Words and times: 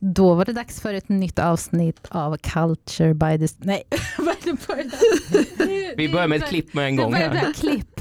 Då 0.00 0.34
var 0.34 0.44
det 0.44 0.52
dags 0.52 0.80
för 0.80 0.94
ett 0.94 1.08
nytt 1.08 1.38
avsnitt 1.38 2.06
av 2.08 2.36
Culture 2.36 3.14
by 3.14 3.46
the... 3.46 3.54
Nej, 3.58 3.82
vad 4.18 4.28
är 4.78 4.84
det? 5.66 5.94
Vi 5.96 6.08
börjar 6.08 6.28
med 6.28 6.42
ett 6.42 6.48
klipp 6.48 6.74
med 6.74 6.86
en 6.86 6.96
gång. 6.96 7.14
Här. 7.14 7.52
klipp. 7.52 8.00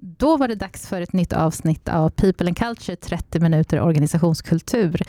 Då 0.00 0.36
var 0.36 0.48
det 0.48 0.54
dags 0.54 0.86
för 0.86 1.00
ett 1.00 1.12
nytt 1.12 1.32
avsnitt 1.32 1.88
av 1.88 2.10
People 2.10 2.46
and 2.46 2.56
Culture 2.56 2.96
30 2.96 3.40
minuter 3.40 3.80
organisationskultur. 3.80 5.02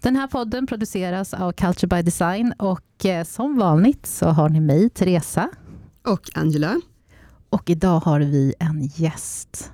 Den 0.00 0.16
här 0.16 0.26
podden 0.26 0.66
produceras 0.66 1.34
av 1.34 1.52
Culture 1.52 1.96
by 1.96 2.02
Design 2.02 2.52
och 2.58 3.06
eh, 3.06 3.24
som 3.24 3.58
vanligt 3.58 4.06
så 4.06 4.28
har 4.28 4.48
ni 4.48 4.60
mig, 4.60 4.90
Teresa. 4.90 5.50
Och 6.06 6.30
Angela. 6.34 6.80
Och 7.50 7.70
idag 7.70 8.00
har 8.00 8.20
vi 8.20 8.54
en 8.58 8.90
gäst. 8.94 9.72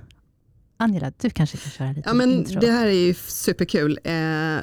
Angela, 0.79 1.11
du 1.21 1.29
kanske 1.29 1.57
kan 1.57 1.71
köra 1.71 1.87
lite 1.91 2.01
Ja, 2.05 2.13
men 2.13 2.31
intro. 2.31 2.59
det 2.59 2.71
här 2.71 2.87
är 2.87 2.91
ju 2.91 3.13
superkul. 3.27 3.99
Eh, 4.03 4.11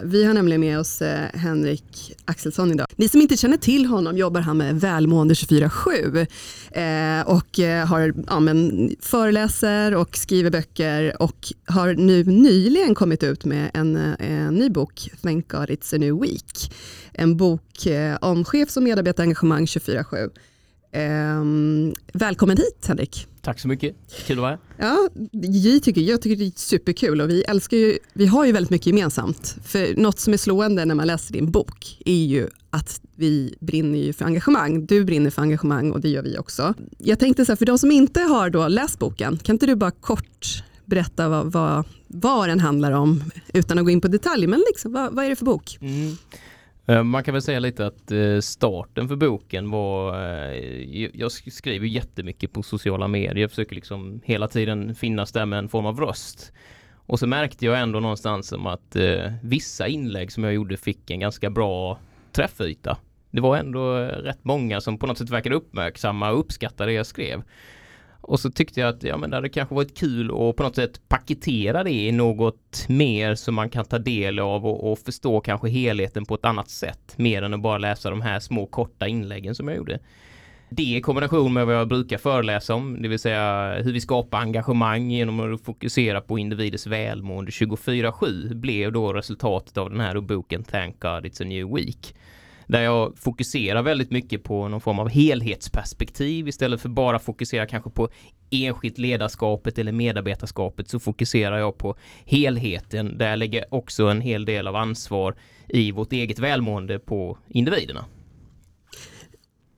vi 0.04 0.24
har 0.24 0.34
nämligen 0.34 0.60
med 0.60 0.78
oss 0.78 1.02
eh, 1.02 1.28
Henrik 1.34 2.12
Axelsson 2.24 2.72
idag. 2.72 2.86
Ni 2.96 3.08
som 3.08 3.20
inte 3.20 3.36
känner 3.36 3.56
till 3.56 3.86
honom 3.86 4.16
jobbar 4.16 4.40
han 4.40 4.56
med 4.56 4.80
Välmående 4.80 5.34
24-7 5.34 6.26
eh, 6.72 7.26
och 7.28 7.58
eh, 7.60 7.86
har, 7.86 8.14
ja, 8.26 8.40
men, 8.40 8.90
föreläser 9.00 9.94
och 9.94 10.16
skriver 10.16 10.50
böcker 10.50 11.22
och 11.22 11.52
har 11.66 11.94
nu 11.94 12.24
nyligen 12.24 12.94
kommit 12.94 13.22
ut 13.22 13.44
med 13.44 13.70
en, 13.74 13.96
eh, 13.96 14.30
en 14.32 14.54
ny 14.54 14.70
bok, 14.70 15.10
Thank 15.22 15.48
God 15.48 15.68
It's 15.70 15.94
a 15.94 15.98
New 15.98 16.20
Week. 16.20 16.72
En 17.12 17.36
bok 17.36 17.86
eh, 17.86 18.16
om 18.20 18.44
chefs 18.44 18.76
och 18.76 18.82
medarbetarengagemang 18.82 19.64
24-7. 19.64 20.30
Eh, 20.92 21.44
välkommen 22.12 22.56
hit 22.56 22.84
Henrik. 22.88 23.26
Tack 23.44 23.60
så 23.60 23.68
mycket. 23.68 23.96
Kul 24.26 24.38
att 24.38 24.42
vara 24.42 24.50
här. 24.50 24.58
Ja, 24.78 25.08
vi 25.32 25.80
tycker, 25.80 26.00
jag 26.00 26.22
tycker 26.22 26.36
det 26.36 26.46
är 26.46 26.52
superkul 26.56 27.20
och 27.20 27.30
vi 27.30 27.42
älskar 27.42 27.76
ju, 27.76 27.98
vi 28.12 28.26
har 28.26 28.44
ju 28.44 28.52
väldigt 28.52 28.70
mycket 28.70 28.86
gemensamt. 28.86 29.56
För 29.64 29.96
något 29.96 30.18
som 30.18 30.32
är 30.32 30.36
slående 30.36 30.84
när 30.84 30.94
man 30.94 31.06
läser 31.06 31.32
din 31.32 31.50
bok 31.50 32.02
är 32.04 32.24
ju 32.24 32.48
att 32.70 33.00
vi 33.14 33.54
brinner 33.60 33.98
ju 33.98 34.12
för 34.12 34.24
engagemang. 34.24 34.86
Du 34.86 35.04
brinner 35.04 35.30
för 35.30 35.42
engagemang 35.42 35.90
och 35.90 36.00
det 36.00 36.08
gör 36.08 36.22
vi 36.22 36.38
också. 36.38 36.74
Jag 36.98 37.18
tänkte 37.18 37.44
så 37.44 37.52
här, 37.52 37.56
för 37.56 37.66
de 37.66 37.78
som 37.78 37.90
inte 37.90 38.20
har 38.20 38.50
då 38.50 38.68
läst 38.68 38.98
boken, 38.98 39.38
kan 39.38 39.54
inte 39.54 39.66
du 39.66 39.76
bara 39.76 39.90
kort 39.90 40.62
berätta 40.84 41.28
vad, 41.28 41.52
vad, 41.52 41.84
vad 42.06 42.48
den 42.48 42.60
handlar 42.60 42.92
om 42.92 43.24
utan 43.52 43.78
att 43.78 43.84
gå 43.84 43.90
in 43.90 44.00
på 44.00 44.08
detaljer, 44.08 44.48
men 44.48 44.64
liksom, 44.68 44.92
vad, 44.92 45.14
vad 45.14 45.24
är 45.24 45.30
det 45.30 45.36
för 45.36 45.44
bok? 45.44 45.78
Mm. 45.80 46.16
Eh, 46.86 47.02
man 47.02 47.24
kan 47.24 47.34
väl 47.34 47.42
säga 47.42 47.58
lite 47.58 47.86
att 47.86 48.10
eh, 48.10 48.40
starten 48.40 49.08
för 49.08 49.16
boken 49.16 49.70
var, 49.70 50.22
eh, 50.24 51.10
jag 51.14 51.32
skriver 51.32 51.86
jättemycket 51.86 52.52
på 52.52 52.62
sociala 52.62 53.08
medier, 53.08 53.36
jag 53.36 53.50
försöker 53.50 53.74
liksom 53.74 54.20
hela 54.24 54.48
tiden 54.48 54.94
finnas 54.94 55.32
där 55.32 55.46
med 55.46 55.58
en 55.58 55.68
form 55.68 55.86
av 55.86 56.00
röst. 56.00 56.52
Och 57.06 57.18
så 57.18 57.26
märkte 57.26 57.64
jag 57.64 57.80
ändå 57.80 58.00
någonstans 58.00 58.48
som 58.48 58.66
att 58.66 58.96
vissa 59.42 59.88
inlägg 59.88 60.32
som 60.32 60.44
jag 60.44 60.54
gjorde 60.54 60.76
fick 60.76 61.10
en 61.10 61.20
ganska 61.20 61.50
bra 61.50 61.98
träffyta. 62.32 62.98
Det 63.30 63.40
var 63.40 63.56
ändå 63.56 63.96
rätt 63.98 64.44
många 64.44 64.80
som 64.80 64.98
på 64.98 65.06
något 65.06 65.18
sätt 65.18 65.30
verkade 65.30 65.54
uppmärksamma 65.54 66.30
och 66.30 66.40
uppskatta 66.40 66.86
det 66.86 66.92
jag 66.92 67.06
skrev. 67.06 67.42
Och 68.26 68.40
så 68.40 68.50
tyckte 68.50 68.80
jag 68.80 68.88
att 68.88 69.02
ja, 69.02 69.16
men 69.16 69.30
det 69.30 69.36
hade 69.36 69.48
kanske 69.48 69.74
varit 69.74 69.98
kul 69.98 70.30
att 70.30 70.56
på 70.56 70.62
något 70.62 70.76
sätt 70.76 71.00
paketera 71.08 71.84
det 71.84 71.90
i 71.90 72.12
något 72.12 72.86
mer 72.88 73.34
som 73.34 73.54
man 73.54 73.70
kan 73.70 73.84
ta 73.84 73.98
del 73.98 74.38
av 74.38 74.66
och, 74.66 74.92
och 74.92 74.98
förstå 74.98 75.40
kanske 75.40 75.68
helheten 75.68 76.24
på 76.24 76.34
ett 76.34 76.44
annat 76.44 76.70
sätt. 76.70 77.14
Mer 77.16 77.42
än 77.42 77.54
att 77.54 77.60
bara 77.60 77.78
läsa 77.78 78.10
de 78.10 78.20
här 78.20 78.40
små 78.40 78.66
korta 78.66 79.08
inläggen 79.08 79.54
som 79.54 79.68
jag 79.68 79.76
gjorde. 79.76 79.98
Det 80.70 80.82
i 80.82 81.00
kombination 81.00 81.52
med 81.52 81.66
vad 81.66 81.74
jag 81.74 81.88
brukar 81.88 82.18
föreläsa 82.18 82.74
om, 82.74 83.02
det 83.02 83.08
vill 83.08 83.18
säga 83.18 83.74
hur 83.82 83.92
vi 83.92 84.00
skapar 84.00 84.38
engagemang 84.38 85.10
genom 85.10 85.54
att 85.54 85.60
fokusera 85.60 86.20
på 86.20 86.38
individers 86.38 86.86
välmående 86.86 87.50
24-7 87.50 88.54
blev 88.54 88.92
då 88.92 89.12
resultatet 89.12 89.76
av 89.76 89.90
den 89.90 90.00
här 90.00 90.20
boken 90.20 90.64
Thank 90.64 91.00
God 91.00 91.26
It's 91.26 91.42
a 91.42 91.44
New 91.44 91.74
Week. 91.74 92.14
Där 92.66 92.82
jag 92.82 93.18
fokuserar 93.18 93.82
väldigt 93.82 94.10
mycket 94.10 94.42
på 94.42 94.68
någon 94.68 94.80
form 94.80 94.98
av 94.98 95.08
helhetsperspektiv 95.08 96.48
istället 96.48 96.80
för 96.80 96.88
bara 96.88 97.18
fokusera 97.18 97.66
kanske 97.66 97.90
på 97.90 98.08
enskilt 98.50 98.98
ledarskapet 98.98 99.78
eller 99.78 99.92
medarbetarskapet 99.92 100.88
så 100.88 101.00
fokuserar 101.00 101.58
jag 101.58 101.78
på 101.78 101.96
helheten 102.24 103.18
där 103.18 103.30
jag 103.30 103.38
lägger 103.38 103.74
också 103.74 104.06
en 104.06 104.20
hel 104.20 104.44
del 104.44 104.66
av 104.66 104.76
ansvar 104.76 105.34
i 105.68 105.92
vårt 105.92 106.12
eget 106.12 106.38
välmående 106.38 106.98
på 106.98 107.38
individerna. 107.48 108.04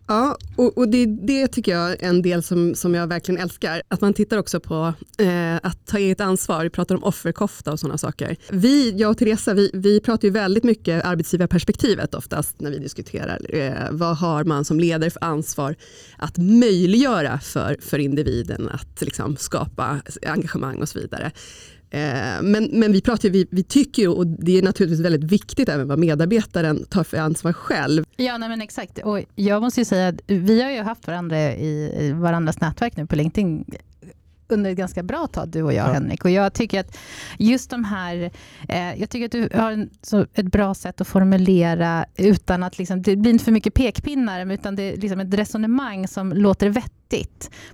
Ja, 0.08 0.36
och, 0.56 0.78
och 0.78 0.88
det, 0.88 1.06
det 1.06 1.48
tycker 1.48 1.72
jag 1.72 1.90
är 1.90 2.08
en 2.08 2.22
del 2.22 2.42
som, 2.42 2.74
som 2.74 2.94
jag 2.94 3.06
verkligen 3.06 3.40
älskar. 3.40 3.82
Att 3.88 4.00
man 4.00 4.14
tittar 4.14 4.38
också 4.38 4.60
på 4.60 4.94
eh, 5.18 5.56
att 5.56 5.86
ta 5.86 5.98
eget 5.98 6.20
ansvar. 6.20 6.62
Vi 6.64 6.70
pratar 6.70 6.94
om 6.94 7.04
offerkofta 7.04 7.72
och 7.72 7.80
sådana 7.80 7.98
saker. 7.98 8.36
Vi, 8.50 8.90
jag 8.90 9.10
och 9.10 9.18
Teresa, 9.18 9.54
vi, 9.54 9.70
vi 9.74 10.00
pratar 10.00 10.28
ju 10.28 10.32
väldigt 10.32 10.64
mycket 10.64 11.04
arbetsgivarperspektivet 11.04 12.14
oftast 12.14 12.60
när 12.60 12.70
vi 12.70 12.78
diskuterar. 12.78 13.54
Eh, 13.54 13.90
vad 13.90 14.16
har 14.16 14.44
man 14.44 14.64
som 14.64 14.80
ledare 14.80 15.10
för 15.10 15.24
ansvar 15.24 15.74
att 16.18 16.38
möjliggöra 16.38 17.40
för, 17.40 17.76
för 17.80 17.98
individen 17.98 18.68
att 18.68 19.02
liksom, 19.02 19.36
skapa 19.36 20.00
engagemang 20.26 20.82
och 20.82 20.88
så 20.88 20.98
vidare. 20.98 21.32
Eh, 21.90 22.42
Men, 22.42 22.68
men 22.72 22.92
vi, 22.92 23.00
pratar, 23.00 23.28
vi, 23.28 23.46
vi 23.50 23.62
tycker 23.62 24.02
ju, 24.02 24.08
och 24.08 24.26
det 24.26 24.58
är 24.58 24.62
naturligtvis 24.62 25.04
väldigt 25.04 25.32
viktigt 25.32 25.68
även 25.68 25.88
vad 25.88 25.98
medarbetaren 25.98 26.84
tar 26.84 27.04
för 27.04 27.16
ansvar 27.16 27.52
själv. 27.52 28.04
Ja, 28.16 28.38
nej 28.38 28.48
men 28.48 28.60
exakt. 28.60 28.98
Och 28.98 29.20
jag 29.34 29.62
måste 29.62 29.80
ju 29.80 29.84
säga 29.84 30.08
att 30.08 30.20
vi 30.26 30.62
har 30.62 30.70
ju 30.70 30.82
haft 30.82 31.06
varandra 31.06 31.38
i 31.38 32.12
varandras 32.20 32.60
nätverk 32.60 32.96
nu 32.96 33.06
på 33.06 33.16
LinkedIn 33.16 33.64
under 34.48 34.70
ett 34.70 34.76
ganska 34.76 35.02
bra 35.02 35.26
tag, 35.26 35.48
du 35.48 35.62
och 35.62 35.72
jag 35.72 35.88
Ja. 35.88 35.92
Henrik. 35.92 36.24
Och 36.24 36.30
jag 36.30 36.52
tycker 36.52 36.80
att 36.80 36.98
just 37.38 37.70
de 37.70 37.84
här, 37.84 38.30
eh, 38.68 39.00
jag 39.00 39.10
tycker 39.10 39.26
att 39.26 39.32
du 39.52 39.58
har 39.58 39.72
en, 39.72 39.90
så 40.02 40.26
ett 40.34 40.46
bra 40.46 40.74
sätt 40.74 41.00
att 41.00 41.08
formulera 41.08 42.04
utan 42.16 42.62
att 42.62 42.78
liksom, 42.78 43.02
det 43.02 43.16
blir 43.16 43.32
inte 43.32 43.44
för 43.44 43.52
mycket 43.52 43.74
pekpinnar, 43.74 44.52
utan 44.52 44.76
det 44.76 44.82
är 44.82 44.96
liksom 44.96 45.20
ett 45.20 45.34
resonemang 45.34 46.08
som 46.08 46.32
låter 46.32 46.68
vettigt 46.68 47.05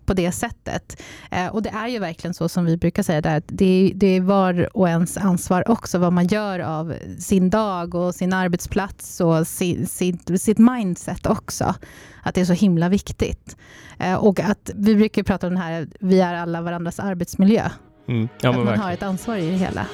på 0.04 0.15
det 0.15 0.32
sättet. 0.32 1.03
Eh, 1.31 1.47
och 1.47 1.62
det 1.62 1.70
är 1.70 1.88
ju 1.88 1.98
verkligen 1.98 2.34
så 2.34 2.48
som 2.48 2.65
vi 2.65 2.76
brukar 2.76 3.03
säga 3.03 3.20
där, 3.20 3.37
att 3.37 3.44
det 3.47 3.65
är, 3.65 3.94
det 3.94 4.06
är 4.06 4.20
var 4.20 4.76
och 4.76 4.88
ens 4.88 5.16
ansvar 5.16 5.70
också 5.70 5.98
vad 5.98 6.12
man 6.12 6.26
gör 6.26 6.59
av 6.59 6.94
sin 7.19 7.50
dag 7.50 7.94
och 7.94 8.15
sin 8.15 8.32
arbetsplats 8.32 9.21
och 9.21 9.47
sin, 9.47 9.87
sitt, 9.87 10.41
sitt 10.42 10.59
mindset 10.59 11.26
också. 11.26 11.75
Att 12.22 12.34
det 12.34 12.41
är 12.41 12.44
så 12.44 12.53
himla 12.53 12.88
viktigt. 12.88 13.56
Eh, 13.98 14.15
och 14.15 14.41
att 14.41 14.71
vi 14.75 14.97
brukar 14.97 15.22
prata 15.22 15.47
om 15.47 15.54
det 15.54 15.60
här, 15.60 15.88
vi 16.00 16.21
är 16.21 16.34
alla 16.34 16.60
varandras 16.60 17.00
arbetsmiljö. 17.00 17.71
Mm. 18.09 18.28
Ja, 18.41 18.50
att 18.50 18.56
man 18.56 18.65
verkligen. 18.65 18.81
har 18.81 18.92
ett 18.92 19.03
ansvar 19.03 19.37
i 19.37 19.50
det 19.50 19.56
hela. 19.56 19.87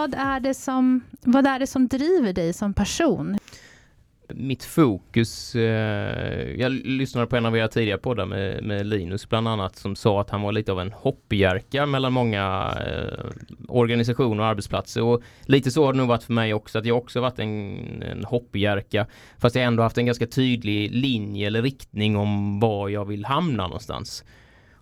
Vad 0.00 0.14
är, 0.14 0.40
det 0.40 0.54
som, 0.54 1.04
vad 1.20 1.46
är 1.46 1.58
det 1.58 1.66
som 1.66 1.88
driver 1.88 2.32
dig 2.32 2.52
som 2.52 2.74
person? 2.74 3.38
Mitt 4.34 4.64
fokus, 4.64 5.54
eh, 5.54 6.60
jag 6.60 6.72
lyssnade 6.72 7.26
på 7.26 7.36
en 7.36 7.46
av 7.46 7.56
era 7.56 7.68
tidigare 7.68 7.98
poddar 7.98 8.26
med, 8.26 8.64
med 8.64 8.86
Linus 8.86 9.28
bland 9.28 9.48
annat 9.48 9.76
som 9.76 9.96
sa 9.96 10.20
att 10.20 10.30
han 10.30 10.42
var 10.42 10.52
lite 10.52 10.72
av 10.72 10.80
en 10.80 10.92
hoppjerka 10.92 11.86
mellan 11.86 12.12
många 12.12 12.74
eh, 12.86 13.24
organisationer 13.68 14.42
och 14.42 14.46
arbetsplatser 14.46 15.02
och 15.02 15.22
lite 15.42 15.70
så 15.70 15.84
har 15.84 15.92
det 15.92 15.98
nog 15.98 16.08
varit 16.08 16.22
för 16.22 16.32
mig 16.32 16.54
också 16.54 16.78
att 16.78 16.86
jag 16.86 16.96
också 16.96 17.20
varit 17.20 17.38
en, 17.38 18.02
en 18.02 18.24
hoppjerka 18.24 19.06
fast 19.38 19.56
jag 19.56 19.64
ändå 19.64 19.82
haft 19.82 19.98
en 19.98 20.06
ganska 20.06 20.26
tydlig 20.26 20.90
linje 20.94 21.46
eller 21.46 21.62
riktning 21.62 22.16
om 22.16 22.60
var 22.60 22.88
jag 22.88 23.04
vill 23.04 23.24
hamna 23.24 23.66
någonstans. 23.66 24.24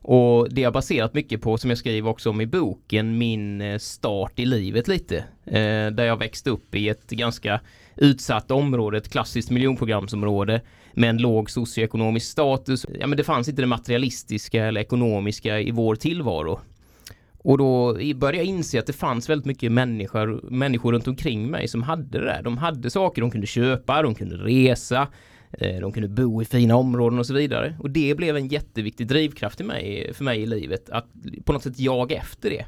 Och 0.03 0.49
det 0.51 0.65
har 0.65 0.73
baserat 0.73 1.15
mycket 1.15 1.43
på, 1.43 1.59
som 1.59 1.71
jag 1.71 1.79
skriver 1.79 2.11
också 2.11 2.31
om 2.31 2.41
i 2.41 2.47
boken, 2.47 3.19
min 3.19 3.61
eh, 3.61 3.79
start 3.79 4.39
i 4.39 4.47
livet 4.47 4.89
lite. 4.89 5.17
Eh, 5.47 5.91
där 5.93 6.05
jag 6.05 6.17
växte 6.17 6.51
upp 6.51 6.75
i 6.75 6.89
ett 6.89 7.11
ganska 7.11 7.61
utsatt 7.97 8.51
område, 8.51 8.99
ett 8.99 9.09
klassiskt 9.09 9.51
miljonprogramsområde 9.51 10.61
med 10.93 11.11
en 11.11 11.19
låg 11.19 11.51
socioekonomisk 11.51 12.31
status. 12.31 12.87
Ja, 13.01 13.07
men 13.07 13.17
det 13.17 13.25
fanns 13.25 13.49
inte 13.49 13.63
det 13.63 13.67
materialistiska 13.67 14.67
eller 14.67 14.81
ekonomiska 14.81 15.61
i 15.61 15.71
vår 15.71 15.95
tillvaro. 15.95 16.61
Och 17.39 17.59
då 17.59 17.95
började 17.95 18.37
jag 18.37 18.47
inse 18.47 18.79
att 18.79 18.87
det 18.87 18.93
fanns 18.93 19.29
väldigt 19.31 19.47
mycket 19.47 19.73
människor, 19.73 20.41
människor 20.51 20.93
runt 20.93 21.09
omkring 21.09 21.51
mig 21.51 21.69
som 21.69 21.83
hade 21.83 22.19
det 22.19 22.25
där. 22.25 22.43
De 22.43 22.59
hade 22.59 22.91
saker 22.91 23.23
de 23.23 23.31
kunde 23.31 23.47
köpa, 23.47 24.03
de 24.03 24.15
kunde 24.15 24.37
resa, 24.37 25.09
Eh, 25.53 25.81
de 25.81 25.93
kunde 25.93 26.09
bo 26.09 26.43
i 26.43 26.45
fina 26.45 26.77
områden 26.77 27.19
och 27.19 27.27
så 27.27 27.35
vidare. 27.35 27.77
Och 27.81 27.91
det 27.91 28.15
blev 28.15 28.37
en 28.37 28.49
jätteviktig 28.49 29.07
drivkraft 29.07 29.61
i 29.61 29.65
mig, 29.65 30.15
för 30.15 30.25
mig 30.25 30.43
i 30.43 30.47
livet, 30.47 30.91
att 30.91 31.07
på 31.45 31.53
något 31.53 31.63
sätt 31.63 31.79
jaga 31.79 32.17
efter 32.17 32.51
det. 32.51 32.67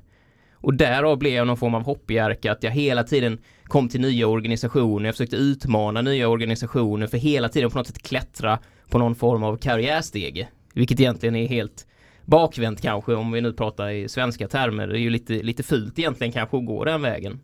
Och 0.53 0.75
därav 0.75 1.19
blev 1.19 1.33
jag 1.33 1.47
någon 1.47 1.57
form 1.57 1.75
av 1.75 1.83
hoppjerka, 1.83 2.53
att 2.53 2.63
jag 2.63 2.71
hela 2.71 3.05
tiden 3.05 3.39
kom 3.65 3.89
till 3.89 4.01
nya 4.01 4.27
organisationer, 4.27 5.07
jag 5.07 5.15
försökte 5.15 5.37
utmana 5.37 6.03
nya 6.03 6.29
organisationer 6.29 7.07
för 7.07 7.19
hela 7.19 7.49
tiden 7.49 7.71
på 7.71 7.79
något 7.79 7.87
sätt 7.87 8.03
klättra 8.03 8.59
på 8.89 8.99
någon 8.99 9.15
form 9.15 9.43
av 9.43 9.57
karriärstege. 9.57 10.49
Vilket 10.75 11.01
egentligen 11.01 11.37
är 11.37 11.49
helt 11.49 11.87
bakvänt 12.25 12.81
kanske 12.81 13.15
om 13.15 13.33
vi 13.33 13.41
nu 13.41 13.53
pratar 13.53 13.91
i 13.91 14.09
svenska 14.09 14.49
termer. 14.49 14.87
Det 14.87 14.99
är 14.99 15.01
ju 15.01 15.11
lite, 15.11 15.33
lite 15.33 15.63
fult 15.63 15.99
egentligen 15.99 16.33
kanske 16.33 16.57
att 16.57 16.67
gå 16.67 16.85
den 16.85 17.03
vägen. 17.03 17.41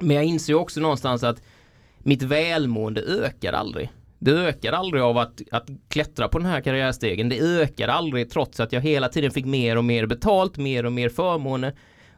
Men 0.00 0.16
jag 0.16 0.24
inser 0.24 0.54
också 0.54 0.80
någonstans 0.80 1.24
att 1.24 1.42
mitt 1.98 2.22
välmående 2.22 3.00
ökar 3.00 3.52
aldrig. 3.52 3.90
Det 4.18 4.30
ökar 4.30 4.72
aldrig 4.72 5.02
av 5.02 5.18
att, 5.18 5.42
att 5.50 5.68
klättra 5.88 6.28
på 6.28 6.38
den 6.38 6.46
här 6.46 6.60
karriärstegen. 6.60 7.28
Det 7.28 7.40
ökar 7.40 7.88
aldrig 7.88 8.30
trots 8.30 8.60
att 8.60 8.72
jag 8.72 8.80
hela 8.80 9.08
tiden 9.08 9.30
fick 9.30 9.44
mer 9.44 9.76
och 9.76 9.84
mer 9.84 10.06
betalt, 10.06 10.56
mer 10.56 10.86
och 10.86 10.92
mer 10.92 11.08
förmåner, 11.08 11.74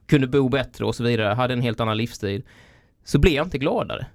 kunde 0.06 0.26
bo 0.26 0.48
bättre 0.48 0.84
och 0.84 0.94
så 0.94 1.04
vidare, 1.04 1.34
hade 1.34 1.54
en 1.54 1.62
helt 1.62 1.80
annan 1.80 1.96
livsstil. 1.96 2.42
Så 3.04 3.18
blev 3.18 3.34
jag 3.34 3.46
inte 3.46 3.58
gladare. 3.58 4.06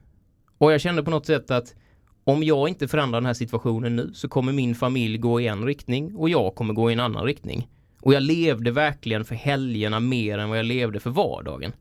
Och 0.57 0.73
jag 0.73 0.81
kände 0.81 1.03
på 1.03 1.11
något 1.11 1.25
sätt 1.25 1.51
att 1.51 1.75
om 2.23 2.43
jag 2.43 2.69
inte 2.69 2.87
förändrar 2.87 3.21
den 3.21 3.25
här 3.25 3.33
situationen 3.33 3.95
nu 3.95 4.11
så 4.13 4.29
kommer 4.29 4.53
min 4.53 4.75
familj 4.75 5.17
gå 5.17 5.41
i 5.41 5.47
en 5.47 5.65
riktning 5.65 6.15
och 6.15 6.29
jag 6.29 6.55
kommer 6.55 6.73
gå 6.73 6.89
i 6.89 6.93
en 6.93 6.99
annan 6.99 7.25
riktning. 7.25 7.67
Och 8.01 8.13
jag 8.13 8.23
levde 8.23 8.71
verkligen 8.71 9.25
för 9.25 9.35
helgerna 9.35 9.99
mer 9.99 10.37
än 10.37 10.49
vad 10.49 10.57
jag 10.57 10.65
levde 10.65 10.99
för 10.99 11.09
vardagen. 11.09 11.71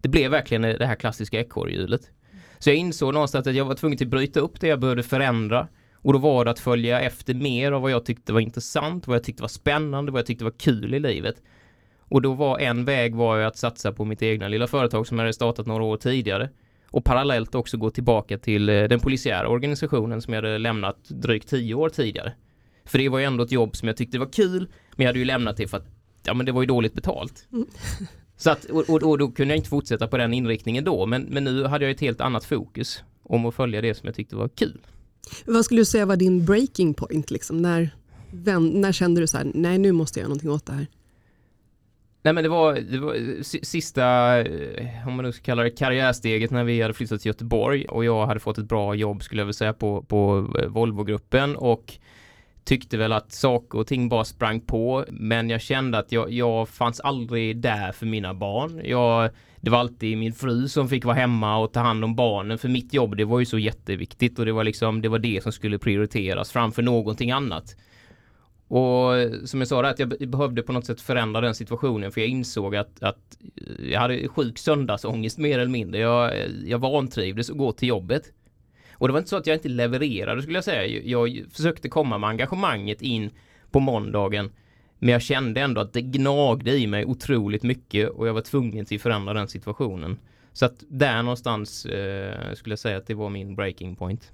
Det 0.00 0.08
blev 0.08 0.30
verkligen 0.30 0.62
det 0.62 0.86
här 0.86 0.94
klassiska 0.94 1.40
ekorrhjulet. 1.40 2.10
Så 2.58 2.70
jag 2.70 2.76
insåg 2.76 3.14
någonstans 3.14 3.46
att 3.46 3.54
jag 3.54 3.64
var 3.64 3.74
tvungen 3.74 3.98
att 4.00 4.08
bryta 4.08 4.40
upp 4.40 4.60
det 4.60 4.68
jag 4.68 4.80
behövde 4.80 5.02
förändra. 5.02 5.68
Och 5.94 6.12
då 6.12 6.18
var 6.18 6.44
det 6.44 6.50
att 6.50 6.58
följa 6.58 7.00
efter 7.00 7.34
mer 7.34 7.72
av 7.72 7.82
vad 7.82 7.90
jag 7.90 8.04
tyckte 8.04 8.32
var 8.32 8.40
intressant, 8.40 9.06
vad 9.06 9.16
jag 9.16 9.24
tyckte 9.24 9.42
var 9.42 9.48
spännande, 9.48 10.12
vad 10.12 10.18
jag 10.18 10.26
tyckte 10.26 10.44
var 10.44 10.58
kul 10.58 10.94
i 10.94 11.00
livet. 11.00 11.42
Och 12.08 12.22
då 12.22 12.34
var 12.34 12.58
en 12.58 12.84
väg 12.84 13.14
var 13.14 13.36
ju 13.36 13.44
att 13.44 13.56
satsa 13.56 13.92
på 13.92 14.04
mitt 14.04 14.22
egna 14.22 14.48
lilla 14.48 14.66
företag 14.66 15.06
som 15.06 15.18
jag 15.18 15.22
hade 15.22 15.32
startat 15.32 15.66
några 15.66 15.84
år 15.84 15.96
tidigare. 15.96 16.50
Och 16.90 17.04
parallellt 17.04 17.54
också 17.54 17.76
gå 17.76 17.90
tillbaka 17.90 18.38
till 18.38 18.68
eh, 18.68 18.84
den 18.84 19.00
polisiära 19.00 19.48
organisationen 19.48 20.22
som 20.22 20.34
jag 20.34 20.42
hade 20.42 20.58
lämnat 20.58 21.08
drygt 21.08 21.48
tio 21.48 21.74
år 21.74 21.88
tidigare. 21.88 22.32
För 22.84 22.98
det 22.98 23.08
var 23.08 23.18
ju 23.18 23.24
ändå 23.24 23.44
ett 23.44 23.52
jobb 23.52 23.76
som 23.76 23.88
jag 23.88 23.96
tyckte 23.96 24.18
var 24.18 24.32
kul, 24.32 24.68
men 24.92 25.04
jag 25.04 25.08
hade 25.08 25.18
ju 25.18 25.24
lämnat 25.24 25.56
det 25.56 25.68
för 25.68 25.76
att 25.76 25.86
ja, 26.24 26.34
men 26.34 26.46
det 26.46 26.52
var 26.52 26.62
ju 26.62 26.66
dåligt 26.66 26.94
betalt. 26.94 27.48
Mm. 27.52 27.66
Så 28.36 28.50
att, 28.50 28.64
och, 28.64 28.90
och, 28.90 29.02
och, 29.02 29.18
då 29.18 29.28
kunde 29.28 29.54
jag 29.54 29.58
inte 29.58 29.68
fortsätta 29.68 30.08
på 30.08 30.16
den 30.16 30.34
inriktningen 30.34 30.84
då, 30.84 31.06
men, 31.06 31.22
men 31.22 31.44
nu 31.44 31.64
hade 31.64 31.84
jag 31.84 31.92
ett 31.92 32.00
helt 32.00 32.20
annat 32.20 32.44
fokus 32.44 33.02
om 33.22 33.46
att 33.46 33.54
följa 33.54 33.80
det 33.80 33.94
som 33.94 34.06
jag 34.06 34.14
tyckte 34.14 34.36
var 34.36 34.48
kul. 34.48 34.80
Vad 35.46 35.64
skulle 35.64 35.80
du 35.80 35.84
säga 35.84 36.06
var 36.06 36.16
din 36.16 36.44
breaking 36.44 36.94
point? 36.94 37.30
Liksom? 37.30 37.62
När, 37.62 37.90
vem, 38.30 38.68
när 38.68 38.92
kände 38.92 39.20
du 39.20 39.26
så 39.26 39.36
här, 39.36 39.50
nej 39.54 39.78
nu 39.78 39.92
måste 39.92 40.18
jag 40.18 40.22
göra 40.22 40.28
någonting 40.28 40.50
åt 40.50 40.66
det 40.66 40.72
här? 40.72 40.86
Nej 42.22 42.32
men 42.32 42.42
det 42.42 42.48
var, 42.48 42.74
det 42.74 42.98
var 42.98 43.42
sista, 43.64 44.38
eh, 44.40 45.08
om 45.08 45.16
man 45.16 45.24
nu 45.24 45.32
ska 45.32 45.42
kalla 45.42 45.62
det 45.62 45.70
karriärsteget 45.70 46.50
när 46.50 46.64
vi 46.64 46.82
hade 46.82 46.94
flyttat 46.94 47.20
till 47.20 47.28
Göteborg 47.28 47.84
och 47.84 48.04
jag 48.04 48.26
hade 48.26 48.40
fått 48.40 48.58
ett 48.58 48.68
bra 48.68 48.94
jobb 48.94 49.22
skulle 49.22 49.40
jag 49.40 49.46
vilja 49.46 49.52
säga 49.52 49.72
på, 49.72 50.02
på 50.02 50.50
eh, 50.58 50.68
Volvo-gruppen 50.68 51.56
och 51.56 51.92
tyckte 52.66 52.96
väl 52.96 53.12
att 53.12 53.32
saker 53.32 53.78
och 53.78 53.86
ting 53.86 54.08
bara 54.08 54.24
sprang 54.24 54.60
på 54.60 55.04
men 55.08 55.50
jag 55.50 55.60
kände 55.60 55.98
att 55.98 56.12
jag, 56.12 56.32
jag 56.32 56.68
fanns 56.68 57.00
aldrig 57.00 57.56
där 57.56 57.92
för 57.92 58.06
mina 58.06 58.34
barn. 58.34 58.80
Jag, 58.84 59.30
det 59.60 59.70
var 59.70 59.78
alltid 59.78 60.18
min 60.18 60.32
fru 60.32 60.68
som 60.68 60.88
fick 60.88 61.04
vara 61.04 61.16
hemma 61.16 61.58
och 61.58 61.72
ta 61.72 61.80
hand 61.80 62.04
om 62.04 62.16
barnen 62.16 62.58
för 62.58 62.68
mitt 62.68 62.94
jobb 62.94 63.16
det 63.16 63.24
var 63.24 63.38
ju 63.38 63.46
så 63.46 63.58
jätteviktigt 63.58 64.38
och 64.38 64.46
det 64.46 64.52
var 64.52 64.64
liksom 64.64 65.02
det 65.02 65.08
var 65.08 65.18
det 65.18 65.42
som 65.42 65.52
skulle 65.52 65.78
prioriteras 65.78 66.52
framför 66.52 66.82
någonting 66.82 67.30
annat. 67.30 67.76
Och 68.68 69.12
som 69.44 69.60
jag 69.60 69.68
sa 69.68 69.86
att 69.86 69.98
jag 69.98 70.08
behövde 70.08 70.62
på 70.62 70.72
något 70.72 70.86
sätt 70.86 71.00
förändra 71.00 71.40
den 71.40 71.54
situationen 71.54 72.12
för 72.12 72.20
jag 72.20 72.30
insåg 72.30 72.76
att, 72.76 73.02
att 73.02 73.38
jag 73.90 74.00
hade 74.00 74.28
sjuk 74.28 74.58
söndagsångest 74.58 75.38
mer 75.38 75.58
eller 75.58 75.70
mindre. 75.70 76.00
Jag, 76.00 76.32
jag 76.64 76.78
vantrivdes 76.78 77.50
att 77.50 77.56
gå 77.56 77.72
till 77.72 77.88
jobbet. 77.88 78.32
Och 78.98 79.08
det 79.08 79.12
var 79.12 79.18
inte 79.18 79.30
så 79.30 79.36
att 79.36 79.46
jag 79.46 79.56
inte 79.56 79.68
levererade 79.68 80.42
skulle 80.42 80.56
jag 80.56 80.64
säga. 80.64 81.00
Jag 81.04 81.44
försökte 81.52 81.88
komma 81.88 82.18
med 82.18 82.30
engagemanget 82.30 83.02
in 83.02 83.30
på 83.70 83.80
måndagen. 83.80 84.50
Men 84.98 85.08
jag 85.08 85.22
kände 85.22 85.60
ändå 85.60 85.80
att 85.80 85.92
det 85.92 86.02
gnagde 86.02 86.76
i 86.78 86.86
mig 86.86 87.04
otroligt 87.04 87.62
mycket 87.62 88.10
och 88.10 88.28
jag 88.28 88.34
var 88.34 88.40
tvungen 88.40 88.84
till 88.84 88.96
att 88.96 89.02
förändra 89.02 89.34
den 89.34 89.48
situationen. 89.48 90.18
Så 90.52 90.66
att 90.66 90.84
där 90.88 91.22
någonstans 91.22 91.86
eh, 91.86 92.54
skulle 92.54 92.72
jag 92.72 92.78
säga 92.78 92.96
att 92.96 93.06
det 93.06 93.14
var 93.14 93.30
min 93.30 93.54
breaking 93.54 93.96
point. 93.96 94.32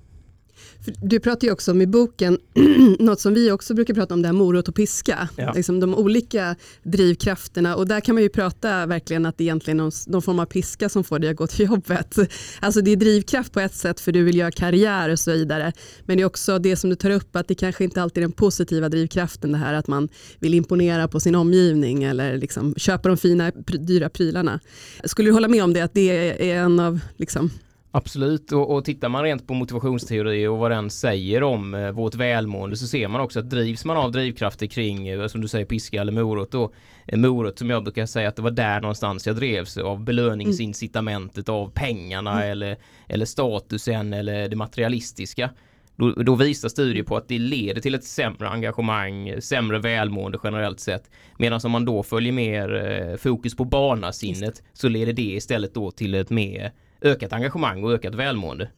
Du 1.03 1.21
pratar 1.21 1.47
ju 1.47 1.53
också 1.53 1.71
om 1.71 1.83
i 1.83 1.87
boken, 1.87 2.39
något 2.99 3.21
som 3.21 3.35
vi 3.35 3.51
också 3.51 3.75
brukar 3.75 3.95
prata 3.95 4.15
om, 4.15 4.23
det 4.23 4.29
här 4.29 4.33
morot 4.33 4.69
och 4.69 4.75
piska. 4.75 5.29
Ja. 5.37 5.53
Liksom 5.53 5.81
de 5.81 5.95
olika 5.95 6.57
drivkrafterna 6.83 7.77
och 7.77 7.89
där 7.89 8.01
kan 8.01 8.15
man 8.15 8.23
ju 8.23 8.29
prata 8.29 8.87
verkligen 8.87 9.27
att 9.27 9.39
det 9.39 9.45
egentligen 9.45 9.81
är 9.81 9.85
någon, 9.85 9.93
någon 10.07 10.23
form 10.23 10.39
av 10.39 10.47
piska 10.47 10.89
som 10.89 11.05
får 11.05 11.19
dig 11.19 11.31
att 11.31 11.37
gå 11.37 11.47
till 11.47 11.67
jobbet. 11.67 12.17
Alltså 12.61 12.81
det 12.81 12.91
är 12.91 12.97
drivkraft 12.97 13.53
på 13.53 13.61
ett 13.61 13.75
sätt 13.75 14.01
för 14.01 14.13
du 14.13 14.23
vill 14.25 14.37
göra 14.37 14.51
karriär 14.51 15.09
och 15.09 15.19
så 15.19 15.33
vidare. 15.33 15.73
Men 16.05 16.17
det 16.17 16.23
är 16.23 16.27
också 16.27 16.59
det 16.59 16.77
som 16.77 16.91
du 16.91 16.97
tar 16.97 17.11
upp 17.11 17.37
att 17.37 17.49
det 17.49 17.55
kanske 17.55 17.85
inte 17.85 18.03
alltid 18.03 18.23
är 18.23 18.27
den 18.29 18.33
positiva 18.33 18.89
drivkraften 18.89 19.53
det 19.53 19.59
här 19.59 19.75
att 19.75 19.87
man 19.87 20.09
vill 20.39 20.55
imponera 20.55 21.09
på 21.09 21.21
sin 21.21 21.35
omgivning 21.35 22.05
eller 22.05 22.39
liksom 22.39 22.75
köpa 22.77 23.09
de 23.09 23.17
fina 23.17 23.51
dyra 23.81 24.09
prylarna. 24.09 24.61
Skulle 25.05 25.29
du 25.29 25.33
hålla 25.33 25.49
med 25.49 25.65
om 25.65 25.73
det 25.73 25.81
att 25.81 25.95
det 25.95 26.11
är 26.51 26.65
en 26.65 26.81
av 26.81 27.01
liksom, 27.17 27.51
Absolut, 27.95 28.53
och, 28.53 28.71
och 28.75 28.85
tittar 28.85 29.09
man 29.09 29.23
rent 29.23 29.47
på 29.47 29.55
motivationsteori 29.55 30.47
och 30.47 30.59
vad 30.59 30.71
den 30.71 30.91
säger 30.91 31.43
om 31.43 31.75
eh, 31.75 31.91
vårt 31.91 32.15
välmående 32.15 32.77
så 32.77 32.87
ser 32.87 33.09
man 33.09 33.21
också 33.21 33.39
att 33.39 33.51
drivs 33.51 33.85
man 33.85 33.97
av 33.97 34.13
drivkrafter 34.13 34.67
kring, 34.67 35.09
eh, 35.09 35.27
som 35.27 35.41
du 35.41 35.49
säger, 35.49 35.65
piska 35.67 36.01
eller 36.01 36.13
morot 36.13 36.51
då. 36.51 36.73
Eh, 37.07 37.19
morot 37.19 37.59
som 37.59 37.71
jag 37.71 37.85
brukar 37.85 38.07
säga 38.07 38.29
att 38.29 38.37
det 38.37 38.43
var 38.43 38.51
där 38.51 38.81
någonstans 38.81 39.27
jag 39.27 39.37
drevs 39.37 39.77
av 39.77 40.05
belöningsincitamentet 40.05 41.49
av 41.49 41.71
pengarna 41.75 42.33
mm. 42.33 42.51
eller, 42.53 42.77
eller 43.09 43.27
statusen 43.27 44.13
eller 44.13 44.49
det 44.49 44.57
materialistiska. 44.57 45.51
Då, 45.97 46.11
då, 46.11 46.35
visar 46.35 46.69
studier 46.69 47.05
på 47.05 47.17
att 47.17 47.29
det 47.29 47.39
leder 47.39 47.81
till 47.81 47.95
ett 47.95 48.05
sämre 48.05 48.49
engagemang, 48.49 49.41
sämre 49.41 49.79
välmående 49.79 50.39
generellt 50.45 50.81
sett. 50.81 51.11
Medan 51.39 51.61
om 51.65 51.71
man 51.71 51.85
då 51.85 52.03
följer 52.03 52.33
mer 52.33 52.75
eh, 52.75 53.17
fokus 53.17 53.57
på 53.57 53.65
barnasinnet 53.65 54.63
så 54.73 54.89
leder 54.89 55.13
det 55.13 55.23
istället 55.23 55.75
då 55.75 55.91
till 55.91 56.15
ett 56.15 56.31
mer 56.31 56.73
ökat 57.03 57.33
engagemang 57.33 57.85
och 57.85 57.93
ökat 57.93 58.15
välmående. 58.15 58.71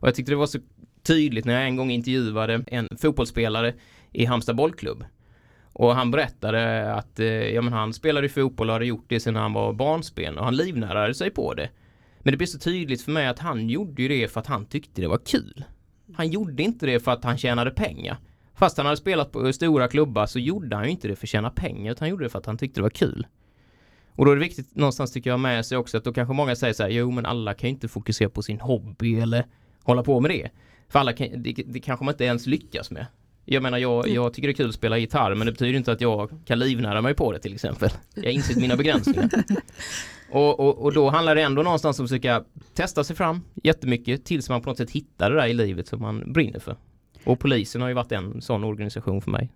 Och 0.00 0.08
jag 0.08 0.14
tyckte 0.14 0.32
det 0.32 0.36
var 0.36 0.46
så 0.46 0.58
tydligt 1.02 1.44
när 1.44 1.54
jag 1.54 1.64
en 1.64 1.76
gång 1.76 1.90
intervjuade 1.90 2.64
en 2.66 2.88
fotbollsspelare 3.00 3.74
i 4.12 4.24
Halmstad 4.24 4.56
bollklubb. 4.56 5.04
Och 5.72 5.94
han 5.94 6.10
berättade 6.10 6.92
att 6.94 7.20
eh, 7.20 7.26
ja, 7.26 7.62
men 7.62 7.72
han 7.72 7.92
spelade 7.92 8.28
fotboll 8.28 8.68
och 8.68 8.72
hade 8.72 8.86
gjort 8.86 9.04
det 9.08 9.20
sedan 9.20 9.36
han 9.36 9.52
var 9.52 9.72
barnsben 9.72 10.38
och 10.38 10.44
han 10.44 10.56
livnärade 10.56 11.14
sig 11.14 11.30
på 11.30 11.54
det. 11.54 11.70
Men 12.18 12.32
det 12.32 12.36
blev 12.36 12.46
så 12.46 12.58
tydligt 12.58 13.02
för 13.02 13.12
mig 13.12 13.26
att 13.26 13.38
han 13.38 13.68
gjorde 13.68 14.02
ju 14.02 14.08
det 14.08 14.28
för 14.28 14.40
att 14.40 14.46
han 14.46 14.66
tyckte 14.66 15.00
det 15.00 15.08
var 15.08 15.20
kul. 15.26 15.64
Han 16.14 16.28
gjorde 16.28 16.62
inte 16.62 16.86
det 16.86 17.00
för 17.00 17.10
att 17.10 17.24
han 17.24 17.38
tjänade 17.38 17.70
pengar. 17.70 18.16
Fast 18.54 18.76
han 18.76 18.86
hade 18.86 18.96
spelat 18.96 19.32
på 19.32 19.52
stora 19.52 19.88
klubbar 19.88 20.26
så 20.26 20.38
gjorde 20.38 20.76
han 20.76 20.84
ju 20.84 20.90
inte 20.90 21.08
det 21.08 21.16
för 21.16 21.26
att 21.26 21.30
tjäna 21.30 21.50
pengar 21.50 21.92
utan 21.92 22.00
han 22.00 22.10
gjorde 22.10 22.24
det 22.24 22.28
för 22.28 22.38
att 22.38 22.46
han 22.46 22.58
tyckte 22.58 22.80
det 22.80 22.82
var 22.82 22.90
kul. 22.90 23.26
Och 24.16 24.24
då 24.24 24.30
är 24.30 24.36
det 24.36 24.42
viktigt 24.42 24.76
någonstans 24.76 25.12
tycker 25.12 25.30
jag 25.30 25.40
med 25.40 25.66
sig 25.66 25.78
också 25.78 25.96
att 25.96 26.04
då 26.04 26.12
kanske 26.12 26.34
många 26.34 26.56
säger 26.56 26.74
så 26.74 26.82
här, 26.82 26.90
jo 26.90 27.10
men 27.10 27.26
alla 27.26 27.54
kan 27.54 27.68
ju 27.68 27.74
inte 27.74 27.88
fokusera 27.88 28.28
på 28.28 28.42
sin 28.42 28.60
hobby 28.60 29.20
eller 29.20 29.46
hålla 29.82 30.02
på 30.02 30.20
med 30.20 30.30
det. 30.30 30.50
För 30.88 30.98
alla 30.98 31.12
kan, 31.12 31.28
det, 31.42 31.52
det 31.66 31.80
kanske 31.80 32.04
man 32.04 32.14
inte 32.14 32.24
ens 32.24 32.46
lyckas 32.46 32.90
med. 32.90 33.06
Jag 33.44 33.62
menar 33.62 33.78
jag, 33.78 34.08
jag 34.08 34.34
tycker 34.34 34.48
det 34.48 34.52
är 34.52 34.56
kul 34.56 34.68
att 34.68 34.74
spela 34.74 34.98
gitarr 34.98 35.34
men 35.34 35.46
det 35.46 35.52
betyder 35.52 35.74
inte 35.74 35.92
att 35.92 36.00
jag 36.00 36.30
kan 36.44 36.58
livnära 36.58 37.02
mig 37.02 37.14
på 37.14 37.32
det 37.32 37.38
till 37.38 37.54
exempel. 37.54 37.90
Jag 38.14 38.22
har 38.22 38.30
insett 38.30 38.56
mina 38.56 38.76
begränsningar. 38.76 39.30
Och, 40.30 40.60
och, 40.60 40.78
och, 40.78 40.92
då 40.92 41.10
handlar 41.10 41.34
det 41.34 41.42
ändå 41.42 41.62
någonstans 41.62 41.98
om 41.98 42.04
att 42.04 42.10
försöka 42.10 42.44
testa 42.74 43.04
sig 43.04 43.16
fram 43.16 43.40
jättemycket 43.62 44.24
tills 44.24 44.48
man 44.48 44.62
på 44.62 44.70
något 44.70 44.76
sätt 44.76 44.90
hittar 44.90 45.30
det 45.30 45.36
där 45.36 45.46
i 45.46 45.54
livet 45.54 45.88
som 45.88 46.00
man 46.00 46.32
brinner 46.32 46.60
för. 46.60 46.76
Och 47.24 47.38
polisen 47.38 47.80
har 47.80 47.88
ju 47.88 47.94
varit 47.94 48.12
en 48.12 48.42
sån 48.42 48.64
organisation 48.64 49.22
för 49.22 49.30
mig. 49.30 49.50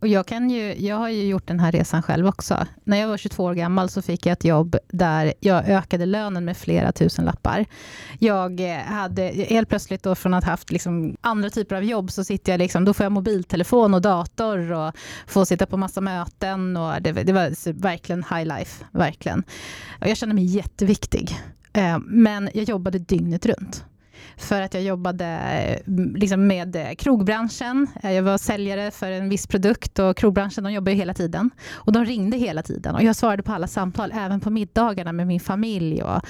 Och 0.00 0.08
jag, 0.08 0.26
kan 0.26 0.50
ju, 0.50 0.74
jag 0.86 0.96
har 0.96 1.08
ju 1.08 1.26
gjort 1.26 1.46
den 1.46 1.60
här 1.60 1.72
resan 1.72 2.02
själv 2.02 2.26
också. 2.26 2.66
När 2.84 2.96
jag 2.96 3.08
var 3.08 3.16
22 3.16 3.44
år 3.44 3.54
gammal 3.54 3.88
så 3.88 4.02
fick 4.02 4.26
jag 4.26 4.32
ett 4.32 4.44
jobb 4.44 4.76
där 4.88 5.34
jag 5.40 5.68
ökade 5.68 6.06
lönen 6.06 6.44
med 6.44 6.56
flera 6.56 6.92
tusen 6.92 7.24
lappar. 7.24 7.64
Jag 8.18 8.60
eh, 8.60 8.76
hade 8.76 9.22
helt 9.22 9.68
plötsligt 9.68 10.02
då 10.02 10.14
från 10.14 10.34
att 10.34 10.44
ha 10.44 10.50
haft 10.50 10.70
liksom 10.72 11.16
andra 11.20 11.50
typer 11.50 11.76
av 11.76 11.84
jobb 11.84 12.10
så 12.10 12.24
sitter 12.24 12.52
jag 12.52 12.58
liksom, 12.58 12.84
då 12.84 12.94
får 12.94 13.04
jag 13.04 13.12
mobiltelefon 13.12 13.94
och 13.94 14.02
dator 14.02 14.72
och 14.72 14.92
får 15.26 15.44
sitta 15.44 15.66
på 15.66 15.76
massa 15.76 16.00
möten 16.00 16.76
och 16.76 17.02
det, 17.02 17.12
det 17.12 17.32
var 17.32 17.72
verkligen 17.82 18.24
high 18.30 18.44
life, 18.44 18.84
verkligen. 18.92 19.42
Och 20.00 20.08
jag 20.08 20.16
kände 20.16 20.34
mig 20.34 20.44
jätteviktig. 20.44 21.38
Eh, 21.72 21.98
men 22.06 22.50
jag 22.54 22.64
jobbade 22.64 22.98
dygnet 22.98 23.46
runt 23.46 23.84
för 24.36 24.62
att 24.62 24.74
jag 24.74 24.82
jobbade 24.82 25.26
eh, 25.26 25.92
liksom 26.14 26.46
med 26.46 26.76
eh, 26.76 26.94
krogbranschen. 26.98 27.86
Eh, 28.02 28.12
jag 28.12 28.22
var 28.22 28.38
säljare 28.38 28.90
för 28.90 29.10
en 29.10 29.28
viss 29.28 29.46
produkt 29.46 29.98
och 29.98 30.16
krogbranschen 30.16 30.64
de 30.64 30.72
jobbar 30.72 30.92
hela 30.92 31.14
tiden. 31.14 31.50
Och 31.72 31.92
de 31.92 32.04
ringde 32.04 32.36
hela 32.36 32.62
tiden 32.62 32.94
och 32.94 33.02
jag 33.02 33.16
svarade 33.16 33.42
på 33.42 33.52
alla 33.52 33.66
samtal, 33.66 34.12
även 34.14 34.40
på 34.40 34.50
middagarna 34.50 35.12
med 35.12 35.26
min 35.26 35.40
familj. 35.40 36.02
Och, 36.02 36.20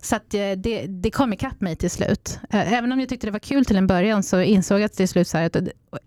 så 0.00 0.16
att 0.16 0.30
det, 0.30 0.86
det 0.88 1.10
kom 1.10 1.32
ikapp 1.32 1.60
mig 1.60 1.76
till 1.76 1.90
slut. 1.90 2.38
Även 2.50 2.92
om 2.92 3.00
jag 3.00 3.08
tyckte 3.08 3.26
det 3.26 3.30
var 3.30 3.38
kul 3.38 3.64
till 3.64 3.76
en 3.76 3.86
början 3.86 4.22
så 4.22 4.40
insåg 4.40 4.80
jag 4.80 4.92
till 4.92 5.08
slut 5.08 5.28
så 5.28 5.38
här 5.38 5.46
att 5.46 5.56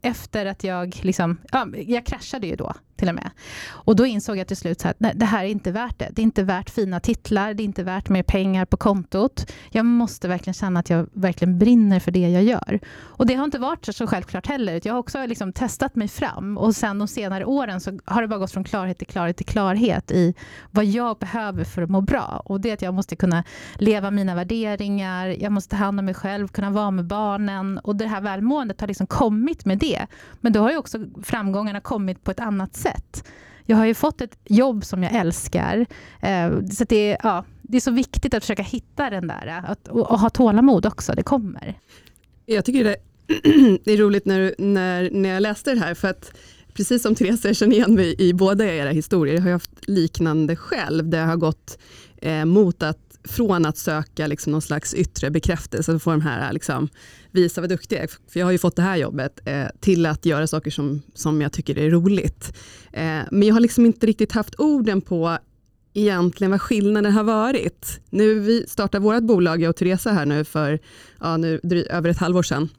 efter 0.01 0.45
att 0.45 0.63
jag 0.63 0.99
liksom, 1.01 1.37
ja, 1.51 1.67
jag 1.87 2.05
kraschade 2.05 2.47
ju 2.47 2.55
då 2.55 2.73
till 2.97 3.09
och 3.09 3.15
med. 3.15 3.29
Och 3.67 3.95
då 3.95 4.05
insåg 4.05 4.37
jag 4.37 4.47
till 4.47 4.57
slut 4.57 4.85
att 4.85 4.95
det 5.13 5.25
här 5.25 5.43
är 5.45 5.49
inte 5.49 5.71
värt 5.71 5.99
det. 5.99 6.09
Det 6.11 6.21
är 6.21 6.23
inte 6.23 6.43
värt 6.43 6.69
fina 6.69 6.99
titlar, 6.99 7.53
det 7.53 7.63
är 7.63 7.65
inte 7.65 7.83
värt 7.83 8.09
mer 8.09 8.23
pengar 8.23 8.65
på 8.65 8.77
kontot. 8.77 9.51
Jag 9.71 9.85
måste 9.85 10.27
verkligen 10.27 10.53
känna 10.53 10.79
att 10.79 10.89
jag 10.89 11.09
verkligen 11.13 11.59
brinner 11.59 11.99
för 11.99 12.11
det 12.11 12.29
jag 12.29 12.43
gör. 12.43 12.79
Och 12.97 13.25
det 13.25 13.33
har 13.33 13.45
inte 13.45 13.59
varit 13.59 13.95
så 13.95 14.07
självklart 14.07 14.47
heller. 14.47 14.81
Jag 14.83 14.93
har 14.93 14.99
också 14.99 15.25
liksom 15.25 15.53
testat 15.53 15.95
mig 15.95 16.07
fram 16.07 16.57
och 16.57 16.75
sen 16.75 16.99
de 16.99 17.07
senare 17.07 17.45
åren 17.45 17.81
så 17.81 17.99
har 18.05 18.21
det 18.21 18.27
bara 18.27 18.39
gått 18.39 18.51
från 18.51 18.63
klarhet 18.63 18.97
till 18.97 19.07
klarhet 19.07 19.37
till 19.37 19.45
klarhet 19.45 20.11
i 20.11 20.33
vad 20.71 20.85
jag 20.85 21.17
behöver 21.17 21.63
för 21.63 21.81
att 21.81 21.89
må 21.89 22.01
bra. 22.01 22.41
Och 22.45 22.61
det 22.61 22.69
är 22.69 22.73
att 22.73 22.81
jag 22.81 22.93
måste 22.93 23.15
kunna 23.15 23.43
leva 23.75 24.11
mina 24.11 24.35
värderingar, 24.35 25.27
jag 25.27 25.51
måste 25.51 25.69
ta 25.69 25.75
hand 25.75 25.99
om 25.99 26.05
mig 26.05 26.13
själv, 26.13 26.47
kunna 26.47 26.69
vara 26.69 26.91
med 26.91 27.05
barnen 27.05 27.77
och 27.77 27.95
det 27.95 28.07
här 28.07 28.21
välmåendet 28.21 28.81
har 28.81 28.87
liksom 28.87 29.07
kommit 29.07 29.65
med 29.65 29.77
det. 29.77 30.07
Men 30.41 30.53
då 30.53 30.59
har 30.59 30.71
ju 30.71 30.77
också 30.77 30.97
framgångarna 31.23 31.81
kommit 31.81 32.23
på 32.23 32.31
ett 32.31 32.39
annat 32.39 32.75
sätt. 32.75 32.86
Jag 33.65 33.77
har 33.77 33.85
ju 33.85 33.93
fått 33.93 34.21
ett 34.21 34.37
jobb 34.45 34.85
som 34.85 35.03
jag 35.03 35.13
älskar. 35.13 35.85
Eh, 36.21 36.65
så 36.71 36.83
det, 36.83 37.11
är, 37.11 37.17
ja, 37.23 37.45
det 37.61 37.77
är 37.77 37.81
så 37.81 37.91
viktigt 37.91 38.33
att 38.33 38.43
försöka 38.43 38.63
hitta 38.63 39.09
den 39.09 39.27
där 39.27 39.47
eh, 39.47 39.69
att, 39.69 39.87
och, 39.87 40.11
och 40.11 40.19
ha 40.19 40.29
tålamod 40.29 40.85
också, 40.85 41.13
det 41.13 41.23
kommer. 41.23 41.79
Jag 42.45 42.65
tycker 42.65 42.83
det, 42.83 42.95
det 43.83 43.91
är 43.91 43.97
roligt 43.97 44.25
när, 44.25 44.55
när, 44.57 45.09
när 45.11 45.29
jag 45.29 45.41
läste 45.41 45.73
det 45.73 45.79
här, 45.79 45.93
för 45.93 46.07
att 46.07 46.31
precis 46.73 47.01
som 47.01 47.15
Therese, 47.15 47.45
jag 47.45 47.55
känner 47.55 47.75
igen 47.75 47.95
mig 47.95 48.15
i 48.19 48.33
båda 48.33 48.65
era 48.65 48.89
historier. 48.89 49.35
Jag 49.35 49.41
har 49.41 49.51
haft 49.51 49.87
liknande 49.87 50.55
själv, 50.55 51.09
där 51.09 51.19
jag 51.19 51.27
har 51.27 51.37
gått 51.37 51.77
eh, 52.21 52.45
mot 52.45 52.83
att 52.83 53.07
från 53.23 53.65
att 53.65 53.77
söka 53.77 54.27
liksom 54.27 54.51
någon 54.51 54.61
slags 54.61 54.93
yttre 54.93 55.29
bekräftelse, 55.29 55.99
få 55.99 56.11
de 56.11 56.21
här, 56.21 56.47
eh, 56.47 56.53
liksom, 56.53 56.89
visa 57.37 57.61
vad 57.61 57.69
duktig 57.69 57.95
jag 57.95 58.03
är, 58.03 58.07
för 58.07 58.39
jag 58.39 58.47
har 58.47 58.51
ju 58.51 58.57
fått 58.57 58.75
det 58.75 58.81
här 58.81 58.97
jobbet, 58.97 59.39
eh, 59.45 59.65
till 59.79 60.05
att 60.05 60.25
göra 60.25 60.47
saker 60.47 60.71
som, 60.71 61.01
som 61.13 61.41
jag 61.41 61.51
tycker 61.51 61.77
är 61.77 61.89
roligt. 61.89 62.53
Eh, 62.93 63.21
men 63.31 63.43
jag 63.43 63.55
har 63.55 63.59
liksom 63.59 63.85
inte 63.85 64.07
riktigt 64.07 64.31
haft 64.31 64.55
orden 64.59 65.01
på 65.01 65.37
egentligen 65.93 66.51
vad 66.51 66.61
skillnaden 66.61 67.13
har 67.13 67.23
varit. 67.23 67.99
Nu 68.09 68.39
vi 68.39 68.67
startar 68.67 68.99
vårt 68.99 69.23
bolag, 69.23 69.61
jag 69.61 69.69
och 69.69 69.75
Teresa 69.75 70.11
här 70.11 70.25
nu 70.25 70.43
för 70.43 70.79
ja, 71.19 71.37
nu, 71.37 71.59
över 71.89 72.09
ett 72.09 72.17
halvår 72.17 72.43
sedan, 72.43 72.69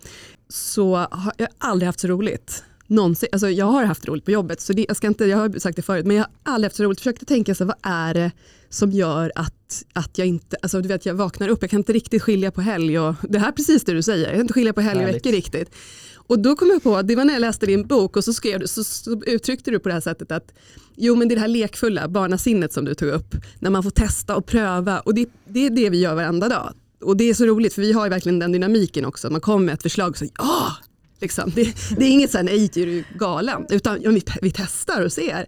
så 0.49 0.97
har 0.97 1.33
jag 1.37 1.49
aldrig 1.59 1.87
haft 1.87 2.00
så 2.00 2.09
roligt 2.09 2.65
någonsin, 2.88 3.28
alltså 3.33 3.50
jag 3.50 3.66
har 3.66 3.85
haft 3.85 4.09
roligt 4.09 4.25
på 4.25 4.30
jobbet, 4.30 4.61
så 4.61 4.73
det, 4.73 4.85
jag, 4.88 4.97
ska 4.97 5.07
inte, 5.07 5.25
jag 5.25 5.38
har 5.38 5.59
sagt 5.59 5.76
det 5.76 5.83
förut, 5.83 6.07
men 6.07 6.16
jag 6.16 6.23
har 6.23 6.54
aldrig 6.54 6.66
haft 6.66 6.76
så 6.76 6.85
roligt. 6.85 6.99
Försökte 6.99 7.25
tänka 7.25 7.54
så 7.54 7.64
vad 7.64 7.76
är 7.83 8.14
det 8.14 8.30
som 8.68 8.90
gör 8.90 9.33
att, 9.35 9.85
att 9.92 10.18
jag 10.18 10.26
inte, 10.26 10.57
alltså 10.62 10.80
du 10.80 10.88
vet 10.88 11.07
jag 11.07 11.14
vaknar 11.14 11.49
upp, 11.49 11.62
jag 11.62 11.71
kan 11.71 11.80
inte 11.80 11.92
riktigt 11.92 12.23
skilja 12.23 12.50
på 12.50 12.61
helg 12.61 12.99
och, 12.99 13.14
det 13.28 13.38
här 13.38 13.49
är 13.49 13.52
precis 13.52 13.85
det 13.85 13.92
du 13.92 14.02
säger, 14.02 14.25
jag 14.25 14.33
kan 14.33 14.40
inte 14.40 14.54
skilja 14.54 14.73
på 14.73 14.80
helg 14.80 15.04
och 15.04 15.09
veckor 15.09 15.30
riktigt. 15.30 15.75
Och 16.14 16.38
då 16.38 16.57
kom 16.57 16.68
jag 16.68 16.83
på, 16.83 17.02
det 17.02 17.16
var 17.16 17.25
när 17.25 17.33
jag 17.33 17.40
läste 17.40 17.66
din 17.66 17.87
bok 17.87 18.16
och 18.16 18.25
så, 18.25 18.33
skrev 18.33 18.66
så, 18.66 18.85
så 18.85 19.23
uttryckte 19.26 19.71
du 19.71 19.78
på 19.78 19.88
det 19.88 19.92
här 19.92 20.00
sättet 20.00 20.33
att 20.33 20.54
jo 20.97 21.16
men 21.16 21.28
det 21.28 21.35
är 21.35 21.37
det 21.37 21.40
här 21.40 21.49
lekfulla, 21.49 22.09
barnasinnet 22.09 22.73
som 22.73 22.85
du 22.85 22.95
tog 22.95 23.09
upp, 23.09 23.35
när 23.59 23.71
man 23.71 23.83
får 23.83 23.90
testa 23.90 24.37
och 24.37 24.47
pröva 24.47 25.00
och 25.00 25.14
det, 25.14 25.28
det 25.45 25.66
är 25.66 25.71
det 25.71 25.90
vi 25.90 26.00
gör 26.00 26.14
varenda 26.14 26.49
dag. 26.49 26.73
Och 27.00 27.16
det 27.16 27.25
är 27.25 27.35
så 27.35 27.47
roligt 27.47 27.75
för 27.75 27.83
vi 27.83 27.92
har 27.92 28.09
verkligen 28.09 28.38
den 28.38 28.52
dynamiken 28.52 29.04
också, 29.04 29.30
man 29.30 29.40
kommer 29.40 29.66
med 29.66 29.75
ett 29.75 29.83
förslag 29.83 30.11
och 30.11 30.16
så 30.16 30.26
ja, 30.38 30.76
Liksom. 31.21 31.53
Det, 31.55 31.75
det, 31.97 32.05
är 32.05 32.11
inget 32.11 32.31
så 32.31 32.39
här, 32.39 32.45
nej 32.45 32.71
du 32.75 32.99
är 32.99 33.05
galen, 33.19 33.67
utan 33.71 34.03
ja, 34.03 34.11
vi, 34.11 34.23
vi 34.43 34.51
testar 34.51 35.05
och 35.05 35.13
ser. 35.13 35.47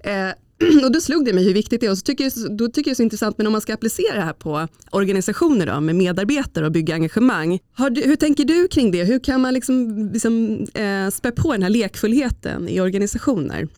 Eh, 0.00 0.30
och 0.84 0.92
då 0.92 1.00
slog 1.00 1.24
det 1.24 1.32
mig 1.32 1.44
hur 1.44 1.54
viktigt 1.54 1.80
det 1.80 1.86
är 1.86 1.90
och 1.90 1.98
så 1.98 2.02
tycker 2.02 2.24
jag, 2.24 2.56
då 2.56 2.68
tycker 2.68 2.78
jag 2.78 2.84
det 2.84 2.90
är 2.90 2.94
så 2.94 3.02
intressant, 3.02 3.38
men 3.38 3.46
om 3.46 3.52
man 3.52 3.60
ska 3.60 3.74
applicera 3.74 4.14
det 4.14 4.24
här 4.24 4.32
på 4.32 4.68
organisationer 4.90 5.66
då, 5.66 5.80
med 5.80 5.94
medarbetare 5.94 6.66
och 6.66 6.72
bygga 6.72 6.94
engagemang. 6.94 7.58
Du, 7.90 8.02
hur 8.02 8.16
tänker 8.16 8.44
du 8.44 8.68
kring 8.68 8.90
det? 8.90 9.04
Hur 9.04 9.18
kan 9.18 9.40
man 9.40 9.54
liksom, 9.54 10.08
liksom, 10.12 10.66
eh, 10.74 11.08
spä 11.08 11.30
på 11.30 11.52
den 11.52 11.62
här 11.62 11.70
lekfullheten 11.70 12.68
i 12.68 12.80
organisationer? 12.80 13.68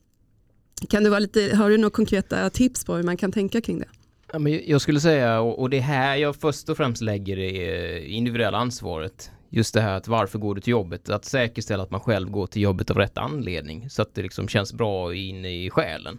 Kan 0.88 1.04
du 1.04 1.10
vara 1.10 1.20
lite, 1.20 1.56
har 1.56 1.70
du 1.70 1.76
några 1.76 1.90
konkreta 1.90 2.50
tips 2.50 2.84
på 2.84 2.94
hur 2.94 3.02
man 3.02 3.16
kan 3.16 3.32
tänka 3.32 3.60
kring 3.60 3.78
det? 3.78 3.88
Ja, 4.32 4.38
men 4.38 4.60
jag 4.66 4.80
skulle 4.80 5.00
säga, 5.00 5.40
och 5.40 5.70
det 5.70 5.80
här 5.80 6.16
jag 6.16 6.36
först 6.36 6.68
och 6.68 6.76
främst 6.76 7.02
lägger 7.02 7.36
det 7.36 7.96
eh, 7.96 8.16
individuella 8.16 8.58
ansvaret 8.58 9.30
just 9.54 9.74
det 9.74 9.80
här 9.80 9.96
att 9.96 10.08
varför 10.08 10.38
går 10.38 10.54
du 10.54 10.60
till 10.60 10.70
jobbet? 10.70 11.08
Att 11.08 11.24
säkerställa 11.24 11.82
att 11.82 11.90
man 11.90 12.00
själv 12.00 12.30
går 12.30 12.46
till 12.46 12.62
jobbet 12.62 12.90
av 12.90 12.96
rätt 12.96 13.18
anledning 13.18 13.90
så 13.90 14.02
att 14.02 14.14
det 14.14 14.22
liksom 14.22 14.48
känns 14.48 14.72
bra 14.72 15.14
inne 15.14 15.64
i 15.64 15.70
själen. 15.70 16.18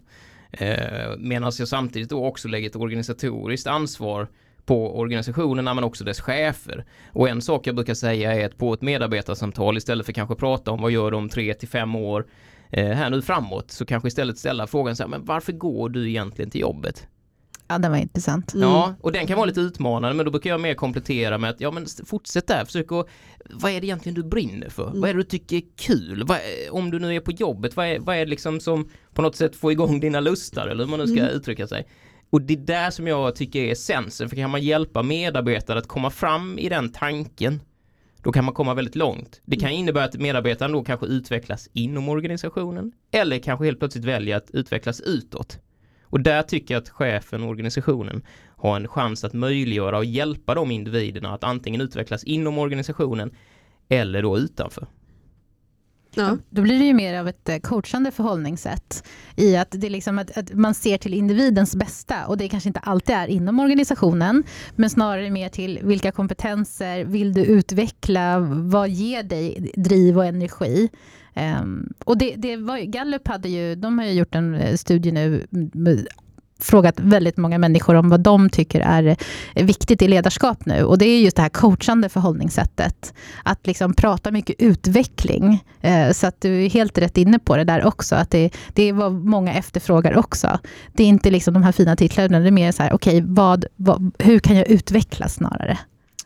Eh, 0.51 1.17
Medan 1.17 1.51
jag 1.59 1.67
samtidigt 1.67 2.09
då 2.09 2.25
också 2.25 2.47
lägger 2.47 2.69
ett 2.69 2.75
organisatoriskt 2.75 3.67
ansvar 3.67 4.27
på 4.65 4.99
organisationerna 4.99 5.73
men 5.73 5.83
också 5.83 6.03
dess 6.03 6.21
chefer. 6.21 6.85
Och 7.11 7.29
en 7.29 7.41
sak 7.41 7.67
jag 7.67 7.75
brukar 7.75 7.93
säga 7.93 8.33
är 8.33 8.45
att 8.45 8.57
på 8.57 8.73
ett 8.73 8.81
medarbetarsamtal 8.81 9.77
istället 9.77 10.05
för 10.05 10.13
kanske 10.13 10.35
prata 10.35 10.71
om 10.71 10.81
vad 10.81 10.91
gör 10.91 11.11
de 11.11 11.29
tre 11.29 11.53
till 11.53 11.67
fem 11.67 11.95
år 11.95 12.25
eh, 12.69 12.89
här 12.89 13.09
nu 13.09 13.21
framåt 13.21 13.71
så 13.71 13.85
kanske 13.85 14.07
istället 14.07 14.37
ställa 14.37 14.67
frågan 14.67 14.95
så 14.95 15.03
här, 15.03 15.09
men 15.09 15.25
varför 15.25 15.51
går 15.53 15.89
du 15.89 16.09
egentligen 16.09 16.51
till 16.51 16.61
jobbet? 16.61 17.07
Ja, 17.67 17.77
den 17.77 17.91
var 17.91 17.97
intressant. 17.97 18.53
Mm. 18.53 18.69
Ja, 18.69 18.95
och 19.01 19.11
den 19.11 19.27
kan 19.27 19.35
vara 19.35 19.45
lite 19.45 19.59
utmanande, 19.59 20.15
men 20.15 20.25
då 20.25 20.31
brukar 20.31 20.49
jag 20.49 20.61
mer 20.61 20.73
komplettera 20.73 21.37
med 21.37 21.49
att 21.49 21.61
ja, 21.61 21.71
men 21.71 21.85
fortsätt 22.05 22.47
där, 22.47 22.65
försök 22.65 22.91
att, 22.91 23.07
vad 23.49 23.71
är 23.71 23.81
det 23.81 23.87
egentligen 23.87 24.15
du 24.15 24.23
brinner 24.23 24.69
för? 24.69 24.87
Mm. 24.87 25.01
Vad 25.01 25.09
är 25.09 25.13
det 25.13 25.19
du 25.19 25.23
tycker 25.23 25.57
är 25.57 25.63
kul? 25.75 26.23
Vad, 26.27 26.37
om 26.71 26.91
du 26.91 26.99
nu 26.99 27.15
är 27.15 27.19
på 27.19 27.31
jobbet, 27.31 27.75
vad 27.75 27.85
är, 27.87 27.99
vad 27.99 28.15
är 28.15 28.19
det 28.19 28.29
liksom 28.29 28.59
som 28.59 28.89
på 29.13 29.21
något 29.21 29.35
sätt 29.35 29.55
får 29.55 29.71
igång 29.71 29.99
dina 29.99 30.19
lustar, 30.19 30.67
eller 30.67 30.83
hur 30.83 30.91
man 30.91 30.99
nu 30.99 31.07
ska 31.07 31.19
mm. 31.19 31.35
uttrycka 31.35 31.67
sig? 31.67 31.87
Och 32.29 32.41
det 32.41 32.53
är 32.53 32.57
där 32.57 32.91
som 32.91 33.07
jag 33.07 33.35
tycker 33.35 33.59
är 33.59 33.71
essensen, 33.71 34.29
för 34.29 34.35
kan 34.35 34.49
man 34.49 34.61
hjälpa 34.61 35.03
medarbetare 35.03 35.79
att 35.79 35.87
komma 35.87 36.09
fram 36.09 36.59
i 36.59 36.69
den 36.69 36.91
tanken, 36.91 37.61
då 38.23 38.31
kan 38.31 38.45
man 38.45 38.53
komma 38.53 38.73
väldigt 38.73 38.95
långt. 38.95 39.41
Det 39.45 39.55
kan 39.55 39.69
innebära 39.69 40.03
att 40.03 40.17
medarbetaren 40.17 40.71
då 40.71 40.83
kanske 40.83 41.05
utvecklas 41.05 41.69
inom 41.73 42.09
organisationen, 42.09 42.91
eller 43.11 43.39
kanske 43.39 43.65
helt 43.65 43.79
plötsligt 43.79 44.05
väljer 44.05 44.37
att 44.37 44.51
utvecklas 44.51 45.01
utåt. 45.01 45.59
Och 46.09 46.21
där 46.21 46.41
tycker 46.41 46.73
jag 46.73 46.81
att 46.81 46.89
chefen 46.89 47.43
och 47.43 47.49
organisationen 47.49 48.21
har 48.57 48.75
en 48.75 48.87
chans 48.87 49.23
att 49.23 49.33
möjliggöra 49.33 49.97
och 49.97 50.05
hjälpa 50.05 50.55
de 50.55 50.71
individerna 50.71 51.33
att 51.33 51.43
antingen 51.43 51.81
utvecklas 51.81 52.23
inom 52.23 52.57
organisationen 52.57 53.31
eller 53.89 54.21
då 54.21 54.37
utanför. 54.37 54.87
Ja. 56.15 56.37
Då 56.49 56.61
blir 56.61 56.79
det 56.79 56.85
ju 56.85 56.93
mer 56.93 57.19
av 57.19 57.27
ett 57.27 57.49
eh, 57.49 57.57
coachande 57.57 58.11
förhållningssätt 58.11 59.03
i 59.35 59.55
att, 59.57 59.67
det 59.71 59.87
är 59.87 59.91
liksom 59.91 60.19
att, 60.19 60.37
att, 60.37 60.53
man 60.53 60.73
ser 60.73 60.97
till 60.97 61.13
individens 61.13 61.75
bästa 61.75 62.25
och 62.27 62.37
det 62.37 62.49
kanske 62.49 62.69
inte 62.69 62.79
alltid 62.79 63.15
är 63.15 63.27
inom 63.27 63.59
organisationen 63.59 64.43
men 64.75 64.89
snarare 64.89 65.29
mer 65.29 65.49
till 65.49 65.79
vilka 65.83 66.11
kompetenser 66.11 67.05
vill 67.05 67.33
du 67.33 67.45
utveckla, 67.45 68.39
vad 68.49 68.89
ger 68.89 69.23
dig 69.23 69.71
driv 69.75 70.17
och 70.17 70.25
energi 70.25 70.89
Um, 71.61 71.93
och 72.05 72.17
det, 72.17 72.35
det 72.37 72.57
var, 72.57 72.77
Gallup 72.77 73.27
hade 73.27 73.49
ju, 73.49 73.75
de 73.75 73.99
har 73.99 74.05
ju 74.05 74.11
gjort 74.11 74.35
en 74.35 74.55
eh, 74.55 74.75
studie 74.75 75.11
nu 75.11 75.45
frågat 76.59 76.99
väldigt 76.99 77.37
många 77.37 77.57
människor 77.57 77.95
om 77.95 78.09
vad 78.09 78.19
de 78.19 78.49
tycker 78.49 78.81
är 78.81 79.17
eh, 79.55 79.65
viktigt 79.65 80.01
i 80.01 80.07
ledarskap 80.07 80.65
nu. 80.65 80.83
Och 80.83 80.97
det 80.97 81.05
är 81.05 81.21
just 81.21 81.35
det 81.35 81.41
här 81.41 81.49
coachande 81.49 82.09
förhållningssättet. 82.09 83.13
Att 83.43 83.67
liksom 83.67 83.93
prata 83.93 84.31
mycket 84.31 84.55
utveckling. 84.59 85.63
Eh, 85.81 86.11
så 86.11 86.27
att 86.27 86.41
du 86.41 86.65
är 86.65 86.69
helt 86.69 86.97
rätt 86.97 87.17
inne 87.17 87.39
på 87.39 87.57
det 87.57 87.63
där 87.63 87.85
också. 87.85 88.15
Att 88.15 88.31
det, 88.31 88.49
det 88.73 88.83
är 88.83 88.93
vad 88.93 89.13
många 89.13 89.53
efterfrågar 89.53 90.17
också. 90.17 90.59
Det 90.93 91.03
är 91.03 91.07
inte 91.07 91.31
liksom 91.31 91.53
de 91.53 91.63
här 91.63 91.71
fina 91.71 91.95
titlarna, 91.95 92.39
det 92.39 92.47
är 92.47 92.51
mer 92.51 92.71
så 92.71 92.83
här, 92.83 92.93
okej, 92.93 93.17
okay, 93.17 93.33
vad, 93.33 93.65
vad, 93.75 94.11
hur 94.19 94.39
kan 94.39 94.55
jag 94.55 94.67
utvecklas 94.67 95.33
snarare? 95.33 95.77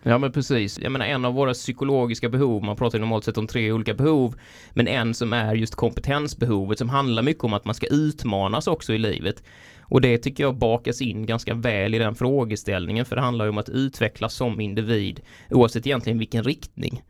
Ja 0.04 0.18
men 0.18 0.32
precis. 0.32 0.80
Jag 0.80 0.92
menar 0.92 1.06
en 1.06 1.26
av 1.26 1.34
våra 1.34 1.54
psykologiska 1.54 2.30
behov, 2.30 2.64
man 2.64 2.76
pratar 2.76 2.98
ju 2.98 3.02
normalt 3.02 3.24
sett 3.24 3.38
om 3.38 3.48
tre 3.48 3.72
olika 3.72 3.94
behov, 3.94 4.36
men 4.72 4.88
en 4.88 5.14
som 5.14 5.34
är 5.34 5.56
just 5.56 5.76
kompetensbehovet 5.76 6.78
som 6.78 6.90
handlar 6.90 7.24
mycket 7.24 7.44
om 7.44 7.54
att 7.54 7.66
man 7.66 7.76
ska 7.76 7.88
utmanas 7.88 8.68
också 8.68 8.94
i 8.94 8.98
livet. 8.98 9.44
Och 9.82 10.02
det 10.02 10.18
tycker 10.18 10.44
jag 10.44 10.56
bakas 10.56 11.02
in 11.02 11.26
ganska 11.26 11.54
väl 11.54 11.96
i 11.96 12.00
den 12.00 12.16
frågeställningen 12.16 13.06
för 13.06 13.16
det 13.16 13.22
handlar 13.22 13.46
ju 13.46 13.50
om 13.50 13.58
att 13.58 13.70
utvecklas 13.70 14.34
som 14.34 14.60
individ 14.60 15.22
oavsett 15.50 15.88
egentligen 15.88 16.20
vilken 16.20 16.44
riktning. 16.44 17.04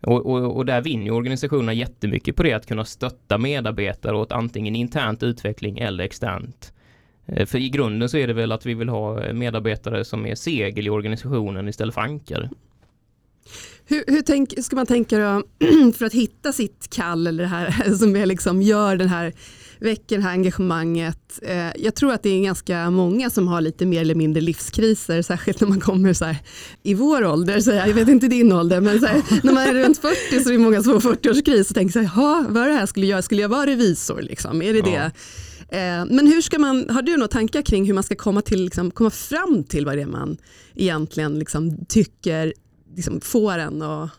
Och, 0.00 0.26
och, 0.26 0.56
och, 0.56 0.66
där 0.66 0.80
vinner 0.80 1.04
ju 1.04 1.10
organisationerna 1.10 1.72
jättemycket 1.72 2.36
på 2.36 2.42
det 2.42 2.52
att 2.52 2.66
kunna 2.66 2.84
stötta 2.84 3.38
medarbetare 3.38 4.16
åt 4.16 4.32
antingen 4.32 4.76
internt 4.76 5.22
utveckling 5.22 5.78
eller 5.78 6.04
externt 6.04 6.72
för 7.46 7.58
i 7.58 7.68
grunden 7.68 8.08
så 8.08 8.16
är 8.16 8.26
det 8.26 8.32
väl 8.32 8.52
att 8.52 8.66
vi 8.66 8.74
vill 8.74 8.88
ha 8.88 9.32
medarbetare 9.32 10.04
som 10.04 10.26
är 10.26 10.34
segel 10.34 10.86
i 10.86 10.90
organisationen 10.90 11.68
istället 11.68 11.94
för 11.94 12.00
ankare. 12.00 12.50
Hur, 13.84 14.04
hur 14.06 14.22
tänk, 14.22 14.64
ska 14.64 14.76
man 14.76 14.86
tänka 14.86 15.18
då 15.18 15.42
för 15.98 16.04
att 16.04 16.12
hitta 16.12 16.52
sitt 16.52 16.90
kall 16.90 17.26
eller 17.26 17.42
det 17.42 17.48
här 17.48 17.94
som 17.98 18.16
är 18.16 18.26
liksom 18.26 18.62
gör 18.62 18.96
den 18.96 19.08
här 19.08 19.32
väcker 19.82 20.16
det 20.16 20.22
här 20.22 20.30
engagemanget. 20.30 21.38
Eh, 21.42 21.76
jag 21.76 21.94
tror 21.94 22.12
att 22.12 22.22
det 22.22 22.30
är 22.30 22.42
ganska 22.42 22.90
många 22.90 23.30
som 23.30 23.48
har 23.48 23.60
lite 23.60 23.86
mer 23.86 24.00
eller 24.00 24.14
mindre 24.14 24.40
livskriser, 24.40 25.22
särskilt 25.22 25.60
när 25.60 25.68
man 25.68 25.80
kommer 25.80 26.12
så 26.12 26.24
här, 26.24 26.36
i 26.82 26.94
vår 26.94 27.24
ålder, 27.24 27.60
så 27.60 27.70
här, 27.70 27.86
jag 27.86 27.94
vet 27.94 28.08
inte 28.08 28.28
din 28.28 28.52
ålder, 28.52 28.80
men 28.80 29.00
så 29.00 29.06
här, 29.06 29.22
när 29.42 29.52
man 29.52 29.62
är 29.62 29.74
runt 29.74 29.98
40 29.98 30.44
så 30.44 30.48
är 30.48 30.52
det 30.52 30.58
många 30.58 30.82
som 30.82 31.00
får 31.00 31.12
40-årskris 31.14 31.68
och 31.68 31.74
tänker 31.74 31.92
så 31.92 31.98
här, 31.98 32.48
vad 32.48 32.66
det 32.66 32.72
här 32.72 32.86
skulle 32.86 33.06
jag, 33.06 33.24
skulle 33.24 33.42
jag 33.42 33.48
vara 33.48 33.66
revisor? 33.66 34.22
Liksom? 34.22 34.62
Är 34.62 34.72
det 34.72 34.78
ja. 34.78 34.84
det? 34.84 35.12
Eh, 35.72 36.04
men 36.04 36.26
hur 36.26 36.40
ska 36.40 36.58
man, 36.58 36.86
har 36.90 37.02
du 37.02 37.16
några 37.16 37.28
tankar 37.28 37.62
kring 37.62 37.84
hur 37.84 37.94
man 37.94 38.02
ska 38.02 38.14
komma, 38.14 38.42
till, 38.42 38.64
liksom, 38.64 38.90
komma 38.90 39.10
fram 39.10 39.64
till 39.64 39.86
vad 39.86 39.96
det 39.96 40.02
är 40.02 40.06
man 40.06 40.36
egentligen 40.74 41.38
liksom, 41.38 41.84
tycker 41.88 42.54
liksom, 42.96 43.20
får 43.20 43.58
en 43.58 43.82
att 43.82 44.10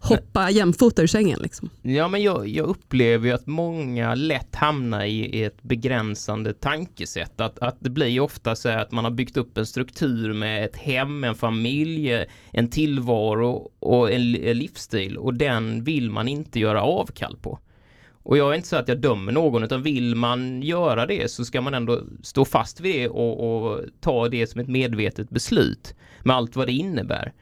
hoppa 0.00 0.50
jämfota 0.50 1.02
ur 1.02 1.06
sängen. 1.06 1.40
Liksom. 1.42 1.70
Ja, 1.82 2.08
men 2.08 2.22
jag, 2.22 2.48
jag 2.48 2.66
upplever 2.66 3.32
att 3.32 3.46
många 3.46 4.14
lätt 4.14 4.54
hamnar 4.54 5.04
i 5.04 5.42
ett 5.42 5.62
begränsande 5.62 6.52
tankesätt. 6.52 7.40
Att, 7.40 7.58
att 7.58 7.76
det 7.80 7.90
blir 7.90 8.20
ofta 8.20 8.56
så 8.56 8.68
att 8.68 8.92
man 8.92 9.04
har 9.04 9.10
byggt 9.10 9.36
upp 9.36 9.58
en 9.58 9.66
struktur 9.66 10.32
med 10.32 10.64
ett 10.64 10.76
hem, 10.76 11.24
en 11.24 11.34
familj, 11.34 12.26
en 12.52 12.70
tillvaro 12.70 13.70
och 13.78 14.12
en, 14.12 14.34
en 14.34 14.58
livsstil 14.58 15.16
och 15.16 15.34
den 15.34 15.84
vill 15.84 16.10
man 16.10 16.28
inte 16.28 16.60
göra 16.60 16.82
avkall 16.82 17.36
på. 17.42 17.58
Och 18.28 18.38
jag 18.38 18.50
är 18.50 18.56
inte 18.56 18.68
så 18.68 18.76
att 18.76 18.88
jag 18.88 18.98
dömer 18.98 19.32
någon 19.32 19.64
utan 19.64 19.82
vill 19.82 20.14
man 20.14 20.62
göra 20.62 21.06
det 21.06 21.30
så 21.30 21.44
ska 21.44 21.60
man 21.60 21.74
ändå 21.74 22.00
stå 22.22 22.44
fast 22.44 22.80
vid 22.80 22.94
det 22.94 23.08
och, 23.08 23.64
och 23.64 23.80
ta 24.00 24.28
det 24.28 24.46
som 24.46 24.60
ett 24.60 24.68
medvetet 24.68 25.30
beslut 25.30 25.94
med 26.22 26.36
allt 26.36 26.56
vad 26.56 26.66
det 26.66 26.72
innebär. 26.72 27.32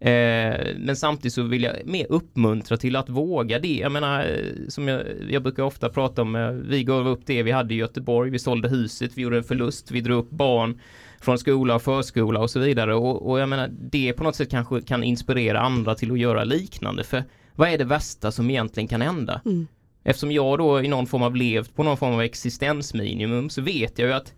Eh, 0.00 0.74
men 0.76 0.96
samtidigt 0.96 1.32
så 1.32 1.42
vill 1.42 1.62
jag 1.62 1.76
mer 1.84 2.06
uppmuntra 2.08 2.76
till 2.76 2.96
att 2.96 3.08
våga 3.08 3.58
det. 3.58 3.74
Jag 3.74 3.92
menar, 3.92 4.20
eh, 4.20 4.68
som 4.68 4.88
jag, 4.88 5.02
jag 5.30 5.42
brukar 5.42 5.62
ofta 5.62 5.88
prata 5.88 6.22
om, 6.22 6.36
eh, 6.36 6.50
vi 6.50 6.84
gav 6.84 7.08
upp 7.08 7.26
det 7.26 7.42
vi 7.42 7.50
hade 7.50 7.74
i 7.74 7.76
Göteborg, 7.76 8.30
vi 8.30 8.38
sålde 8.38 8.68
huset, 8.68 9.12
vi 9.14 9.22
gjorde 9.22 9.36
en 9.36 9.44
förlust, 9.44 9.90
vi 9.90 10.00
drog 10.00 10.18
upp 10.18 10.30
barn 10.30 10.80
från 11.20 11.38
skola 11.38 11.74
och 11.74 11.82
förskola 11.82 12.40
och 12.40 12.50
så 12.50 12.60
vidare. 12.60 12.94
Och, 12.94 13.30
och 13.30 13.40
jag 13.40 13.48
menar, 13.48 13.70
det 13.90 14.12
på 14.12 14.24
något 14.24 14.36
sätt 14.36 14.50
kanske 14.50 14.80
kan 14.80 15.04
inspirera 15.04 15.60
andra 15.60 15.94
till 15.94 16.12
att 16.12 16.18
göra 16.18 16.44
liknande. 16.44 17.04
För 17.04 17.24
vad 17.54 17.68
är 17.68 17.78
det 17.78 17.84
värsta 17.84 18.32
som 18.32 18.50
egentligen 18.50 18.88
kan 18.88 19.00
hända? 19.00 19.40
Mm. 19.44 19.66
Eftersom 20.04 20.32
jag 20.32 20.58
då 20.58 20.82
i 20.82 20.88
någon 20.88 21.06
form 21.06 21.22
av 21.22 21.36
levt 21.36 21.74
på 21.74 21.82
någon 21.82 21.96
form 21.96 22.14
av 22.14 22.22
existensminimum 22.22 23.50
så 23.50 23.62
vet 23.62 23.98
jag 23.98 24.08
ju 24.08 24.14
att 24.14 24.32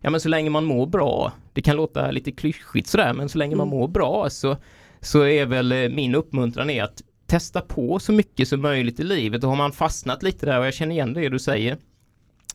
ja 0.00 0.10
men 0.10 0.20
så 0.20 0.28
länge 0.28 0.50
man 0.50 0.64
mår 0.64 0.86
bra, 0.86 1.32
det 1.52 1.62
kan 1.62 1.76
låta 1.76 2.10
lite 2.10 2.32
klyschigt 2.32 2.88
sådär, 2.88 3.12
men 3.12 3.28
så 3.28 3.38
länge 3.38 3.54
mm. 3.54 3.58
man 3.58 3.78
mår 3.78 3.88
bra 3.88 4.30
så 4.30 4.56
så 5.00 5.26
är 5.26 5.46
väl 5.46 5.72
eh, 5.72 5.88
min 5.88 6.14
uppmuntran 6.14 6.70
är 6.70 6.82
att 6.82 7.02
testa 7.26 7.60
på 7.60 7.98
så 7.98 8.12
mycket 8.12 8.48
som 8.48 8.62
möjligt 8.62 9.00
i 9.00 9.04
livet 9.04 9.44
och 9.44 9.50
har 9.50 9.56
man 9.56 9.72
fastnat 9.72 10.22
lite 10.22 10.46
där 10.46 10.58
och 10.58 10.66
jag 10.66 10.74
känner 10.74 10.94
igen 10.94 11.12
det 11.12 11.28
du 11.28 11.38
säger 11.38 11.76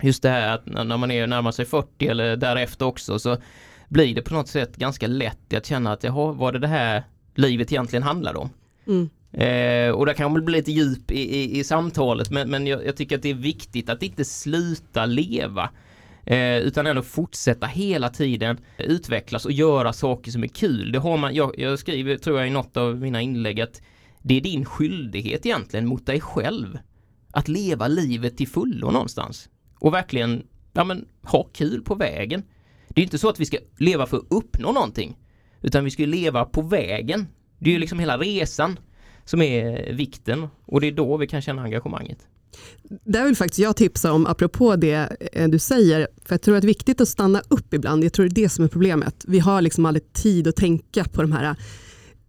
just 0.01 0.23
det 0.23 0.29
här 0.29 0.53
att 0.53 0.65
när 0.65 0.97
man 0.97 1.11
är 1.11 1.27
närmar 1.27 1.51
sig 1.51 1.65
40 1.65 2.07
eller 2.07 2.37
därefter 2.37 2.85
också 2.85 3.19
så 3.19 3.37
blir 3.89 4.15
det 4.15 4.21
på 4.21 4.33
något 4.33 4.47
sätt 4.47 4.75
ganska 4.75 5.07
lätt 5.07 5.53
att 5.53 5.65
känna 5.65 5.93
att 5.93 6.03
jaha, 6.03 6.31
vad 6.31 6.53
det 6.53 6.59
det 6.59 6.67
här 6.67 7.03
livet 7.35 7.71
egentligen 7.71 8.03
handlar 8.03 8.37
om? 8.37 8.49
Mm. 8.87 9.09
Eh, 9.31 9.91
och 9.91 10.05
det 10.05 10.13
kan 10.13 10.33
väl 10.33 10.43
bli 10.43 10.57
lite 10.57 10.71
djup 10.71 11.11
i, 11.11 11.19
i, 11.19 11.59
i 11.59 11.63
samtalet 11.63 12.31
men, 12.31 12.49
men 12.49 12.67
jag, 12.67 12.85
jag, 12.85 12.97
tycker 12.97 13.15
att 13.15 13.21
det 13.21 13.29
är 13.29 13.33
viktigt 13.33 13.89
att 13.89 14.03
inte 14.03 14.25
sluta 14.25 15.05
leva 15.05 15.69
Eh, 16.29 16.57
utan 16.57 16.87
ändå 16.87 17.01
fortsätta 17.01 17.67
hela 17.67 18.09
tiden 18.09 18.57
utvecklas 18.77 19.45
och 19.45 19.51
göra 19.51 19.93
saker 19.93 20.31
som 20.31 20.43
är 20.43 20.47
kul. 20.47 20.91
Det 20.91 20.99
har 20.99 21.17
man, 21.17 21.35
jag, 21.35 21.59
jag 21.59 21.79
skriver, 21.79 22.17
tror 22.17 22.37
jag 22.37 22.47
i 22.47 22.49
något 22.49 22.77
av 22.77 22.97
mina 22.97 23.21
inlägg 23.21 23.61
att 23.61 23.81
det 24.21 24.37
är 24.37 24.41
din 24.41 24.65
skyldighet 24.65 25.45
egentligen 25.45 25.87
mot 25.87 26.05
dig 26.05 26.21
själv 26.21 26.77
att 27.31 27.47
leva 27.47 27.87
livet 27.87 28.37
till 28.37 28.47
fullo 28.47 28.91
någonstans 28.91 29.49
och 29.79 29.93
verkligen 29.93 30.43
ja, 30.73 30.83
men, 30.83 31.05
ha 31.21 31.43
kul 31.43 31.81
på 31.83 31.95
vägen. 31.95 32.43
Det 32.87 33.01
är 33.01 33.03
inte 33.03 33.17
så 33.17 33.29
att 33.29 33.39
vi 33.39 33.45
ska 33.45 33.57
leva 33.77 34.05
för 34.05 34.17
att 34.17 34.27
uppnå 34.29 34.71
någonting 34.71 35.17
utan 35.61 35.83
vi 35.83 35.91
ska 35.91 36.05
leva 36.05 36.45
på 36.45 36.61
vägen. 36.61 37.27
Det 37.59 37.69
är 37.69 37.73
ju 37.73 37.79
liksom 37.79 37.99
hela 37.99 38.17
resan 38.17 38.79
som 39.29 39.41
är 39.41 39.93
vikten 39.93 40.47
och 40.65 40.81
det 40.81 40.87
är 40.87 40.91
då 40.91 41.17
vi 41.17 41.27
kan 41.27 41.41
känna 41.41 41.61
engagemanget. 41.61 42.17
Där 43.03 43.25
vill 43.25 43.35
faktiskt 43.35 43.59
jag 43.59 43.75
tipsa 43.75 44.11
om, 44.13 44.27
apropå 44.27 44.75
det 44.75 45.17
eh, 45.33 45.47
du 45.47 45.59
säger, 45.59 46.07
för 46.25 46.33
jag 46.33 46.41
tror 46.41 46.55
att 46.55 46.61
det 46.61 46.65
är 46.65 46.67
viktigt 46.67 47.01
att 47.01 47.07
stanna 47.07 47.41
upp 47.47 47.73
ibland. 47.73 48.03
Jag 48.03 48.13
tror 48.13 48.25
det 48.25 48.41
är 48.41 48.43
det 48.43 48.49
som 48.49 48.65
är 48.65 48.69
problemet. 48.69 49.25
Vi 49.27 49.39
har 49.39 49.61
liksom 49.61 49.85
aldrig 49.85 50.13
tid 50.13 50.47
att 50.47 50.55
tänka 50.55 51.03
på 51.03 51.21
de 51.21 51.31
här 51.31 51.55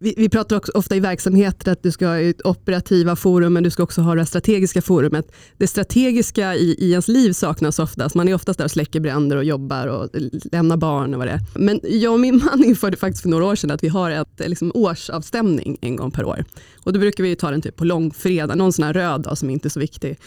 vi, 0.01 0.13
vi, 0.17 0.29
pratar 0.29 0.55
också 0.55 0.71
ofta 0.75 0.95
i 0.95 0.99
verksamheter 0.99 1.71
att 1.71 1.83
du 1.83 1.91
ska 1.91 2.07
ha 2.07 2.19
ett 2.19 2.45
operativa 2.45 3.15
forum 3.15 3.53
men 3.53 3.63
du 3.63 3.69
ska 3.69 3.83
också 3.83 4.01
ha 4.01 4.15
det 4.15 4.25
strategiska 4.25 4.81
forumet. 4.81 5.31
Det 5.57 5.67
strategiska 5.67 6.55
i, 6.55 6.75
i 6.79 6.91
ens 6.91 7.07
liv 7.07 7.33
saknas 7.33 7.79
oftast. 7.79 8.15
Man 8.15 8.27
är 8.27 8.33
oftast 8.33 8.57
där 8.57 8.65
och 8.65 8.71
släcker 8.71 8.99
bränder 8.99 9.37
och 9.37 9.43
jobbar 9.43 9.87
och 9.87 10.09
lämnar 10.51 10.77
barn 10.77 11.13
och 11.13 11.17
vad 11.17 11.27
det 11.27 11.31
är. 11.31 11.41
Men 11.55 11.79
jag 11.83 12.13
och 12.13 12.19
min 12.19 12.41
man 12.45 12.63
införde 12.65 12.97
faktiskt 12.97 13.21
för 13.21 13.29
några 13.29 13.45
år 13.45 13.55
sedan 13.55 13.71
att 13.71 13.83
vi 13.83 13.87
har 13.87 14.11
ett 14.11 14.41
liksom, 14.45 14.71
årsavstämning 14.75 15.77
en 15.81 15.95
gång 15.95 16.11
per 16.11 16.25
år. 16.25 16.45
Och 16.83 16.93
då 16.93 16.99
brukar 16.99 17.23
vi 17.23 17.35
ta 17.35 17.51
den 17.51 17.61
typ 17.61 17.75
på 17.75 17.85
långfredag, 17.85 18.57
någon 18.57 18.73
sån 18.73 18.85
här 18.85 18.93
röd 18.93 19.21
dag 19.21 19.37
som 19.37 19.49
inte 19.49 19.67
är 19.67 19.69
så 19.69 19.79
viktig. 19.79 20.19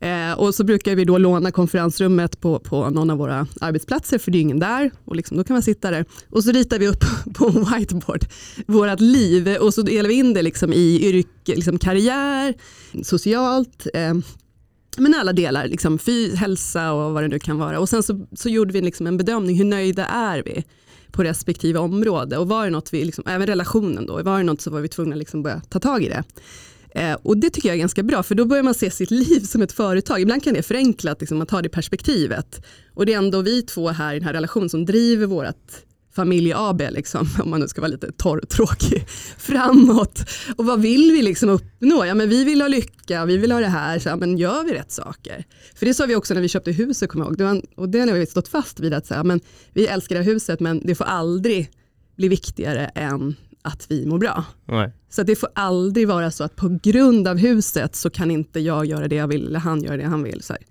Eh, 0.00 0.32
och 0.32 0.54
så 0.54 0.64
brukar 0.64 0.94
vi 0.94 1.04
då 1.04 1.18
låna 1.18 1.50
konferensrummet 1.50 2.40
på, 2.40 2.58
på 2.58 2.90
någon 2.90 3.10
av 3.10 3.18
våra 3.18 3.46
arbetsplatser 3.60 4.18
för 4.18 4.30
det 4.30 4.38
är 4.38 4.40
ingen 4.40 4.58
där. 4.58 4.90
Och 5.04 5.16
liksom, 5.16 5.36
då 5.36 5.44
kan 5.44 5.54
man 5.54 5.62
sitta 5.62 5.90
där. 5.90 6.04
Och 6.30 6.44
så 6.44 6.52
ritar 6.52 6.78
vi 6.78 6.88
upp 6.88 7.04
på 7.34 7.46
en 7.46 7.64
whiteboard 7.74 8.24
vårt 8.66 9.00
liv 9.00 9.21
liv 9.22 9.56
och 9.60 9.74
så 9.74 9.82
delar 9.82 10.08
vi 10.08 10.14
in 10.14 10.34
det 10.34 10.42
liksom 10.42 10.72
i 10.72 11.08
yrke, 11.08 11.54
liksom 11.54 11.78
karriär, 11.78 12.54
socialt, 13.02 13.86
eh, 13.94 14.14
men 14.96 15.14
alla 15.14 15.32
delar, 15.32 15.66
liksom, 15.66 15.98
fy, 15.98 16.34
hälsa 16.34 16.92
och 16.92 17.12
vad 17.12 17.22
det 17.24 17.28
nu 17.28 17.38
kan 17.38 17.58
vara. 17.58 17.80
Och 17.80 17.88
sen 17.88 18.02
så, 18.02 18.26
så 18.32 18.48
gjorde 18.48 18.72
vi 18.72 18.80
liksom 18.80 19.06
en 19.06 19.16
bedömning, 19.16 19.56
hur 19.56 19.64
nöjda 19.64 20.06
är 20.06 20.42
vi 20.42 20.64
på 21.12 21.24
respektive 21.24 21.78
område? 21.78 22.38
Och 22.38 22.48
var 22.48 22.64
det 22.64 22.70
något 22.70 22.92
vi, 22.92 23.04
liksom, 23.04 23.24
även 23.26 23.46
relationen 23.46 24.06
då, 24.06 24.22
var 24.22 24.38
det 24.38 24.44
något 24.44 24.60
så 24.60 24.70
var 24.70 24.80
vi 24.80 24.88
tvungna 24.88 25.14
att 25.14 25.18
liksom 25.18 25.42
börja 25.42 25.60
ta 25.60 25.80
tag 25.80 26.02
i 26.02 26.08
det. 26.08 26.24
Eh, 26.94 27.16
och 27.22 27.36
det 27.36 27.50
tycker 27.50 27.68
jag 27.68 27.74
är 27.74 27.80
ganska 27.80 28.02
bra, 28.02 28.22
för 28.22 28.34
då 28.34 28.44
börjar 28.44 28.62
man 28.62 28.74
se 28.74 28.90
sitt 28.90 29.10
liv 29.10 29.40
som 29.40 29.62
ett 29.62 29.72
företag. 29.72 30.20
Ibland 30.20 30.44
kan 30.44 30.54
det 30.54 30.62
förenklat, 30.62 31.20
liksom, 31.20 31.38
man 31.38 31.46
tar 31.46 31.62
det 31.62 31.68
perspektivet. 31.68 32.64
Och 32.94 33.06
det 33.06 33.12
är 33.12 33.18
ändå 33.18 33.40
vi 33.40 33.62
två 33.62 33.88
här 33.88 34.14
i 34.14 34.18
den 34.18 34.26
här 34.26 34.32
relationen 34.32 34.68
som 34.68 34.84
driver 34.84 35.26
vårt 35.26 35.84
familj 36.14 36.52
AB, 36.56 36.82
liksom, 36.90 37.28
om 37.42 37.50
man 37.50 37.60
nu 37.60 37.68
ska 37.68 37.80
vara 37.80 37.90
lite 37.90 38.12
torrtråkig, 38.12 39.04
framåt. 39.38 40.20
Och 40.56 40.66
vad 40.66 40.80
vill 40.80 41.12
vi 41.12 41.22
liksom 41.22 41.48
uppnå? 41.48 42.04
Ja, 42.04 42.14
men 42.14 42.28
vi 42.28 42.44
vill 42.44 42.60
ha 42.60 42.68
lycka, 42.68 43.24
vi 43.24 43.36
vill 43.36 43.52
ha 43.52 43.60
det 43.60 43.66
här, 43.66 43.98
så, 43.98 44.08
ja, 44.08 44.16
men 44.16 44.38
gör 44.38 44.64
vi 44.64 44.74
rätt 44.74 44.92
saker? 44.92 45.44
För 45.74 45.86
det 45.86 45.94
sa 45.94 46.06
vi 46.06 46.16
också 46.16 46.34
när 46.34 46.40
vi 46.40 46.48
köpte 46.48 46.72
huset, 46.72 47.10
kommer 47.10 47.24
jag 47.24 47.40
ihåg. 47.40 47.64
och 47.76 47.88
det 47.88 48.00
har 48.00 48.12
vi 48.12 48.26
stått 48.26 48.48
fast 48.48 48.80
vid, 48.80 48.94
att 48.94 49.06
säga, 49.06 49.24
men 49.24 49.40
vi 49.72 49.86
älskar 49.86 50.16
det 50.16 50.22
här 50.22 50.32
huset, 50.32 50.60
men 50.60 50.86
det 50.86 50.94
får 50.94 51.04
aldrig 51.04 51.70
bli 52.16 52.28
viktigare 52.28 52.86
än 52.86 53.36
att 53.62 53.86
vi 53.88 54.06
mår 54.06 54.18
bra. 54.18 54.44
Nej. 54.64 54.92
Så 55.10 55.22
det 55.22 55.36
får 55.36 55.48
aldrig 55.54 56.08
vara 56.08 56.30
så 56.30 56.44
att 56.44 56.56
på 56.56 56.78
grund 56.82 57.28
av 57.28 57.36
huset 57.36 57.96
så 57.96 58.10
kan 58.10 58.30
inte 58.30 58.60
jag 58.60 58.86
göra 58.86 59.08
det 59.08 59.16
jag 59.16 59.28
vill, 59.28 59.46
eller 59.46 59.58
han 59.58 59.82
gör 59.82 59.96
det 59.96 60.04
han 60.04 60.22
vill. 60.22 60.42
Så 60.42 60.52
här. 60.52 60.62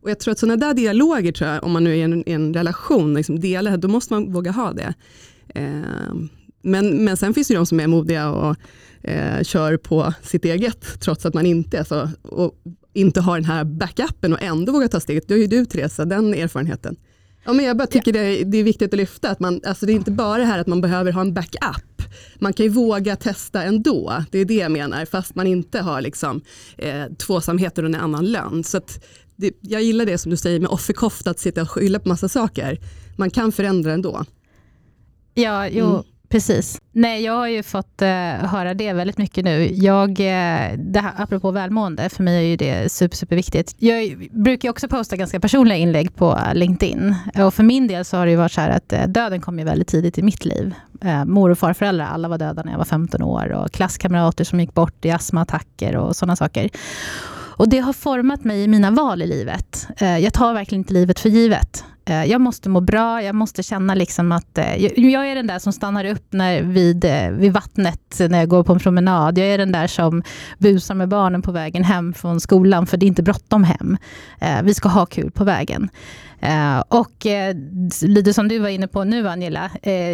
Och 0.00 0.10
jag 0.10 0.18
tror 0.18 0.32
att 0.32 0.38
sådana 0.38 0.56
där 0.56 0.74
dialoger, 0.74 1.32
tror 1.32 1.50
jag, 1.50 1.64
om 1.64 1.72
man 1.72 1.84
nu 1.84 1.90
är 1.90 1.96
i 1.96 2.02
en, 2.02 2.22
en 2.26 2.54
relation, 2.54 3.14
liksom 3.14 3.40
delar, 3.40 3.76
då 3.76 3.88
måste 3.88 4.12
man 4.12 4.32
våga 4.32 4.50
ha 4.50 4.72
det. 4.72 4.94
Eh, 5.54 6.14
men, 6.62 7.04
men 7.04 7.16
sen 7.16 7.34
finns 7.34 7.48
det 7.48 7.54
de 7.54 7.66
som 7.66 7.80
är 7.80 7.86
modiga 7.86 8.30
och 8.30 8.56
eh, 9.02 9.42
kör 9.42 9.76
på 9.76 10.14
sitt 10.22 10.44
eget, 10.44 11.00
trots 11.00 11.26
att 11.26 11.34
man 11.34 11.46
inte 11.46 11.78
är 11.78 11.84
så, 11.84 12.08
och 12.22 12.54
inte 12.92 13.20
har 13.20 13.36
den 13.36 13.44
här 13.44 13.64
backupen 13.64 14.32
och 14.32 14.42
ändå 14.42 14.72
vågar 14.72 14.88
ta 14.88 15.00
steget. 15.00 15.28
Det 15.28 15.34
har 15.34 15.38
ju 15.38 15.46
du 15.46 15.66
Teresa, 15.66 16.04
den 16.04 16.34
erfarenheten. 16.34 16.96
Ja, 17.44 17.52
men 17.52 17.64
jag 17.64 17.76
bara 17.76 17.86
tycker 17.86 18.16
ja. 18.16 18.22
det, 18.22 18.40
är, 18.40 18.44
det 18.44 18.58
är 18.58 18.64
viktigt 18.64 18.94
att 18.94 18.98
lyfta, 18.98 19.30
att 19.30 19.40
man, 19.40 19.60
alltså 19.64 19.86
det 19.86 19.92
är 19.92 19.94
inte 19.94 20.10
bara 20.10 20.38
det 20.38 20.44
här 20.44 20.58
att 20.58 20.66
man 20.66 20.80
behöver 20.80 21.12
ha 21.12 21.20
en 21.20 21.34
backup. 21.34 22.02
Man 22.38 22.52
kan 22.52 22.66
ju 22.66 22.70
våga 22.70 23.16
testa 23.16 23.62
ändå, 23.62 24.24
det 24.30 24.38
är 24.38 24.44
det 24.44 24.54
jag 24.54 24.72
menar, 24.72 25.04
fast 25.04 25.34
man 25.34 25.46
inte 25.46 25.80
har 25.80 26.00
liksom, 26.00 26.40
eh, 26.78 27.04
tvåsamheter 27.18 27.82
och 27.82 27.88
en 27.88 27.94
annan 27.94 28.32
lön. 28.32 28.64
Så 28.64 28.80
det, 29.36 29.52
jag 29.60 29.82
gillar 29.82 30.06
det 30.06 30.18
som 30.18 30.30
du 30.30 30.36
säger 30.36 30.60
med 30.60 30.70
offerkofta, 30.70 31.30
att 31.30 31.38
sitta 31.38 31.62
och 31.62 31.70
skylla 31.70 31.98
på 31.98 32.08
massa 32.08 32.28
saker. 32.28 32.78
Man 33.16 33.30
kan 33.30 33.52
förändra 33.52 33.92
ändå. 33.92 34.24
Ja, 35.34 35.68
jo, 35.68 35.86
mm 35.86 36.02
precis. 36.30 36.80
Nej, 36.92 37.22
jag 37.22 37.32
har 37.32 37.46
ju 37.46 37.62
fått 37.62 38.02
eh, 38.02 38.08
höra 38.48 38.74
det 38.74 38.92
väldigt 38.92 39.18
mycket 39.18 39.44
nu. 39.44 39.70
Jag, 39.74 40.10
eh, 40.10 40.78
det 40.78 41.00
här, 41.00 41.12
apropå 41.16 41.50
välmående, 41.50 42.08
för 42.08 42.22
mig 42.22 42.36
är 42.36 42.48
ju 42.48 42.56
det 42.56 42.92
super, 42.92 43.16
superviktigt. 43.16 43.74
Jag 43.78 44.28
brukar 44.30 44.70
också 44.70 44.88
posta 44.88 45.16
ganska 45.16 45.40
personliga 45.40 45.78
inlägg 45.78 46.16
på 46.16 46.38
LinkedIn. 46.54 47.14
Och 47.38 47.54
för 47.54 47.62
min 47.62 47.86
del 47.86 48.04
så 48.04 48.16
har 48.16 48.26
det 48.26 48.30
ju 48.30 48.36
varit 48.36 48.52
så 48.52 48.60
här 48.60 48.70
att 48.70 48.92
eh, 48.92 49.06
döden 49.06 49.40
kom 49.40 49.58
ju 49.58 49.64
väldigt 49.64 49.88
tidigt 49.88 50.18
i 50.18 50.22
mitt 50.22 50.44
liv. 50.44 50.74
Eh, 51.04 51.24
mor 51.24 51.50
och 51.50 51.58
farföräldrar, 51.58 52.06
alla 52.06 52.28
var 52.28 52.38
döda 52.38 52.62
när 52.62 52.72
jag 52.72 52.78
var 52.78 52.84
15 52.84 53.22
år. 53.22 53.52
Och 53.52 53.72
klasskamrater 53.72 54.44
som 54.44 54.60
gick 54.60 54.74
bort 54.74 55.04
i 55.04 55.10
astmaattacker 55.10 55.96
och 55.96 56.16
sådana 56.16 56.36
saker. 56.36 56.70
Och 57.60 57.68
det 57.68 57.78
har 57.78 57.92
format 57.92 58.44
mig 58.44 58.62
i 58.62 58.68
mina 58.68 58.90
val 58.90 59.22
i 59.22 59.26
livet. 59.26 59.88
Eh, 59.96 60.18
jag 60.18 60.32
tar 60.32 60.54
verkligen 60.54 60.80
inte 60.80 60.92
livet 60.92 61.20
för 61.20 61.28
givet. 61.28 61.84
Eh, 62.10 62.24
jag 62.24 62.40
måste 62.40 62.68
må 62.68 62.80
bra, 62.80 63.22
jag 63.22 63.34
måste 63.34 63.62
känna 63.62 63.94
liksom 63.94 64.32
att... 64.32 64.58
Eh, 64.58 64.76
jag 64.96 65.28
är 65.28 65.34
den 65.34 65.46
där 65.46 65.58
som 65.58 65.72
stannar 65.72 66.04
upp 66.04 66.26
när, 66.30 66.62
vid, 66.62 67.04
eh, 67.04 67.30
vid 67.30 67.52
vattnet 67.52 68.20
när 68.28 68.38
jag 68.38 68.48
går 68.48 68.64
på 68.64 68.72
en 68.72 68.78
promenad. 68.78 69.38
Jag 69.38 69.46
är 69.46 69.58
den 69.58 69.72
där 69.72 69.86
som 69.86 70.22
busar 70.58 70.94
med 70.94 71.08
barnen 71.08 71.42
på 71.42 71.52
vägen 71.52 71.84
hem 71.84 72.14
från 72.14 72.40
skolan, 72.40 72.86
för 72.86 72.96
det 72.96 73.06
är 73.06 73.08
inte 73.08 73.22
bråttom 73.22 73.64
hem. 73.64 73.96
Vi 74.62 74.74
ska 74.74 74.88
ha 74.88 75.06
kul 75.06 75.30
på 75.30 75.44
vägen. 75.44 75.88
Och 76.88 77.26
lite 78.02 78.34
som 78.34 78.48
du 78.48 78.58
var 78.58 78.68
inne 78.68 78.88
på 78.88 79.04
nu, 79.04 79.28
Angela. 79.28 79.70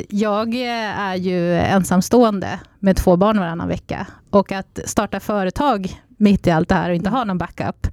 Jag 0.09 0.55
är 0.55 1.15
ju 1.15 1.55
ensamstående 1.55 2.61
med 2.81 2.97
två 2.97 3.17
barn 3.17 3.39
varannan 3.39 3.69
vecka. 3.69 4.07
Och 4.31 4.53
att 4.53 4.81
starta 4.85 5.21
företag 5.21 6.01
mitt 6.17 6.47
i 6.47 6.51
allt 6.51 6.69
det 6.69 6.75
här 6.75 6.91
och 6.91 6.97
inte 6.97 7.11
ha 7.11 7.25
någon 7.25 7.39
backup. 7.39 7.87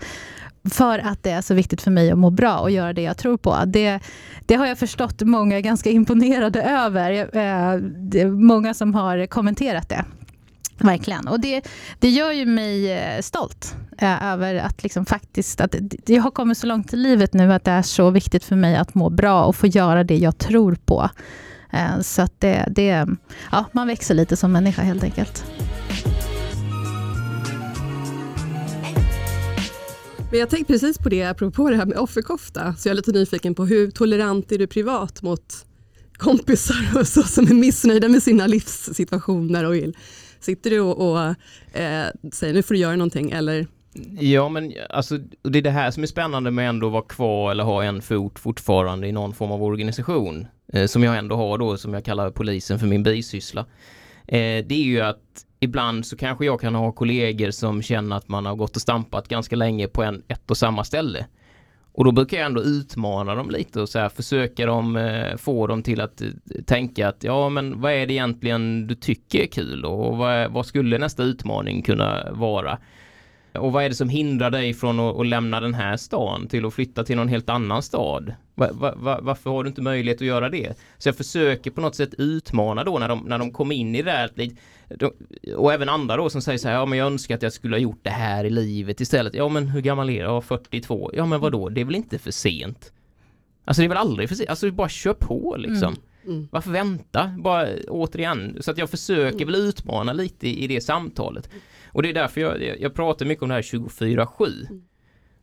För 0.70 1.00
att 1.00 1.24
det 1.24 1.32
är 1.32 1.42
så 1.42 1.54
viktigt 1.54 1.82
för 1.82 1.92
mig 1.92 2.12
att 2.12 2.18
må 2.18 2.30
bra 2.30 2.58
och 2.58 2.72
göra 2.72 2.94
det 2.94 3.02
jag 3.02 3.18
tror 3.18 3.38
på. 3.38 3.58
Det, 3.66 4.00
det 4.46 4.56
har 4.56 4.66
jag 4.66 4.78
förstått 4.78 5.22
många 5.22 5.58
är 5.58 5.62
ganska 5.62 5.90
imponerade 5.90 6.64
över. 6.64 7.12
Eh, 7.12 7.76
det 7.82 8.22
är 8.22 8.28
många 8.28 8.74
som 8.74 8.94
har 8.94 9.26
kommenterat 9.26 9.90
det. 9.90 10.06
Verkligen. 10.78 11.28
Och 11.28 11.40
det, 11.40 11.62
det 12.00 12.10
gör 12.10 12.32
ju 12.32 12.46
mig 12.46 12.92
eh, 12.92 13.22
stolt 13.22 13.76
eh, 13.98 14.24
över 14.24 14.56
att 14.56 14.84
liksom 14.84 15.06
faktiskt... 15.06 15.62
Att 15.62 15.76
jag 16.06 16.24
har 16.24 16.32
kommit 16.32 16.58
så 16.58 16.68
långt 16.68 16.94
i 16.94 16.98
livet 16.98 17.34
nu 17.34 17.54
att 17.54 17.64
det 17.64 17.72
är 17.72 17.82
så 17.82 18.10
viktigt 18.10 18.44
för 18.44 18.56
mig 18.56 18.76
att 18.76 18.96
må 18.96 19.10
bra 19.10 19.44
och 19.44 19.56
få 19.56 19.68
göra 19.68 20.04
det 20.04 20.18
jag 20.18 20.38
tror 20.38 20.78
på. 20.86 21.10
Eh, 21.72 22.00
så 22.02 22.22
att 22.22 22.40
det, 22.40 22.66
det, 22.72 23.08
ja, 23.52 23.66
man 23.72 23.88
växer 23.88 24.16
lite 24.16 24.38
som 24.38 24.52
människa 24.52 24.82
helt 24.82 25.04
enkelt. 25.04 25.46
Men 30.34 30.40
jag 30.40 30.50
tänkte 30.50 30.74
precis 30.74 30.98
på 30.98 31.10
det, 31.10 31.24
apropå 31.24 31.70
det 31.70 31.76
här 31.76 31.86
med 31.86 31.98
offerkofta, 31.98 32.76
så 32.76 32.88
jag 32.88 32.92
är 32.92 32.96
lite 32.96 33.12
nyfiken 33.12 33.56
på 33.56 33.66
hur 33.66 33.92
tolerant 33.92 34.52
är 34.52 34.58
du 34.58 34.68
privat 34.68 35.22
mot 35.22 35.66
kompisar 36.14 37.00
och 37.00 37.08
så 37.08 37.24
som 37.24 37.48
är 37.48 37.54
missnöjda 37.54 38.08
med 38.08 38.24
sina 38.24 38.48
livssituationer 38.48 39.64
och 39.66 39.74
vill 39.74 39.98
Sitter 40.40 40.70
du 40.70 40.80
och, 40.80 41.12
och 41.12 41.20
eh, 41.80 42.08
säger 42.34 42.54
nu 42.54 42.64
får 42.64 42.74
du 42.74 42.80
göra 42.80 42.96
någonting 42.96 43.32
eller? 43.32 43.68
Ja 44.20 44.50
men 44.50 44.74
alltså 44.90 45.18
det 45.44 45.60
är 45.60 45.62
det 45.64 45.72
här 45.72 45.92
som 45.92 46.04
är 46.04 46.08
spännande 46.08 46.52
med 46.52 46.70
ändå 46.70 46.88
att 46.88 46.94
vara 46.94 47.04
kvar 47.04 47.52
eller 47.52 47.64
ha 47.64 47.84
en 47.84 48.02
fot 48.02 48.40
fortfarande 48.40 49.08
i 49.08 49.12
någon 49.12 49.34
form 49.34 49.52
av 49.52 49.64
organisation. 49.64 50.48
Eh, 50.74 50.86
som 50.86 51.04
jag 51.04 51.18
ändå 51.18 51.36
har 51.36 51.58
då 51.58 51.78
som 51.78 51.94
jag 51.94 52.06
kallar 52.06 52.30
polisen 52.30 52.80
för 52.80 52.88
min 52.88 53.04
bisyssla. 53.04 53.66
Eh, 54.28 54.66
det 54.66 54.72
är 54.72 54.84
ju 54.84 55.02
att 55.02 55.46
ibland 55.64 56.06
så 56.06 56.18
kanske 56.18 56.46
jag 56.46 56.62
kan 56.62 56.76
ha 56.76 56.92
kollegor 56.92 57.52
som 57.52 57.82
känner 57.82 58.16
att 58.16 58.28
man 58.28 58.46
har 58.46 58.56
gått 58.56 58.76
och 58.76 58.82
stampat 58.82 59.28
ganska 59.28 59.56
länge 59.56 59.88
på 59.88 60.04
en, 60.04 60.24
ett 60.28 60.52
och 60.52 60.58
samma 60.58 60.84
ställe. 60.84 61.26
Och 61.94 62.06
då 62.06 62.12
brukar 62.12 62.38
jag 62.38 62.46
ändå 62.46 62.62
utmana 62.62 63.36
dem 63.36 63.50
lite 63.50 63.82
och 63.82 63.90
så 63.90 64.00
här, 64.00 64.10
försöka 64.10 64.66
dem, 64.66 64.96
eh, 64.96 65.38
få 65.38 65.68
dem 65.68 65.84
till 65.84 66.02
att 66.02 66.22
eh, 66.22 66.28
tänka 66.66 67.08
att 67.08 67.24
ja 67.24 67.50
men 67.50 67.82
vad 67.82 67.92
är 67.92 68.08
det 68.08 68.14
egentligen 68.14 68.88
du 68.88 68.96
tycker 68.96 69.40
är 69.42 69.48
kul 69.48 69.86
och 69.86 70.18
vad, 70.18 70.52
vad 70.52 70.66
skulle 70.66 70.98
nästa 70.98 71.24
utmaning 71.24 71.82
kunna 71.82 72.32
vara? 72.32 72.78
Och 73.60 73.72
vad 73.72 73.84
är 73.84 73.90
det 73.90 73.96
som 73.96 74.10
hindrar 74.10 74.52
dig 74.52 74.74
från 74.74 75.00
att, 75.00 75.20
att 75.20 75.28
lämna 75.28 75.60
den 75.60 75.74
här 75.74 75.98
stan 75.98 76.48
till 76.48 76.66
att 76.66 76.74
flytta 76.74 77.04
till 77.04 77.16
någon 77.16 77.28
helt 77.28 77.50
annan 77.50 77.84
stad? 77.84 78.34
Va, 78.56 78.70
va, 78.72 78.94
va, 78.98 79.20
varför 79.22 79.50
har 79.50 79.64
du 79.64 79.68
inte 79.68 79.82
möjlighet 79.82 80.22
att 80.22 80.28
göra 80.28 80.50
det? 80.50 80.78
Så 80.98 81.10
jag 81.10 81.18
försöker 81.18 81.72
på 81.72 81.82
något 81.82 81.96
sätt 81.96 82.14
utmana 82.18 82.84
då 82.84 83.00
när 83.00 83.08
de, 83.08 83.20
när 83.20 83.40
de 83.40 83.52
kom 83.52 83.72
in 83.72 83.96
i 83.96 84.02
det 84.02 84.12
där 84.12 84.50
och 85.56 85.74
även 85.74 85.90
andra 85.90 86.18
då 86.18 86.30
som 86.30 86.42
säger 86.42 86.58
så 86.58 86.68
här, 86.68 86.76
ja 86.76 86.86
men 86.86 87.00
jag 87.00 87.06
önskar 87.06 87.36
att 87.36 87.42
jag 87.42 87.54
skulle 87.54 87.76
ha 87.76 87.80
gjort 87.80 88.00
det 88.04 88.10
här 88.10 88.46
i 88.46 88.50
livet 88.50 89.02
istället. 89.02 89.34
Ja 89.34 89.50
men 89.50 89.68
hur 89.68 89.82
gammal 89.82 90.10
är 90.10 90.14
du? 90.14 90.20
Ja 90.20 90.42
42. 90.42 91.12
Ja 91.14 91.26
men 91.26 91.40
vadå, 91.40 91.70
det 91.70 91.82
är 91.82 91.86
väl 91.86 91.96
inte 91.96 92.20
för 92.20 92.32
sent? 92.32 92.94
Alltså 93.66 93.82
det 93.82 93.86
är 93.86 93.90
väl 93.90 93.98
aldrig 93.98 94.30
för 94.30 94.36
sent? 94.36 94.50
Alltså 94.50 94.72
bara 94.72 94.90
kör 94.90 95.14
på 95.14 95.56
liksom. 95.58 95.88
Mm. 95.88 95.98
Mm. 96.26 96.48
Varför 96.52 96.72
vänta? 96.72 97.36
Bara 97.40 97.68
återigen, 97.88 98.58
så 98.62 98.72
att 98.72 98.78
jag 98.78 98.90
försöker 98.90 99.42
mm. 99.42 99.48
väl 99.48 99.56
utmana 99.56 100.14
lite 100.14 100.48
i, 100.48 100.64
i 100.64 100.68
det 100.68 100.82
samtalet. 100.82 101.50
Och 101.94 102.04
det 102.04 102.10
är 102.10 102.14
därför 102.14 102.42
jag, 102.42 102.80
jag 102.80 102.94
pratar 102.94 103.26
mycket 103.26 103.44
om 103.44 103.50
det 103.50 103.56
här 103.56 103.62
24-7. 103.62 104.70
Mm. 104.70 104.84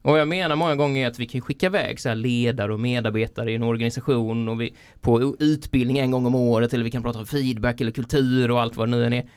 Och 0.03 0.19
jag 0.19 0.29
menar 0.29 0.57
många 0.57 0.77
gånger 0.77 1.09
att 1.09 1.19
vi 1.19 1.27
kan 1.27 1.41
skicka 1.41 1.67
iväg 1.67 2.01
så 2.01 2.09
här 2.09 2.17
ledare 2.17 2.73
och 2.73 2.81
medarbetare 2.81 3.53
i 3.53 3.55
en 3.55 3.63
organisation 3.63 4.49
och 4.49 4.61
vi, 4.61 4.75
på 5.01 5.37
utbildning 5.39 5.99
en 5.99 6.11
gång 6.11 6.27
om 6.27 6.35
året 6.35 6.75
eller 6.75 6.85
vi 6.85 6.91
kan 6.91 7.03
prata 7.03 7.19
om 7.19 7.27
feedback 7.27 7.81
eller 7.81 7.91
kultur 7.91 8.51
och 8.51 8.61
allt 8.61 8.77
vad 8.77 8.89
det 8.89 8.91
nu 8.91 9.05
än 9.05 9.13
är. 9.13 9.29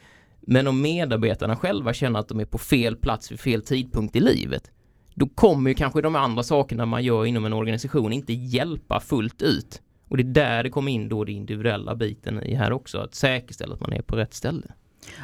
Men 0.42 0.68
om 0.68 0.82
medarbetarna 0.82 1.56
själva 1.56 1.94
känner 1.94 2.20
att 2.20 2.28
de 2.28 2.40
är 2.40 2.46
på 2.46 2.58
fel 2.58 2.96
plats 2.96 3.32
vid 3.32 3.40
fel 3.40 3.62
tidpunkt 3.62 4.16
i 4.16 4.20
livet 4.20 4.72
då 5.16 5.28
kommer 5.28 5.70
ju 5.70 5.74
kanske 5.74 6.02
de 6.02 6.16
andra 6.16 6.44
sakerna 6.44 6.86
man 6.86 7.04
gör 7.04 7.26
inom 7.26 7.46
en 7.46 7.54
organisation 7.54 8.14
inte 8.14 8.34
hjälpa 8.34 9.00
fullt 9.00 9.42
ut. 9.42 9.82
Och 10.08 10.18
det 10.18 10.24
är 10.24 10.34
där 10.34 10.64
det 10.64 10.70
kommer 10.70 10.92
in 10.92 11.10
då 11.10 11.24
det 11.24 11.32
individuella 11.32 11.96
biten 11.96 12.44
i 12.44 12.56
här 12.56 12.72
också, 12.72 12.98
att 12.98 13.16
säkerställa 13.16 13.74
att 13.74 13.80
man 13.80 13.94
är 13.94 14.02
på 14.02 14.16
rätt 14.16 14.34
ställe. 14.34 14.68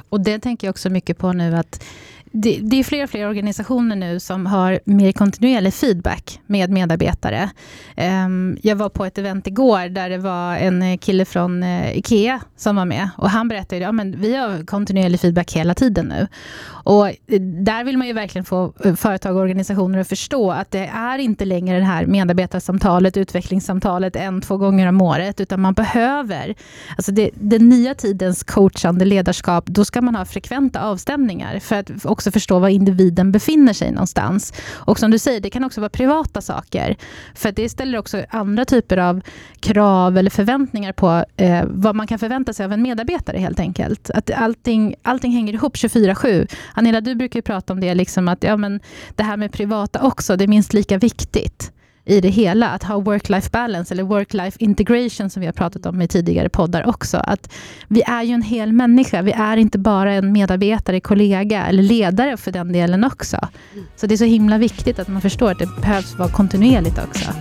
Och 0.10 0.22
det 0.22 0.40
tänker 0.40 0.68
jag 0.68 0.72
också 0.72 0.90
mycket 0.90 1.18
på 1.18 1.34
nu 1.34 1.56
att 1.56 1.84
det, 2.32 2.60
det, 2.64 2.80
är 2.80 2.84
fler 2.84 3.04
och 3.04 3.10
fler 3.10 3.28
organisationer 3.28 3.96
nu 3.96 4.20
som 4.20 4.46
har 4.46 4.80
mer 4.84 5.12
kontinuerlig 5.12 5.74
feedback 5.74 6.40
med 6.46 6.70
medarbetare. 6.70 7.50
Ehm, 7.96 8.58
jag 8.62 8.76
var 8.76 8.90
på 8.90 9.06
ett 9.06 9.18
event 9.18 9.48
igår 9.48 9.90
där 9.90 10.10
det 10.10 10.18
var 10.18 10.56
en 10.56 10.82
eh, 10.82 10.98
kille 10.98 11.26
från 11.26 11.64
eh, 11.64 11.98
IKEA 11.98 12.42
som 12.58 12.76
var 12.76 12.86
med 12.86 13.10
och 13.18 13.30
han 13.30 13.48
berättade 13.48 13.88
att 13.88 13.96
ja, 13.96 14.04
vi 14.18 14.36
har 14.36 14.66
kontinuerlig 14.66 15.20
feedback 15.20 15.54
hela 15.54 15.74
tiden 15.74 16.06
nu. 16.06 16.28
Och 16.70 17.08
eh, 17.08 17.42
där 17.42 17.84
vill 17.84 17.98
man 17.98 18.08
ju 18.08 18.14
verkligen 18.14 18.46
få 18.46 18.74
företag 18.98 19.36
och 19.36 19.42
organisationer 19.42 20.00
att 20.00 20.10
förstå 20.10 20.52
att 20.52 20.72
det 20.72 20.88
är 20.94 21.18
inte 21.18 21.46
längre 21.46 21.80
det 21.80 21.86
här 21.86 22.06
medarbetarsamtalet, 22.06 23.18
utvecklingssamtalet 23.18 24.16
en, 24.16 24.42
två 24.42 24.58
gånger 24.58 24.88
om 24.88 25.02
året, 25.02 25.42
utan 25.42 25.62
man 25.62 25.74
behöver, 25.74 26.56
alltså 26.98 27.12
det, 27.12 27.30
den 27.34 27.70
nya 27.70 27.96
tidens 27.96 28.44
coachande 28.44 29.06
ledarskap, 29.06 29.66
då 29.66 29.86
ska 29.86 30.02
man 30.02 30.16
ha 30.16 30.26
frekventa 30.26 30.82
avstämningar 30.82 31.60
för 31.60 31.76
att 31.76 31.92
också 32.20 32.32
förstå 32.32 32.60
var 32.60 32.70
individen 32.70 33.32
befinner 33.32 33.74
sig 33.74 33.92
någonstans. 33.92 34.54
Och 34.72 35.00
som 35.00 35.12
du 35.12 35.20
säger, 35.20 35.40
det 35.40 35.50
kan 35.50 35.64
också 35.64 35.82
vara 35.82 35.90
privata 35.90 36.42
saker. 36.42 36.96
För 37.36 37.52
det 37.52 37.70
ställer 37.70 37.98
också 37.98 38.26
andra 38.30 38.66
typer 38.66 38.98
av 38.98 39.22
krav 39.60 40.18
eller 40.18 40.30
förväntningar 40.30 40.94
på 40.94 41.26
eh, 41.38 41.64
vad 41.68 41.96
man 41.96 42.08
kan 42.08 42.20
förvänta 42.20 42.54
sig 42.54 42.66
av 42.66 42.74
en 42.74 42.82
medarbetare 42.82 43.38
helt 43.38 43.60
enkelt. 43.60 44.10
Att 44.10 44.32
allting, 44.32 44.96
allting 45.02 45.32
hänger 45.32 45.54
ihop 45.54 45.76
24-7. 45.76 46.48
Anela, 46.74 47.02
du 47.02 47.16
brukar 47.16 47.38
ju 47.38 47.42
prata 47.42 47.74
om 47.74 47.80
det, 47.80 47.94
liksom 47.96 48.28
att 48.28 48.44
ja, 48.44 48.58
men 48.58 48.80
det 49.16 49.24
här 49.24 49.38
med 49.38 49.52
privata 49.52 50.02
också, 50.02 50.36
det 50.36 50.44
är 50.44 50.48
minst 50.48 50.74
lika 50.74 50.98
viktigt 50.98 51.72
i 52.10 52.22
det 52.22 52.30
hela. 52.30 52.70
Att 52.70 52.84
ha 52.84 52.96
work-life 52.96 53.52
balance 53.52 53.94
eller 53.94 54.04
work-life 54.04 54.56
integration 54.60 55.30
som 55.30 55.40
vi 55.40 55.46
har 55.46 55.54
pratat 55.54 55.86
om 55.86 56.02
i 56.02 56.08
tidigare 56.08 56.50
poddar 56.50 56.88
också. 56.88 57.18
Att 57.18 57.54
vi 57.88 58.02
är 58.02 58.24
ju 58.24 58.34
en 58.34 58.42
hel 58.42 58.74
människa. 58.74 59.22
Vi 59.22 59.32
är 59.32 59.58
inte 59.58 59.80
bara 59.80 60.14
en 60.14 60.32
medarbetare, 60.32 61.00
kollega 61.00 61.66
eller 61.66 61.84
ledare 61.84 62.38
för 62.38 62.52
den 62.52 62.72
delen 62.72 63.04
också. 63.04 63.48
Så 63.96 64.08
det 64.08 64.16
är 64.16 64.18
så 64.18 64.26
himla 64.26 64.58
viktigt 64.58 65.00
att 65.00 65.08
man 65.08 65.22
förstår 65.22 65.52
att 65.52 65.60
det 65.60 65.70
behövs 65.82 66.18
vara 66.18 66.30
kontinuerligt 66.30 67.00
också. 67.08 67.32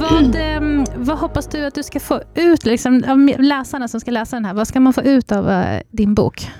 Vad, 0.00 0.36
ehm, 0.36 0.84
vad 0.96 1.18
hoppas 1.18 1.46
du 1.46 1.64
att 1.64 1.74
du 1.74 1.82
ska 1.82 2.00
få 2.00 2.20
ut, 2.34 2.66
liksom, 2.66 3.04
av 3.08 3.42
läsarna 3.44 3.88
som 3.88 4.00
ska 4.00 4.10
läsa 4.10 4.36
den 4.36 4.44
här, 4.44 4.54
vad 4.54 4.68
ska 4.68 4.80
man 4.80 4.92
få 4.92 5.02
ut 5.02 5.32
av 5.32 5.50
eh, 5.50 5.80
din 5.90 6.14
bok? 6.14 6.50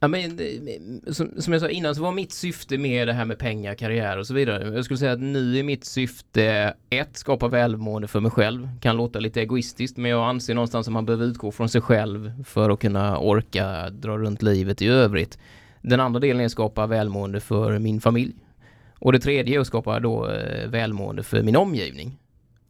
Ja, 0.00 0.08
men, 0.08 0.38
eh, 0.38 1.12
som, 1.12 1.30
som 1.38 1.52
jag 1.52 1.62
sa 1.62 1.68
innan 1.68 1.94
så 1.94 2.02
var 2.02 2.12
mitt 2.12 2.32
syfte 2.32 2.78
med 2.78 3.08
det 3.08 3.12
här 3.12 3.24
med 3.24 3.38
pengar, 3.38 3.74
karriär 3.74 4.18
och 4.18 4.26
så 4.26 4.34
vidare. 4.34 4.74
Jag 4.74 4.84
skulle 4.84 4.98
säga 4.98 5.12
att 5.12 5.20
nu 5.20 5.58
är 5.58 5.62
mitt 5.62 5.84
syfte 5.84 6.74
ett, 6.90 7.16
skapa 7.16 7.48
välmående 7.48 8.08
för 8.08 8.20
mig 8.20 8.30
själv. 8.30 8.68
Kan 8.80 8.96
låta 8.96 9.18
lite 9.18 9.40
egoistiskt 9.40 9.96
men 9.96 10.10
jag 10.10 10.28
anser 10.28 10.54
någonstans 10.54 10.86
att 10.86 10.92
man 10.92 11.06
behöver 11.06 11.26
utgå 11.26 11.52
från 11.52 11.68
sig 11.68 11.80
själv 11.80 12.44
för 12.44 12.70
att 12.70 12.80
kunna 12.80 13.18
orka 13.18 13.90
dra 13.90 14.18
runt 14.18 14.42
livet 14.42 14.82
i 14.82 14.88
övrigt. 14.88 15.38
Den 15.82 16.00
andra 16.00 16.20
delen 16.20 16.40
är 16.40 16.44
att 16.44 16.52
skapa 16.52 16.86
välmående 16.86 17.40
för 17.40 17.78
min 17.78 18.00
familj. 18.00 18.32
Och 18.98 19.12
det 19.12 19.18
tredje 19.18 19.56
är 19.56 19.60
att 19.60 19.66
skapa 19.66 20.00
då 20.00 20.30
eh, 20.30 20.68
välmående 20.68 21.22
för 21.22 21.42
min 21.42 21.56
omgivning. 21.56 22.18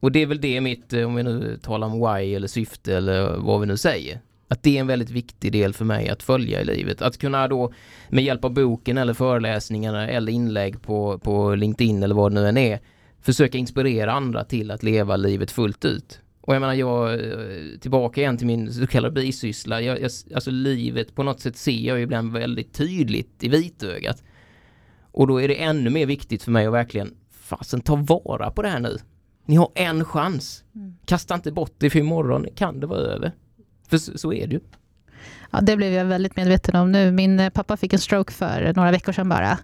Och 0.01 0.13
det 0.13 0.23
är 0.23 0.27
väl 0.27 0.41
det 0.41 0.61
mitt, 0.61 0.93
eh, 0.93 1.07
om 1.07 1.15
vi 1.15 1.23
nu 1.23 1.59
talar 1.63 1.87
om 1.87 1.93
why 1.93 2.35
eller 2.35 2.49
syfte 2.49 2.97
eller 2.97 3.37
vad 3.37 3.61
vi 3.61 3.67
nu 3.67 3.77
säger. 3.77 4.21
Att 4.49 4.63
det 4.63 4.77
är 4.77 4.81
en 4.81 4.87
väldigt 4.87 5.11
viktig 5.11 5.53
del 5.53 5.73
för 5.73 5.85
mig 5.85 6.09
att 6.09 6.23
följa 6.23 6.61
i 6.61 6.65
livet. 6.65 7.03
Att 7.03 7.19
kunna 7.19 7.49
då 7.49 7.73
med 8.09 8.25
hjälp 8.25 8.45
av 8.45 8.55
boken 8.55 8.99
eller 8.99 9.15
föreläsningarna 9.15 10.09
eller 10.09 10.33
inlägg 10.33 10.83
på, 10.83 11.19
på 11.19 11.55
LinkedIn 11.55 12.03
eller 12.03 12.15
vad 12.15 12.33
det 12.33 12.41
nu 12.41 12.49
än 12.49 12.57
är 12.57 12.81
försöka 13.21 13.59
inspirera 13.59 14.13
andra 14.13 14.45
till 14.45 14.71
att 14.71 14.83
leva 14.83 15.17
livet 15.17 15.51
fullt 15.51 15.85
ut. 15.85 16.21
Och 16.41 16.55
jag 16.55 16.61
menar, 16.61 16.75
jag 16.75 17.13
eh, 17.13 17.79
tillbaka 17.81 18.21
igen 18.21 18.37
till 18.37 18.47
min 18.47 18.73
så 18.73 18.87
kallade 18.87 19.15
bisyssla. 19.15 19.81
Jag, 19.81 20.01
jag, 20.01 20.11
alltså 20.35 20.51
livet 20.51 21.15
på 21.15 21.23
något 21.23 21.41
sätt 21.41 21.57
ser 21.57 21.81
jag 21.81 21.97
ju 21.97 22.03
ibland 22.03 22.33
väldigt 22.33 22.73
tydligt 22.73 23.45
i 23.45 23.49
vitögat. 23.49 24.23
Och 25.03 25.27
då 25.27 25.41
är 25.41 25.49
det 25.49 25.63
ännu 25.63 25.91
mer 25.91 26.07
viktigt 26.07 26.43
för 26.43 26.51
mig 26.51 26.67
att 26.67 26.73
verkligen 26.73 27.15
fasen 27.31 27.81
ta 27.81 27.97
vara 27.97 28.51
på 28.51 28.63
det 28.63 28.69
här 28.69 28.81
nu. 28.81 28.99
Ni 29.47 29.57
har 29.57 29.71
en 29.75 30.05
chans. 30.05 30.65
Mm. 30.75 30.97
Kasta 31.05 31.35
inte 31.35 31.53
bort 31.53 31.75
det 31.79 31.91
för 31.91 31.99
imorgon 31.99 32.47
kan 32.55 32.81
det 32.81 32.87
vara 32.87 33.01
över. 33.01 33.33
För 33.91 33.99
så, 33.99 34.19
så 34.19 34.33
är 34.33 34.47
det 34.47 34.55
ju. 34.55 34.61
Ja, 35.51 35.61
det 35.61 35.77
blev 35.77 35.93
jag 35.93 36.05
väldigt 36.05 36.37
medveten 36.37 36.77
om 36.77 36.93
nu. 36.93 37.13
Min 37.13 37.41
eh, 37.41 37.51
pappa 37.51 37.77
fick 37.77 37.93
en 37.93 37.99
stroke 37.99 38.33
för 38.33 38.73
några 38.77 38.91
veckor 38.91 39.13
sedan 39.13 39.29
bara. 39.29 39.59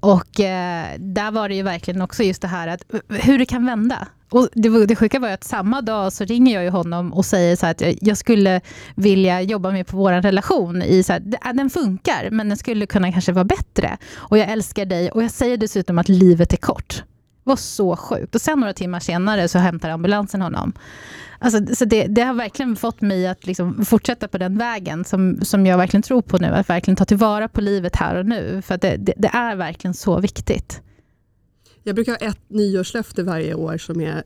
Och 0.00 0.40
eh, 0.40 0.86
där 0.98 1.30
var 1.30 1.48
det 1.48 1.54
ju 1.54 1.62
verkligen 1.62 2.02
också 2.02 2.22
just 2.22 2.42
det 2.42 2.48
här 2.48 2.68
att 2.68 2.84
hur 3.08 3.38
det 3.38 3.46
kan 3.46 3.66
vända. 3.66 4.08
Och 4.30 4.48
det, 4.52 4.86
det 4.86 4.96
sjuka 4.96 5.18
var 5.18 5.28
ju 5.28 5.34
att 5.34 5.44
samma 5.44 5.80
dag 5.80 6.12
så 6.12 6.24
ringer 6.24 6.54
jag 6.54 6.64
ju 6.64 6.70
honom 6.70 7.12
och 7.12 7.24
säger 7.24 7.56
så 7.56 7.66
att 7.66 7.82
jag 8.00 8.16
skulle 8.16 8.60
vilja 8.94 9.42
jobba 9.42 9.70
mer 9.70 9.84
på 9.84 9.96
vår 9.96 10.12
relation. 10.12 10.82
I 10.82 11.02
så 11.02 11.12
här, 11.12 11.22
äh, 11.44 11.52
den 11.52 11.70
funkar, 11.70 12.30
men 12.30 12.48
den 12.48 12.58
skulle 12.58 12.86
kunna 12.86 13.12
kanske 13.12 13.32
vara 13.32 13.44
bättre. 13.44 13.96
Och 14.14 14.38
jag 14.38 14.48
älskar 14.48 14.84
dig 14.84 15.10
och 15.10 15.22
jag 15.22 15.30
säger 15.30 15.56
dessutom 15.56 15.98
att 15.98 16.08
livet 16.08 16.52
är 16.52 16.56
kort. 16.56 17.02
Det 17.44 17.50
var 17.50 17.56
så 17.56 17.96
sjukt. 17.96 18.34
Och 18.34 18.40
sen 18.40 18.60
några 18.60 18.72
timmar 18.72 19.00
senare 19.00 19.48
så 19.48 19.58
hämtar 19.58 19.90
ambulansen 19.90 20.42
honom. 20.42 20.72
Alltså, 21.42 21.74
så 21.74 21.84
det, 21.84 22.06
det, 22.06 22.22
har 22.22 22.34
verkligen 22.34 22.76
fått 22.76 23.00
mig 23.00 23.26
att 23.26 23.46
liksom 23.46 23.84
fortsätta 23.84 24.28
på 24.28 24.38
den 24.38 24.58
vägen 24.58 25.04
som, 25.04 25.40
som 25.42 25.66
jag 25.66 25.78
verkligen 25.78 26.02
tror 26.02 26.22
på 26.22 26.38
nu. 26.38 26.46
Att 26.46 26.68
verkligen 26.68 26.96
ta 26.96 27.04
tillvara 27.04 27.48
på 27.48 27.60
livet 27.60 27.96
här 27.96 28.14
och 28.14 28.26
nu. 28.26 28.62
För 28.62 28.78
det, 28.78 28.96
det, 28.96 29.14
det, 29.16 29.28
är 29.28 29.56
verkligen 29.56 29.94
så 29.94 30.20
viktigt. 30.20 30.80
Jag 31.82 31.94
brukar 31.94 32.12
ha 32.12 32.18
ett 32.18 32.40
nyårslöfte 32.48 33.22
varje 33.22 33.54
år 33.54 33.78
som 33.78 34.00
är 34.00 34.22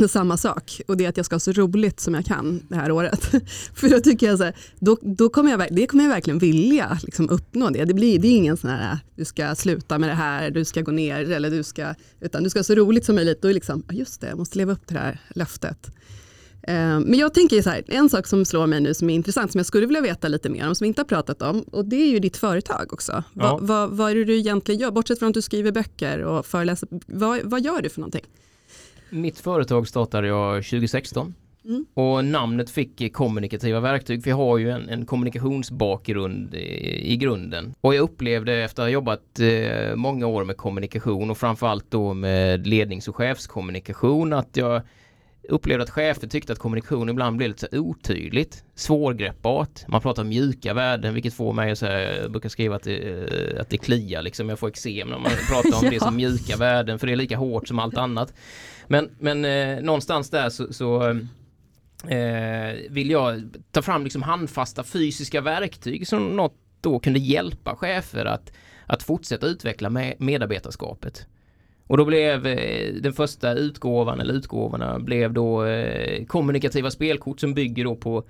eh, 0.00 0.06
samma 0.08 0.36
sak 0.36 0.80
och 0.88 0.96
det 0.96 1.04
är 1.04 1.08
att 1.08 1.16
jag 1.16 1.26
ska 1.26 1.34
ha 1.34 1.40
så 1.40 1.52
roligt 1.52 2.00
som 2.00 2.14
jag 2.14 2.24
kan 2.24 2.62
det 2.68 2.76
här 2.76 2.90
året. 2.90 3.24
För 3.74 3.88
då 3.88 4.00
tycker 4.00 4.26
jag 4.26 4.38
så 4.38 4.44
här, 4.44 4.56
då, 4.78 4.96
då 5.02 5.28
kommer 5.28 5.50
jag, 5.50 5.68
det 5.70 5.86
kommer 5.86 6.04
jag 6.04 6.10
verkligen 6.10 6.38
vilja 6.38 6.98
liksom 7.02 7.28
uppnå 7.28 7.70
det. 7.70 7.84
Det, 7.84 7.94
blir, 7.94 8.18
det 8.18 8.28
är 8.28 8.36
ingen 8.36 8.56
sån 8.56 8.70
här, 8.70 8.92
äh, 8.92 8.98
du 9.16 9.24
ska 9.24 9.54
sluta 9.54 9.98
med 9.98 10.08
det 10.08 10.14
här, 10.14 10.50
du 10.50 10.64
ska 10.64 10.80
gå 10.80 10.92
ner 10.92 11.30
eller 11.30 11.50
du 11.50 11.62
ska, 11.62 11.94
utan 12.20 12.42
du 12.42 12.50
ska 12.50 12.58
ha 12.58 12.64
så 12.64 12.74
roligt 12.74 13.04
som 13.04 13.14
möjligt. 13.14 13.42
Då 13.42 13.48
är 13.48 13.54
liksom, 13.54 13.82
just 13.90 14.20
det, 14.20 14.28
jag 14.28 14.38
måste 14.38 14.58
leva 14.58 14.72
upp 14.72 14.86
till 14.86 14.96
det 14.96 15.02
här 15.02 15.20
löftet. 15.34 15.90
Eh, 16.62 17.00
men 17.00 17.14
jag 17.14 17.34
tänker 17.34 17.62
så 17.62 17.70
här, 17.70 17.82
en 17.86 18.08
sak 18.08 18.26
som 18.26 18.44
slår 18.44 18.66
mig 18.66 18.80
nu 18.80 18.94
som 18.94 19.10
är 19.10 19.14
intressant, 19.14 19.52
som 19.52 19.58
jag 19.58 19.66
skulle 19.66 19.86
vilja 19.86 20.00
veta 20.00 20.28
lite 20.28 20.48
mer 20.48 20.68
om, 20.68 20.74
som 20.74 20.84
vi 20.84 20.88
inte 20.88 21.00
har 21.00 21.06
pratat 21.06 21.42
om, 21.42 21.62
och 21.62 21.84
det 21.84 21.96
är 21.96 22.06
ju 22.06 22.18
ditt 22.18 22.36
företag 22.36 22.92
också. 22.92 23.12
Ja. 23.12 23.22
Vad, 23.32 23.62
vad, 23.62 23.90
vad 23.90 24.10
är 24.10 24.14
det 24.14 24.24
du 24.24 24.38
egentligen 24.38 24.80
gör? 24.80 24.90
Bortsett 24.90 25.18
från 25.18 25.28
att 25.28 25.34
du 25.34 25.42
skriver 25.42 25.72
böcker 25.72 26.24
och 26.24 26.46
föreläser, 26.46 26.88
vad, 27.06 27.40
vad 27.44 27.64
gör 27.64 27.82
du 27.82 27.88
för 27.88 28.00
någonting? 28.00 28.24
Mitt 29.10 29.38
företag 29.38 29.88
startade 29.88 30.28
jag 30.28 30.64
2016 30.64 31.34
mm. 31.64 31.86
och 31.94 32.24
namnet 32.24 32.70
fick 32.70 33.12
kommunikativa 33.12 33.80
verktyg 33.80 34.22
för 34.22 34.30
jag 34.30 34.36
har 34.36 34.58
ju 34.58 34.70
en, 34.70 34.88
en 34.88 35.06
kommunikationsbakgrund 35.06 36.54
i, 36.54 37.12
i, 37.12 37.16
grunden. 37.16 37.74
Och 37.80 37.94
jag 37.94 38.02
upplevde 38.02 38.54
efter 38.54 38.82
att 38.82 38.86
ha 38.86 38.90
jobbat 38.90 39.40
eh, 39.40 39.96
många 39.96 40.26
år 40.26 40.44
med 40.44 40.56
kommunikation 40.56 41.30
och 41.30 41.38
framförallt 41.38 41.90
då 41.90 42.14
med 42.14 42.66
lednings 42.66 43.08
och 43.08 43.16
chefskommunikation 43.16 44.32
att 44.32 44.56
jag 44.56 44.82
upplevde 45.48 45.82
att 45.82 45.90
chefer 45.90 46.26
tyckte 46.26 46.52
att 46.52 46.58
kommunikation 46.58 47.08
ibland 47.08 47.36
blev 47.36 47.48
lite 47.48 47.78
otydligt, 47.78 48.64
svårgreppbart. 48.74 49.88
Man 49.88 50.00
pratar 50.00 50.22
om 50.22 50.28
mjuka 50.28 50.74
värden 50.74 51.14
vilket 51.14 51.34
får 51.34 51.52
mig 51.52 51.70
att 51.72 51.78
säga, 51.78 52.22
jag 52.22 52.30
brukar 52.30 52.48
skriva 52.48 52.76
att 52.76 52.82
det, 52.82 53.60
att 53.60 53.70
det 53.70 53.78
kliar 53.78 54.22
liksom, 54.22 54.48
jag 54.48 54.58
får 54.58 54.68
eksem 54.68 55.08
när 55.08 55.18
man 55.18 55.32
pratar 55.48 55.78
om 55.78 55.84
ja. 55.84 55.90
det 55.90 56.00
som 56.00 56.16
mjuka 56.16 56.56
värden 56.56 56.98
för 56.98 57.06
det 57.06 57.12
är 57.12 57.16
lika 57.16 57.36
hårt 57.36 57.68
som 57.68 57.78
allt 57.78 57.96
annat. 57.96 58.34
Men, 58.86 59.10
men 59.18 59.44
eh, 59.44 59.82
någonstans 59.82 60.30
där 60.30 60.50
så, 60.50 60.72
så 60.72 61.08
eh, 62.08 62.90
vill 62.90 63.10
jag 63.10 63.56
ta 63.70 63.82
fram 63.82 64.04
liksom 64.04 64.22
handfasta 64.22 64.84
fysiska 64.84 65.40
verktyg 65.40 66.08
som 66.08 66.36
något 66.36 66.54
då 66.80 66.98
kunde 66.98 67.18
hjälpa 67.18 67.76
chefer 67.76 68.24
att, 68.24 68.52
att 68.86 69.02
fortsätta 69.02 69.46
utveckla 69.46 69.90
med 69.90 70.14
medarbetarskapet. 70.18 71.26
Och 71.90 71.96
då 71.96 72.04
blev 72.04 72.46
eh, 72.46 72.94
den 72.94 73.12
första 73.12 73.54
utgåvan 73.54 74.20
eller 74.20 74.34
utgåvorna 74.34 74.98
blev 74.98 75.32
då 75.32 75.64
eh, 75.64 76.24
kommunikativa 76.24 76.90
spelkort 76.90 77.40
som 77.40 77.54
bygger 77.54 77.84
då 77.84 77.96
på 77.96 78.24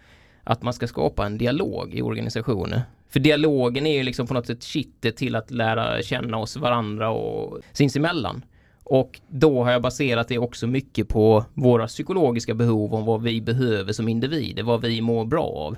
att 0.44 0.62
man 0.62 0.72
ska 0.74 0.86
skapa 0.86 1.26
en 1.26 1.38
dialog 1.38 1.94
i 1.94 2.02
organisationer. 2.02 2.82
För 3.08 3.20
dialogen 3.20 3.86
är 3.86 3.96
ju 3.96 4.02
liksom 4.02 4.26
på 4.26 4.34
något 4.34 4.46
sätt 4.46 4.62
kittet 4.62 5.16
till 5.16 5.36
att 5.36 5.50
lära 5.50 6.02
känna 6.02 6.36
oss 6.36 6.56
varandra 6.56 7.10
och 7.10 7.58
sinsemellan. 7.72 8.44
Och 8.84 9.20
då 9.28 9.64
har 9.64 9.72
jag 9.72 9.82
baserat 9.82 10.28
det 10.28 10.38
också 10.38 10.66
mycket 10.66 11.08
på 11.08 11.44
våra 11.54 11.86
psykologiska 11.86 12.54
behov 12.54 12.94
om 12.94 13.04
vad 13.04 13.22
vi 13.22 13.40
behöver 13.40 13.92
som 13.92 14.08
individer, 14.08 14.62
vad 14.62 14.80
vi 14.80 15.00
mår 15.00 15.24
bra 15.24 15.44
av. 15.44 15.76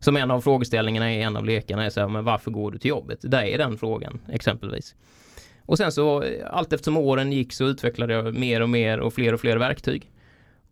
Som 0.00 0.16
en 0.16 0.30
av 0.30 0.40
frågeställningarna 0.40 1.14
i 1.14 1.22
en 1.22 1.36
av 1.36 1.44
lekarna 1.44 1.84
är 1.84 1.90
så 1.90 2.00
här, 2.00 2.08
men 2.08 2.24
varför 2.24 2.50
går 2.50 2.70
du 2.70 2.78
till 2.78 2.88
jobbet? 2.88 3.18
Där 3.22 3.42
är 3.42 3.58
den 3.58 3.78
frågan 3.78 4.20
exempelvis. 4.28 4.94
Och 5.66 5.78
sen 5.78 5.92
så 5.92 6.24
allt 6.50 6.72
eftersom 6.72 6.96
åren 6.96 7.32
gick 7.32 7.52
så 7.52 7.64
utvecklade 7.64 8.12
jag 8.12 8.34
mer 8.34 8.60
och 8.60 8.68
mer 8.68 9.00
och 9.00 9.14
fler 9.14 9.34
och 9.34 9.40
fler 9.40 9.56
verktyg. 9.56 10.10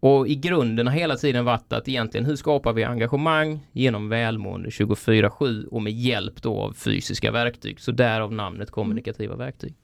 Och 0.01 0.29
i 0.29 0.35
grunden 0.35 0.87
har 0.87 0.95
hela 0.95 1.17
tiden 1.17 1.45
varit 1.45 1.73
att 1.73 1.89
egentligen 1.89 2.27
hur 2.27 2.37
skapar 2.37 2.73
vi 2.73 2.85
engagemang 2.85 3.67
genom 3.73 4.09
välmående 4.09 4.69
24-7 4.69 5.65
och 5.65 5.83
med 5.83 5.93
hjälp 5.93 6.43
då 6.43 6.61
av 6.61 6.73
fysiska 6.73 7.31
verktyg. 7.31 7.81
Så 7.81 7.93
därav 7.93 8.33
namnet 8.33 8.71
kommunikativa 8.71 9.37
verktyg. 9.37 9.75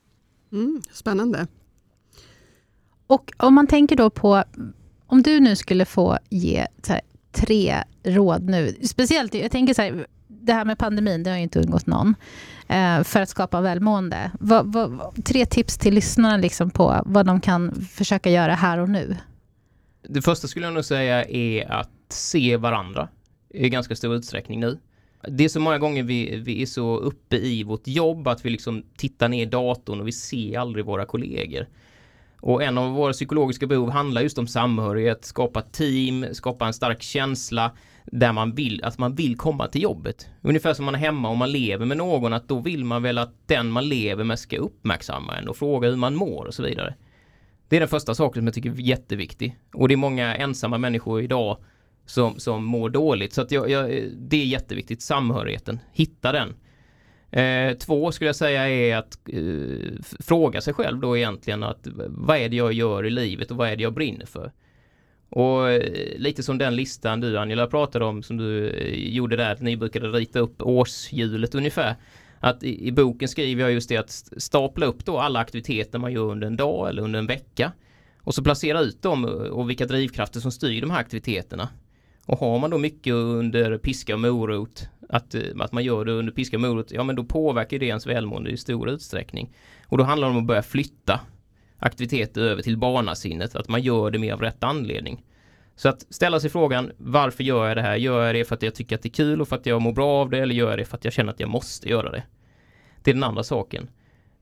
Mm, 0.52 0.82
spännande. 0.92 1.46
Och 3.06 3.32
om 3.36 3.54
man 3.54 3.66
tänker 3.66 3.96
då 3.96 4.10
på, 4.10 4.44
om 5.06 5.22
du 5.22 5.40
nu 5.40 5.56
skulle 5.56 5.84
få 5.84 6.18
ge 6.30 6.66
här, 6.88 7.00
tre 7.32 7.74
råd 8.02 8.42
nu, 8.42 8.74
speciellt, 8.82 9.34
jag 9.34 9.50
tänker 9.50 9.74
så 9.74 9.82
här, 9.82 10.06
det 10.28 10.52
här 10.52 10.64
med 10.64 10.78
pandemin, 10.78 11.22
det 11.22 11.30
har 11.30 11.36
ju 11.36 11.42
inte 11.42 11.58
undgått 11.58 11.86
någon, 11.86 12.14
eh, 12.68 13.02
för 13.02 13.20
att 13.20 13.28
skapa 13.28 13.60
välmående. 13.60 14.30
Vad, 14.40 14.72
vad, 14.72 15.24
tre 15.24 15.46
tips 15.46 15.78
till 15.78 15.94
lyssnarna 15.94 16.36
liksom 16.36 16.70
på 16.70 17.02
vad 17.06 17.26
de 17.26 17.40
kan 17.40 17.74
försöka 17.74 18.30
göra 18.30 18.54
här 18.54 18.78
och 18.78 18.88
nu. 18.88 19.16
Det 20.08 20.22
första 20.22 20.48
skulle 20.48 20.66
jag 20.66 20.74
nog 20.74 20.84
säga 20.84 21.24
är 21.24 21.72
att 21.72 21.90
se 22.08 22.56
varandra 22.56 23.08
i 23.50 23.68
ganska 23.68 23.96
stor 23.96 24.14
utsträckning 24.14 24.60
nu. 24.60 24.78
Det 25.28 25.44
är 25.44 25.48
så 25.48 25.60
många 25.60 25.78
gånger 25.78 26.02
vi, 26.02 26.36
vi 26.36 26.62
är 26.62 26.66
så 26.66 26.96
uppe 26.96 27.36
i 27.36 27.62
vårt 27.62 27.86
jobb 27.86 28.28
att 28.28 28.44
vi 28.44 28.50
liksom 28.50 28.82
tittar 28.96 29.28
ner 29.28 29.42
i 29.42 29.46
datorn 29.46 30.00
och 30.00 30.06
vi 30.06 30.12
ser 30.12 30.58
aldrig 30.58 30.84
våra 30.84 31.06
kollegor. 31.06 31.66
Och 32.40 32.62
en 32.62 32.78
av 32.78 32.90
våra 32.90 33.12
psykologiska 33.12 33.66
behov 33.66 33.90
handlar 33.90 34.22
just 34.22 34.38
om 34.38 34.46
samhörighet, 34.46 35.24
skapa 35.24 35.62
team, 35.62 36.26
skapa 36.32 36.66
en 36.66 36.72
stark 36.72 37.02
känsla 37.02 37.72
där 38.12 38.32
man 38.32 38.54
vill, 38.54 38.84
att 38.84 38.98
man 38.98 39.14
vill 39.14 39.36
komma 39.36 39.68
till 39.68 39.82
jobbet. 39.82 40.28
Ungefär 40.42 40.74
som 40.74 40.84
man 40.84 40.94
är 40.94 40.98
hemma 40.98 41.30
och 41.30 41.36
man 41.36 41.52
lever 41.52 41.86
med 41.86 41.96
någon, 41.96 42.32
att 42.32 42.48
då 42.48 42.60
vill 42.60 42.84
man 42.84 43.02
väl 43.02 43.18
att 43.18 43.34
den 43.46 43.70
man 43.70 43.88
lever 43.88 44.24
med 44.24 44.38
ska 44.38 44.56
uppmärksamma 44.56 45.36
en 45.36 45.48
och 45.48 45.56
fråga 45.56 45.88
hur 45.88 45.96
man 45.96 46.14
mår 46.14 46.44
och 46.44 46.54
så 46.54 46.62
vidare. 46.62 46.94
Det 47.68 47.76
är 47.76 47.80
den 47.80 47.88
första 47.88 48.14
saken 48.14 48.40
som 48.40 48.46
jag 48.46 48.54
tycker 48.54 48.70
är 48.70 48.74
jätteviktig. 48.74 49.58
Och 49.72 49.88
det 49.88 49.94
är 49.94 49.96
många 49.96 50.36
ensamma 50.36 50.78
människor 50.78 51.22
idag 51.22 51.58
som, 52.06 52.38
som 52.38 52.64
mår 52.64 52.90
dåligt. 52.90 53.32
Så 53.32 53.42
att 53.42 53.50
jag, 53.50 53.70
jag, 53.70 54.04
det 54.16 54.36
är 54.36 54.46
jätteviktigt, 54.46 55.02
samhörigheten. 55.02 55.80
Hitta 55.92 56.32
den. 56.32 56.54
Eh, 57.30 57.76
två 57.76 58.12
skulle 58.12 58.28
jag 58.28 58.36
säga 58.36 58.68
är 58.68 58.96
att 58.96 59.18
eh, 59.28 60.02
fråga 60.20 60.60
sig 60.60 60.74
själv 60.74 61.00
då 61.00 61.16
egentligen 61.16 61.62
att 61.62 61.86
vad 62.08 62.36
är 62.36 62.48
det 62.48 62.56
jag 62.56 62.72
gör 62.72 63.06
i 63.06 63.10
livet 63.10 63.50
och 63.50 63.56
vad 63.56 63.68
är 63.68 63.76
det 63.76 63.82
jag 63.82 63.94
brinner 63.94 64.26
för? 64.26 64.52
Och 65.30 65.70
eh, 65.70 66.18
lite 66.18 66.42
som 66.42 66.58
den 66.58 66.76
listan 66.76 67.20
du 67.20 67.38
Angela 67.38 67.66
pratade 67.66 68.04
om 68.04 68.22
som 68.22 68.36
du 68.36 68.70
eh, 68.70 69.14
gjorde 69.14 69.36
där, 69.36 69.52
att 69.52 69.60
ni 69.60 69.76
brukade 69.76 70.08
rita 70.08 70.38
upp 70.38 70.62
årshjulet 70.62 71.54
ungefär. 71.54 71.96
Att 72.40 72.62
i, 72.62 72.88
i, 72.88 72.92
boken 72.92 73.28
skriver 73.28 73.62
jag 73.62 73.72
just 73.72 73.88
det 73.88 73.96
att 73.96 74.32
stapla 74.36 74.86
upp 74.86 75.04
då 75.04 75.18
alla 75.18 75.40
aktiviteter 75.40 75.98
man 75.98 76.12
gör 76.12 76.30
under 76.30 76.46
en 76.46 76.56
dag 76.56 76.88
eller 76.88 77.02
under 77.02 77.18
en 77.18 77.26
vecka. 77.26 77.72
Och 78.22 78.34
så 78.34 78.42
placera 78.42 78.80
ut 78.80 79.02
dem 79.02 79.24
eh, 79.24 79.30
och 79.30 79.70
vilka 79.70 79.86
drivkrafter 79.86 80.40
som 80.40 80.52
styr 80.52 80.80
de 80.80 80.90
här 80.90 81.00
aktiviteterna. 81.00 81.68
Och 82.26 82.38
har 82.38 82.58
man 82.58 82.70
då 82.70 82.78
mycket 82.78 83.12
under 83.12 83.78
piska 83.78 84.14
och 84.14 84.20
morot, 84.20 84.88
att, 85.08 85.34
att 85.60 85.72
man 85.72 85.84
gör 85.84 86.04
det 86.04 86.12
under 86.12 86.32
piska 86.32 86.56
och 86.56 86.60
morot, 86.60 86.90
ja 86.90 87.02
men 87.02 87.16
då 87.16 87.24
påverkar 87.24 87.78
det 87.78 87.86
ens 87.86 88.06
välmående 88.06 88.50
i 88.50 88.56
stor 88.56 88.88
utsträckning. 88.88 89.54
Och 89.86 89.98
då 89.98 90.04
handlar 90.04 90.28
det 90.28 90.34
om 90.34 90.40
att 90.40 90.46
börja 90.46 90.62
flytta 90.62 91.20
aktiviteter 91.78 92.40
över 92.40 92.62
till 92.62 92.76
barnasinnet, 92.76 93.56
att 93.56 93.68
man 93.68 93.82
gör 93.82 94.10
det 94.10 94.18
med 94.18 94.34
av 94.34 94.40
rätt 94.40 94.64
anledning. 94.64 95.24
Så 95.76 95.88
att 95.88 96.06
ställa 96.10 96.40
sig 96.40 96.50
frågan, 96.50 96.92
varför 96.96 97.44
gör 97.44 97.68
jag 97.68 97.76
det 97.76 97.82
här? 97.82 97.96
Gör 97.96 98.26
jag 98.26 98.34
det 98.34 98.44
för 98.44 98.54
att 98.54 98.62
jag 98.62 98.74
tycker 98.74 98.96
att 98.96 99.02
det 99.02 99.08
är 99.08 99.12
kul 99.12 99.40
och 99.40 99.48
för 99.48 99.56
att 99.56 99.66
jag 99.66 99.82
mår 99.82 99.92
bra 99.92 100.20
av 100.20 100.30
det 100.30 100.38
eller 100.38 100.54
gör 100.54 100.70
jag 100.70 100.78
det 100.78 100.84
för 100.84 100.96
att 100.96 101.04
jag 101.04 101.12
känner 101.12 101.32
att 101.32 101.40
jag 101.40 101.50
måste 101.50 101.88
göra 101.88 102.10
det? 102.10 102.22
Det 103.02 103.10
är 103.10 103.14
den 103.14 103.24
andra 103.24 103.42
saken. 103.42 103.88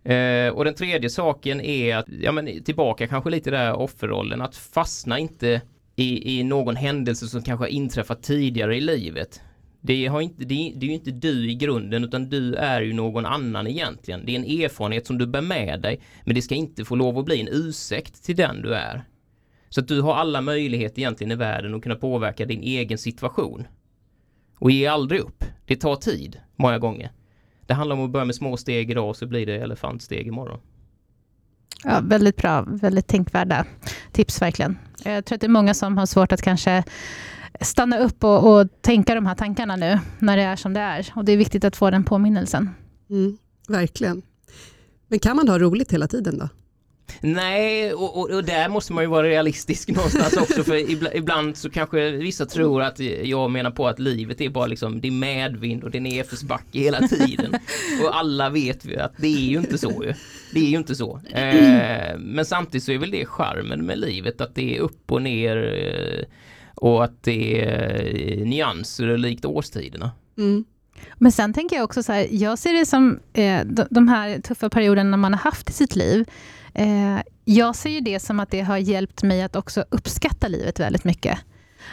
Eh, 0.04 0.48
och 0.48 0.64
den 0.64 0.74
tredje 0.74 1.10
saken 1.10 1.60
är 1.60 1.96
att, 1.96 2.06
ja 2.08 2.32
men 2.32 2.64
tillbaka 2.64 3.06
kanske 3.06 3.30
lite 3.30 3.50
där 3.50 3.72
offerrollen, 3.72 4.40
att 4.42 4.56
fastna 4.56 5.18
inte 5.18 5.60
i, 5.96 6.38
i 6.38 6.42
någon 6.42 6.76
händelse 6.76 7.26
som 7.26 7.42
kanske 7.42 7.62
har 7.62 7.70
inträffat 7.70 8.22
tidigare 8.22 8.76
i 8.76 8.80
livet. 8.80 9.40
Det, 9.86 10.06
har 10.06 10.20
inte, 10.20 10.44
det, 10.44 10.72
det 10.76 10.86
är 10.86 10.88
ju 10.88 10.94
inte 10.94 11.10
du 11.10 11.50
i 11.50 11.54
grunden 11.54 12.04
utan 12.04 12.28
du 12.28 12.54
är 12.54 12.80
ju 12.80 12.92
någon 12.92 13.26
annan 13.26 13.66
egentligen. 13.66 14.26
Det 14.26 14.32
är 14.32 14.36
en 14.36 14.60
erfarenhet 14.64 15.06
som 15.06 15.18
du 15.18 15.26
bär 15.26 15.40
med 15.40 15.80
dig 15.80 16.00
men 16.24 16.34
det 16.34 16.42
ska 16.42 16.54
inte 16.54 16.84
få 16.84 16.94
lov 16.94 17.18
att 17.18 17.24
bli 17.24 17.40
en 17.40 17.48
ursäkt 17.50 18.24
till 18.24 18.36
den 18.36 18.62
du 18.62 18.74
är. 18.74 19.04
Så 19.68 19.80
att 19.80 19.88
du 19.88 20.00
har 20.00 20.14
alla 20.14 20.40
möjligheter 20.40 20.98
egentligen 20.98 21.32
i 21.32 21.34
världen 21.34 21.74
att 21.74 21.82
kunna 21.82 21.94
påverka 21.94 22.44
din 22.44 22.62
egen 22.62 22.98
situation. 22.98 23.66
Och 24.58 24.70
ge 24.70 24.86
aldrig 24.86 25.20
upp. 25.20 25.44
Det 25.66 25.76
tar 25.76 25.96
tid 25.96 26.40
många 26.56 26.78
gånger. 26.78 27.10
Det 27.66 27.74
handlar 27.74 27.96
om 27.96 28.04
att 28.04 28.10
börja 28.10 28.24
med 28.24 28.34
små 28.34 28.56
steg 28.56 28.90
idag 28.90 29.16
så 29.16 29.26
blir 29.26 29.46
det 29.46 29.56
elefantsteg 29.56 30.26
imorgon. 30.26 30.60
Ja, 31.84 32.00
väldigt 32.02 32.36
bra, 32.36 32.64
väldigt 32.66 33.06
tänkvärda 33.06 33.66
tips 34.12 34.42
verkligen. 34.42 34.78
Jag 35.04 35.24
tror 35.24 35.36
att 35.36 35.40
det 35.40 35.46
är 35.46 35.48
många 35.48 35.74
som 35.74 35.98
har 35.98 36.06
svårt 36.06 36.32
att 36.32 36.42
kanske 36.42 36.84
stanna 37.60 37.98
upp 37.98 38.24
och, 38.24 38.52
och, 38.52 38.68
tänka 38.80 39.14
de 39.14 39.26
här 39.26 39.34
tankarna 39.34 39.76
nu 39.76 39.98
när 40.18 40.36
det 40.36 40.42
är 40.42 40.56
som 40.56 40.72
det 40.72 40.80
är. 40.80 41.12
Och 41.16 41.24
det 41.24 41.32
är 41.32 41.36
viktigt 41.36 41.64
att 41.64 41.76
få 41.76 41.90
den 41.90 42.04
påminnelsen. 42.04 42.70
Mm, 43.10 43.38
verkligen. 43.68 44.22
Men 45.08 45.18
kan 45.18 45.36
man 45.36 45.48
ha 45.48 45.58
roligt 45.58 45.92
hela 45.92 46.08
tiden 46.08 46.38
då? 46.38 46.48
Nej, 47.20 47.94
och, 47.94 48.18
och, 48.18 48.30
och, 48.30 48.44
där 48.44 48.68
måste 48.68 48.92
man 48.92 49.04
ju 49.04 49.10
vara 49.10 49.26
realistisk 49.26 49.88
någonstans 49.96 50.36
också 50.36 50.64
för 50.64 50.90
ibland, 50.90 51.16
ibland, 51.16 51.56
så 51.56 51.70
kanske 51.70 52.10
vissa 52.10 52.46
tror 52.46 52.82
att 52.82 52.98
jag 53.22 53.50
menar 53.50 53.70
på 53.70 53.88
att 53.88 53.98
livet 53.98 54.40
är 54.40 54.48
bara 54.48 54.66
liksom 54.66 55.00
det 55.00 55.08
är 55.08 55.12
medvind 55.12 55.84
och 55.84 55.90
det 55.90 55.98
är 55.98 56.02
nedförsbacke 56.02 56.78
hela 56.78 57.08
tiden. 57.08 57.54
och 58.04 58.16
alla 58.16 58.50
vet 58.50 58.84
vi 58.84 58.96
att 58.96 59.12
det 59.16 59.26
är 59.26 59.48
ju 59.50 59.58
inte 59.58 59.78
så 59.78 60.04
ju. 60.04 60.14
Det 60.52 60.60
är 60.60 60.70
ju 60.70 60.76
inte 60.76 60.94
så. 60.94 61.20
Eh, 61.30 62.18
men 62.18 62.44
samtidigt 62.44 62.84
så 62.84 62.92
är 62.92 62.98
väl 62.98 63.10
det 63.10 63.26
charmen 63.26 63.86
med 63.86 63.98
livet 63.98 64.40
att 64.40 64.54
det 64.54 64.76
är 64.76 64.80
upp 64.80 65.12
och 65.12 65.22
ner 65.22 65.56
eh, 65.56 66.24
och 66.76 67.04
att 67.04 67.22
det 67.22 67.64
är 67.64 68.44
nyanser 68.44 69.16
likt 69.16 69.44
årstiderna. 69.44 70.10
Mm. 70.38 70.64
Men 71.14 71.32
sen 71.32 71.52
tänker 71.52 71.76
jag 71.76 71.84
också 71.84 72.02
så 72.02 72.12
här, 72.12 72.26
jag 72.30 72.58
ser 72.58 72.72
det 72.72 72.86
som 72.86 73.20
eh, 73.32 73.64
de 73.90 74.08
här 74.08 74.40
tuffa 74.40 74.70
perioderna 74.70 75.16
man 75.16 75.32
har 75.32 75.40
haft 75.40 75.70
i 75.70 75.72
sitt 75.72 75.96
liv. 75.96 76.28
Eh, 76.74 77.20
jag 77.44 77.76
ser 77.76 77.90
ju 77.90 78.00
det 78.00 78.20
som 78.20 78.40
att 78.40 78.50
det 78.50 78.60
har 78.60 78.76
hjälpt 78.76 79.22
mig 79.22 79.42
att 79.42 79.56
också 79.56 79.84
uppskatta 79.88 80.48
livet 80.48 80.80
väldigt 80.80 81.04
mycket. 81.04 81.38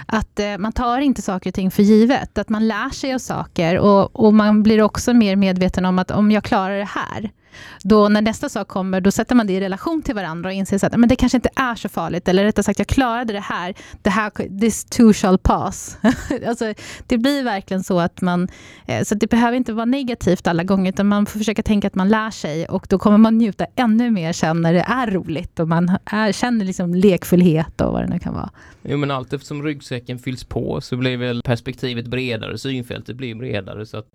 Att 0.06 0.40
eh, 0.40 0.58
man 0.58 0.72
tar 0.72 1.00
inte 1.00 1.22
saker 1.22 1.50
och 1.50 1.54
ting 1.54 1.72
för 1.72 1.84
givet, 1.84 2.38
att 2.38 2.50
man 2.50 2.68
lär 2.68 2.90
sig 2.90 3.14
av 3.14 3.20
saker 3.20 3.78
och, 3.78 4.26
och 4.26 4.34
man 4.34 4.64
blir 4.64 4.82
också 4.82 5.14
mer 5.14 5.36
medveten 5.36 5.86
om 5.86 6.00
att 6.00 6.12
om 6.12 6.32
jag 6.32 6.44
klarar 6.44 6.78
det 6.78 6.90
här, 6.90 7.32
då 7.84 8.10
när 8.10 8.22
nästa 8.22 8.50
sak 8.50 8.68
kommer, 8.68 9.02
då 9.02 9.12
sätter 9.12 9.36
man 9.36 9.48
det 9.48 9.54
i 9.54 9.60
relation 9.60 10.02
till 10.02 10.16
varandra 10.16 10.50
och 10.50 10.54
inser 10.54 10.86
att 10.86 10.98
men 10.98 11.10
det 11.10 11.16
kanske 11.16 11.38
inte 11.38 11.50
är 11.56 11.76
så 11.76 11.90
farligt. 11.90 12.28
Eller 12.28 12.44
rättare 12.44 12.64
sagt, 12.64 12.80
jag 12.80 12.88
klarade 12.88 13.34
det 13.34 13.40
här. 13.40 13.74
Det 14.02 14.10
här 14.10 14.60
this 14.60 14.86
too 14.86 15.14
shall 15.14 15.38
pass. 15.38 15.98
alltså, 16.48 16.74
det 17.08 17.18
blir 17.18 17.44
verkligen 17.44 17.84
så 17.84 18.00
att 18.00 18.22
man... 18.22 18.48
Eh, 18.88 19.04
så 19.04 19.16
det 19.16 19.30
behöver 19.30 19.58
inte 19.58 19.74
vara 19.74 19.86
negativt 19.86 20.48
alla 20.48 20.64
gånger, 20.64 20.92
utan 20.92 21.08
man 21.08 21.26
får 21.26 21.40
försöka 21.40 21.64
tänka 21.64 21.88
att 21.88 21.96
man 21.96 22.10
lär 22.10 22.32
sig 22.32 22.66
och 22.66 22.88
då 22.90 23.00
kommer 23.00 23.18
man 23.18 23.38
njuta 23.38 23.66
ännu 23.76 24.12
mer 24.12 24.34
sen 24.34 24.62
när 24.62 24.74
det 24.74 24.86
är 24.88 25.08
roligt 25.08 25.60
och 25.60 25.68
man 25.68 25.98
är, 26.06 26.32
känner 26.32 26.66
liksom 26.66 26.96
lekfullhet 26.96 27.82
och 27.82 27.94
vad 27.94 28.04
det 28.04 28.08
nu 28.08 28.20
kan 28.20 28.34
vara. 28.34 28.50
Jo 28.82 28.98
men 28.98 29.12
allt 29.12 29.34
eftersom 29.34 29.64
ryggsäcken 29.64 30.20
fylls 30.20 30.44
på 30.44 30.82
så 30.82 30.98
blir 30.98 31.18
väl 31.18 31.42
perspektivet 31.42 32.08
bredare, 32.08 32.58
synfältet 32.58 33.16
blir 33.16 33.36
bredare 33.36 33.86
så 33.86 33.98
att 33.98 34.08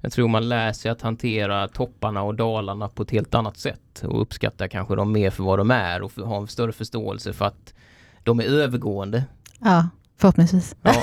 jag 0.00 0.12
tror 0.12 0.28
man 0.28 0.48
lär 0.48 0.72
sig 0.72 0.90
att 0.90 1.02
hantera 1.02 1.68
topparna 1.68 2.22
och 2.22 2.34
dalarna 2.34 2.88
på 2.88 3.02
ett 3.02 3.10
helt 3.10 3.34
annat 3.34 3.56
sätt 3.58 4.02
och 4.04 4.22
uppskattar 4.22 4.68
kanske 4.68 4.94
dem 4.94 5.12
mer 5.12 5.30
för 5.30 5.42
vad 5.42 5.58
de 5.58 5.70
är 5.70 6.02
och 6.02 6.12
ha 6.12 6.36
en 6.36 6.46
större 6.46 6.72
förståelse 6.72 7.32
för 7.32 7.44
att 7.44 7.74
de 8.22 8.40
är 8.40 8.44
övergående. 8.44 9.24
Ja, 9.58 9.88
förhoppningsvis. 10.16 10.76
Ja. 10.82 10.94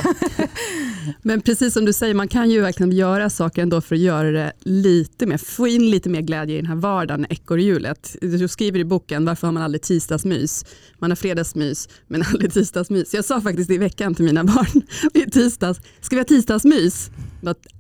Men 1.22 1.42
precis 1.42 1.74
som 1.74 1.86
du 1.86 1.94
säger, 1.94 2.14
man 2.14 2.28
kan 2.28 2.50
ju 2.50 2.62
verkligen 2.62 2.92
göra 2.92 3.30
saker 3.30 3.62
ändå 3.62 3.82
för 3.82 3.96
att 3.96 4.02
göra 4.02 4.32
det 4.32 4.54
lite 4.60 5.26
mer, 5.26 5.38
få 5.38 5.68
in 5.68 5.90
lite 5.90 6.10
mer 6.10 6.22
glädje 6.22 6.56
i 6.56 6.58
den 6.58 6.66
här 6.66 6.76
vardagen, 6.76 7.26
ekorrhjulet. 7.30 8.16
Du 8.22 8.48
skriver 8.48 8.80
i 8.80 8.86
boken, 8.86 9.26
varför 9.26 9.48
har 9.48 9.52
man 9.52 9.64
aldrig 9.64 9.82
tisdagsmys? 9.82 10.66
Man 11.00 11.12
har 11.12 11.16
fredagsmys, 11.16 11.90
men 12.08 12.24
aldrig 12.34 12.54
tisdagsmys. 12.54 13.14
Jag 13.14 13.26
sa 13.26 13.42
faktiskt 13.42 13.70
i 13.70 13.78
veckan 13.78 14.16
till 14.16 14.26
mina 14.26 14.44
barn, 14.44 14.82
i 15.14 15.32
tisdags, 15.32 15.80
ska 16.02 16.16
vi 16.16 16.20
ha 16.20 16.26
tisdagsmys? 16.26 17.10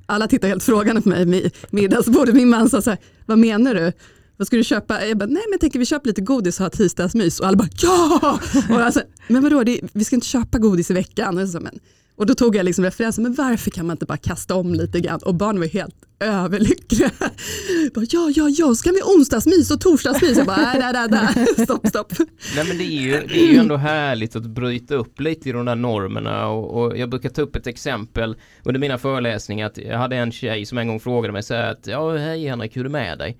Alla 0.05 0.27
tittar 0.27 0.47
helt 0.47 0.63
frågande 0.63 1.01
på 1.01 1.09
mig 1.09 1.51
middagsbordet. 1.69 2.35
Min 2.35 2.49
man 2.49 2.69
sa 2.69 2.81
så 2.81 2.89
här, 2.89 2.99
vad 3.25 3.37
menar 3.37 3.75
du? 3.75 3.91
Vad 4.37 4.47
ska 4.47 4.57
du 4.57 4.63
köpa? 4.63 5.05
Jag 5.05 5.17
bara, 5.17 5.25
nej 5.25 5.43
men 5.45 5.51
jag 5.51 5.59
tänker 5.61 5.79
vi 5.79 5.85
köper 5.85 6.07
lite 6.07 6.21
godis 6.21 6.59
och 6.59 6.63
har 6.63 6.69
tisdagsmys. 6.69 7.39
Och 7.39 7.47
alla 7.47 7.57
bara, 7.57 7.69
ja! 7.81 8.39
Och 8.69 8.81
alltså, 8.81 9.01
men 9.27 9.43
vadå, 9.43 9.63
det, 9.63 9.79
vi 9.93 10.03
ska 10.03 10.15
inte 10.15 10.27
köpa 10.27 10.57
godis 10.57 10.91
i 10.91 10.93
veckan. 10.93 11.37
Och, 11.37 11.49
så, 11.49 11.59
men, 11.59 11.79
och 12.17 12.25
då 12.25 12.35
tog 12.35 12.55
jag 12.55 12.63
liksom 12.63 12.85
referensen, 12.85 13.23
men 13.23 13.33
varför 13.33 13.71
kan 13.71 13.87
man 13.87 13.93
inte 13.93 14.05
bara 14.05 14.17
kasta 14.17 14.55
om 14.55 14.73
lite 14.73 14.99
grann? 14.99 15.19
Och 15.25 15.35
barnen 15.35 15.59
var 15.59 15.67
helt 15.67 15.95
överlyckliga. 16.19 17.11
Bara, 17.95 18.05
ja, 18.09 18.31
ja, 18.35 18.49
ja, 18.49 18.75
så 18.75 18.83
kan 18.83 18.93
vi 18.93 19.01
onsdagsmys 19.01 19.71
och 19.71 19.81
torsdagsmys. 19.81 20.37
Jag 20.37 20.47
bara, 20.47 20.73
nej, 20.73 20.93
nej, 20.93 21.07
nej, 21.09 21.45
stopp, 21.65 21.87
stopp. 21.87 22.13
Nej 22.55 22.67
men 22.67 22.77
det 22.77 22.83
är, 22.83 23.01
ju, 23.01 23.11
det 23.11 23.43
är 23.43 23.47
ju 23.47 23.57
ändå 23.57 23.77
härligt 23.77 24.35
att 24.35 24.45
bryta 24.45 24.95
upp 24.95 25.19
lite 25.19 25.49
i 25.49 25.51
de 25.51 25.65
där 25.65 25.75
normerna 25.75 26.47
och, 26.47 26.83
och 26.83 26.97
jag 26.97 27.09
brukar 27.09 27.29
ta 27.29 27.41
upp 27.41 27.55
ett 27.55 27.67
exempel 27.67 28.35
under 28.63 28.79
mina 28.79 28.97
föreläsningar 28.97 29.67
att 29.67 29.77
jag 29.77 29.97
hade 29.97 30.15
en 30.15 30.31
tjej 30.31 30.65
som 30.65 30.77
en 30.77 30.87
gång 30.87 30.99
frågade 30.99 31.33
mig 31.33 31.43
så 31.43 31.53
här 31.53 31.71
att 31.71 31.87
ja, 31.87 32.17
hej 32.17 32.47
Henrik, 32.47 32.77
hur 32.77 32.81
är 32.81 32.83
det 32.83 32.89
med 32.89 33.17
dig? 33.17 33.37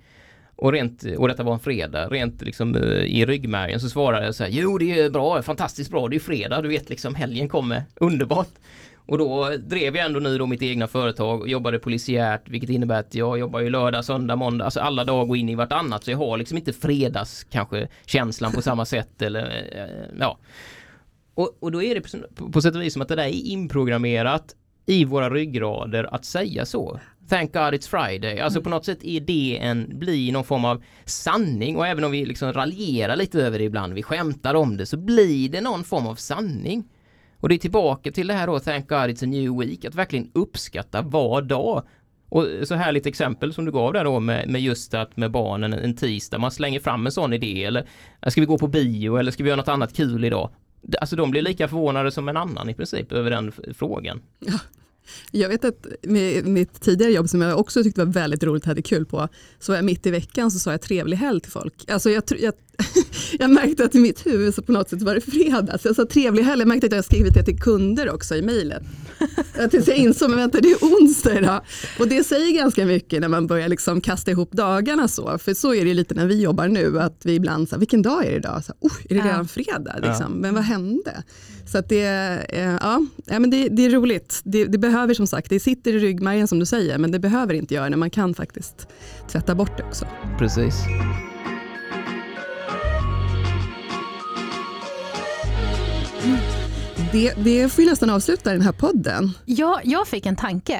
Och, 0.60 0.72
rent, 0.72 1.04
och 1.18 1.28
detta 1.28 1.42
var 1.42 1.52
en 1.52 1.60
fredag, 1.60 2.08
rent 2.08 2.42
liksom 2.42 2.76
eh, 2.76 2.82
i 2.90 3.26
ryggmärgen 3.26 3.80
så 3.80 3.88
svarade 3.88 4.24
jag 4.24 4.34
så 4.34 4.44
här, 4.44 4.50
jo 4.50 4.78
det 4.78 5.00
är 5.00 5.10
bra, 5.10 5.42
fantastiskt 5.42 5.90
bra, 5.90 6.08
det 6.08 6.16
är 6.16 6.20
fredag, 6.20 6.62
du 6.62 6.68
vet 6.68 6.90
liksom 6.90 7.14
helgen 7.14 7.48
kommer, 7.48 7.82
underbart. 7.94 8.48
Och 8.96 9.18
då 9.18 9.50
drev 9.58 9.96
jag 9.96 10.06
ändå 10.06 10.20
nu 10.20 10.38
då 10.38 10.46
mitt 10.46 10.62
egna 10.62 10.86
företag 10.86 11.40
och 11.40 11.48
jobbade 11.48 11.78
polisiärt 11.78 12.48
vilket 12.48 12.70
innebär 12.70 13.00
att 13.00 13.14
jag 13.14 13.38
jobbar 13.38 13.60
ju 13.60 13.70
lördag, 13.70 14.04
söndag, 14.04 14.36
måndag, 14.36 14.64
alltså 14.64 14.80
alla 14.80 15.04
dagar 15.04 15.36
in 15.36 15.48
i 15.48 15.54
vartannat 15.54 16.04
så 16.04 16.10
jag 16.10 16.18
har 16.18 16.38
liksom 16.38 16.58
inte 16.58 16.72
fredags 16.72 17.44
kanske 17.44 17.88
känslan 18.06 18.52
på 18.52 18.62
samma 18.62 18.84
sätt 18.84 19.22
eller 19.22 19.68
eh, 19.72 20.18
ja. 20.18 20.38
Och, 21.34 21.56
och 21.60 21.72
då 21.72 21.82
är 21.82 21.94
det 21.94 22.00
på, 22.34 22.52
på 22.52 22.62
sätt 22.62 22.74
och 22.74 22.82
vis 22.82 22.92
som 22.92 23.02
att 23.02 23.08
det 23.08 23.16
där 23.16 23.24
är 23.24 23.46
inprogrammerat 23.46 24.54
i 24.86 25.04
våra 25.04 25.30
ryggrader 25.30 26.14
att 26.14 26.24
säga 26.24 26.66
så. 26.66 27.00
Thank 27.28 27.52
God 27.52 27.74
it's 27.74 27.88
Friday. 27.88 28.40
Alltså 28.40 28.60
på 28.60 28.68
något 28.68 28.84
sätt 28.84 28.98
är 29.02 29.20
det 29.20 29.58
en, 29.60 29.98
blir 29.98 30.32
någon 30.32 30.44
form 30.44 30.64
av 30.64 30.82
sanning 31.04 31.76
och 31.76 31.86
även 31.86 32.04
om 32.04 32.10
vi 32.10 32.26
liksom 32.26 32.52
raljerar 32.52 33.16
lite 33.16 33.42
över 33.42 33.58
det 33.58 33.64
ibland, 33.64 33.92
vi 33.94 34.02
skämtar 34.02 34.54
om 34.54 34.76
det, 34.76 34.86
så 34.86 34.96
blir 34.96 35.48
det 35.48 35.60
någon 35.60 35.84
form 35.84 36.06
av 36.06 36.14
sanning. 36.14 36.84
Och 37.40 37.48
det 37.48 37.54
är 37.54 37.58
tillbaka 37.58 38.12
till 38.12 38.26
det 38.26 38.34
här 38.34 38.46
då, 38.46 38.60
Thank 38.60 38.88
God 38.88 38.98
it's 38.98 39.24
a 39.24 39.26
new 39.26 39.58
week, 39.58 39.84
att 39.84 39.94
verkligen 39.94 40.30
uppskatta 40.34 41.02
var 41.02 41.42
dag. 41.42 41.82
Och 42.28 42.46
så 42.64 42.74
här 42.74 42.92
lite 42.92 43.08
exempel 43.08 43.52
som 43.54 43.64
du 43.64 43.72
gav 43.72 43.92
där 43.92 44.04
då 44.04 44.20
med, 44.20 44.48
med 44.48 44.60
just 44.60 44.94
att 44.94 45.16
med 45.16 45.30
barnen 45.30 45.72
en 45.72 45.96
tisdag, 45.96 46.38
man 46.38 46.50
slänger 46.50 46.80
fram 46.80 47.06
en 47.06 47.12
sån 47.12 47.32
idé 47.32 47.64
eller 47.64 47.86
ska 48.26 48.40
vi 48.40 48.46
gå 48.46 48.58
på 48.58 48.68
bio 48.68 49.16
eller 49.16 49.32
ska 49.32 49.42
vi 49.42 49.48
göra 49.48 49.56
något 49.56 49.68
annat 49.68 49.96
kul 49.96 50.24
idag? 50.24 50.50
Alltså 51.00 51.16
de 51.16 51.30
blir 51.30 51.42
lika 51.42 51.68
förvånade 51.68 52.10
som 52.10 52.28
en 52.28 52.36
annan 52.36 52.68
i 52.68 52.74
princip 52.74 53.12
över 53.12 53.30
den 53.30 53.52
frågan. 53.74 54.22
Ja, 54.38 54.58
jag 55.30 55.48
vet 55.48 55.64
att 55.64 55.86
med 56.02 56.46
mitt 56.46 56.80
tidigare 56.80 57.12
jobb 57.12 57.28
som 57.28 57.40
jag 57.40 57.58
också 57.60 57.82
tyckte 57.82 58.04
var 58.04 58.12
väldigt 58.12 58.42
roligt 58.42 58.62
och 58.62 58.68
hade 58.68 58.82
kul 58.82 59.06
på, 59.06 59.28
så 59.58 59.72
var 59.72 59.76
jag 59.76 59.84
mitt 59.84 60.06
i 60.06 60.10
veckan 60.10 60.50
så 60.50 60.58
sa 60.58 60.70
jag 60.70 60.80
trevlig 60.80 61.16
helg 61.16 61.40
till 61.40 61.52
folk. 61.52 61.90
Alltså 61.90 62.10
jag, 62.10 62.22
jag, 62.38 62.54
jag 63.38 63.50
märkte 63.50 63.84
att 63.84 63.94
i 63.94 63.98
mitt 63.98 64.26
huvud 64.26 64.54
så 64.54 64.62
på 64.62 64.72
något 64.72 64.90
sätt 64.90 65.02
var 65.02 65.14
det 65.14 65.20
fredag. 65.20 65.78
Så 65.78 65.88
jag 65.88 65.96
sa 65.96 66.06
trevlig 66.06 66.42
helg, 66.42 66.60
jag 66.60 66.68
märkte 66.68 66.86
att 66.86 66.92
jag 66.92 67.04
skrivit 67.04 67.34
det 67.34 67.42
till 67.42 67.60
kunder 67.60 68.10
också 68.10 68.36
i 68.36 68.42
mejlet. 68.42 68.82
Tills 69.70 69.88
jag 69.88 69.96
insåg, 69.96 70.30
men 70.30 70.38
vänta 70.38 70.60
det 70.60 70.70
är 70.70 70.76
onsdag 70.76 71.38
idag. 71.38 71.60
Och 71.98 72.08
det 72.08 72.24
säger 72.24 72.56
ganska 72.56 72.86
mycket 72.86 73.20
när 73.20 73.28
man 73.28 73.46
börjar 73.46 73.68
liksom 73.68 74.00
kasta 74.00 74.30
ihop 74.30 74.52
dagarna 74.52 75.08
så. 75.08 75.38
För 75.38 75.54
så 75.54 75.74
är 75.74 75.84
det 75.84 75.94
lite 75.94 76.14
när 76.14 76.26
vi 76.26 76.42
jobbar 76.42 76.68
nu, 76.68 77.00
att 77.00 77.20
vi 77.24 77.34
ibland, 77.34 77.68
så 77.68 77.78
vilken 77.78 78.02
dag 78.02 78.26
är 78.26 78.30
det 78.30 78.36
idag? 78.36 78.64
Så, 78.64 78.72
oh, 78.80 78.92
är 79.10 79.14
det 79.14 79.20
redan 79.20 79.48
fredag? 79.48 79.94
Liksom? 79.94 80.32
Ja. 80.32 80.40
Men 80.40 80.54
vad 80.54 80.64
hände? 80.64 81.22
Så 81.66 81.78
att 81.78 81.88
det, 81.88 82.06
eh, 82.48 82.76
ja, 82.80 83.00
men 83.26 83.50
det, 83.50 83.68
det 83.68 83.84
är 83.84 83.90
roligt. 83.90 84.40
Det, 84.44 84.64
det, 84.64 84.78
behöver 84.78 85.14
som 85.14 85.26
sagt, 85.26 85.50
det 85.50 85.60
sitter 85.60 85.94
i 85.94 85.98
ryggmärgen 85.98 86.48
som 86.48 86.58
du 86.58 86.66
säger, 86.66 86.98
men 86.98 87.10
det 87.10 87.18
behöver 87.18 87.54
inte 87.54 87.74
göra 87.74 87.90
det. 87.90 87.96
Man 87.96 88.10
kan 88.10 88.34
faktiskt 88.34 88.88
tvätta 89.32 89.54
bort 89.54 89.76
det 89.76 89.84
också. 89.84 90.06
Precis. 90.38 90.74
Det, 97.12 97.34
det 97.36 97.72
får 97.72 97.84
ju 97.84 97.90
nästan 97.90 98.10
avsluta 98.10 98.52
den 98.52 98.62
här 98.62 98.72
podden. 98.72 99.30
Ja, 99.44 99.80
jag 99.84 100.08
fick 100.08 100.26
en 100.26 100.36
tanke. 100.36 100.74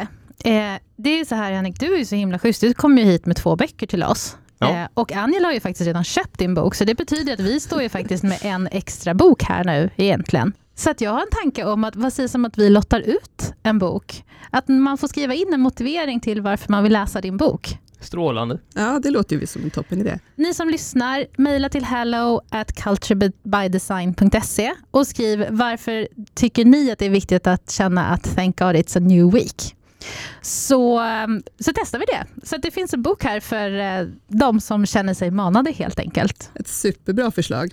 Eh, 0.45 0.75
det 0.97 1.21
är 1.21 1.25
så 1.25 1.35
här 1.35 1.53
Henrik, 1.53 1.81
du 1.81 1.95
är 1.95 1.99
ju 1.99 2.05
så 2.05 2.15
himla 2.15 2.39
schysst. 2.39 2.61
Du 2.61 2.75
kom 2.75 2.99
ju 2.99 3.05
hit 3.05 3.27
med 3.27 3.37
två 3.37 3.57
böcker 3.57 3.87
till 3.87 4.03
oss. 4.03 4.37
Ja. 4.59 4.77
Eh, 4.77 4.89
och 4.95 5.13
Angela 5.13 5.49
har 5.49 5.53
ju 5.53 5.61
faktiskt 5.61 5.87
redan 5.87 6.05
köpt 6.05 6.39
din 6.39 6.55
bok, 6.55 6.75
så 6.75 6.85
det 6.85 6.95
betyder 6.95 7.33
att 7.33 7.41
vi 7.41 7.61
står 7.61 7.83
ju 7.83 7.89
faktiskt 7.89 8.25
med 8.25 8.39
en 8.43 8.67
extra 8.67 9.15
bok 9.15 9.43
här 9.43 9.65
nu 9.65 9.91
egentligen. 9.97 10.53
Så 10.75 10.91
att 10.91 11.01
jag 11.01 11.11
har 11.11 11.21
en 11.21 11.43
tanke 11.43 11.65
om 11.65 11.85
att, 11.85 11.97
vad 11.97 12.13
sägs 12.13 12.35
om 12.35 12.45
att 12.45 12.59
vi 12.59 12.71
lottar 12.71 13.01
ut 13.01 13.53
en 13.63 13.79
bok? 13.79 14.25
Att 14.51 14.69
man 14.69 14.99
får 14.99 15.09
skriva 15.09 15.35
in 15.35 15.55
en 15.55 15.61
motivering 15.61 16.21
till 16.21 16.41
varför 16.41 16.73
man 16.73 16.83
vill 16.83 16.93
läsa 16.93 17.21
din 17.21 17.37
bok. 17.37 17.79
Strålande. 18.01 18.59
Ja, 18.75 19.01
det 19.03 19.11
låter 19.11 19.37
ju 19.37 19.47
som 19.47 19.63
en 19.63 19.71
toppen 19.71 20.01
idé. 20.01 20.19
Ni 20.37 20.55
som 20.55 20.69
lyssnar, 20.69 21.27
mejla 21.37 21.69
till 21.69 21.85
hello 21.85 22.41
at 22.51 22.73
culturebydesign.se 22.73 24.73
och 24.91 25.07
skriv 25.07 25.47
varför 25.51 26.09
tycker 26.35 26.65
ni 26.65 26.91
att 26.91 26.99
det 26.99 27.07
är 27.07 27.11
viktigt 27.11 27.47
att 27.47 27.71
känna 27.71 28.07
att 28.07 28.37
thank 28.37 28.59
God 28.59 28.77
it's 28.77 28.97
a 28.97 29.01
new 29.01 29.33
week. 29.33 29.75
Så, 30.43 31.01
ehm, 31.01 31.43
så 31.59 31.73
testar 31.75 31.99
vi 31.99 32.05
det. 32.05 32.47
Så 32.47 32.57
det 32.57 32.71
finns 32.71 32.95
en 32.95 33.03
bok 33.03 33.25
här 33.25 33.41
för 33.41 33.79
eh, 33.79 34.09
de 34.29 34.61
som 34.61 34.87
känner 34.87 35.15
sig 35.15 35.31
manade 35.31 35.73
helt 35.73 35.99
enkelt. 35.99 36.51
Ett 36.55 36.69
superbra 36.69 37.31
förslag. 37.31 37.71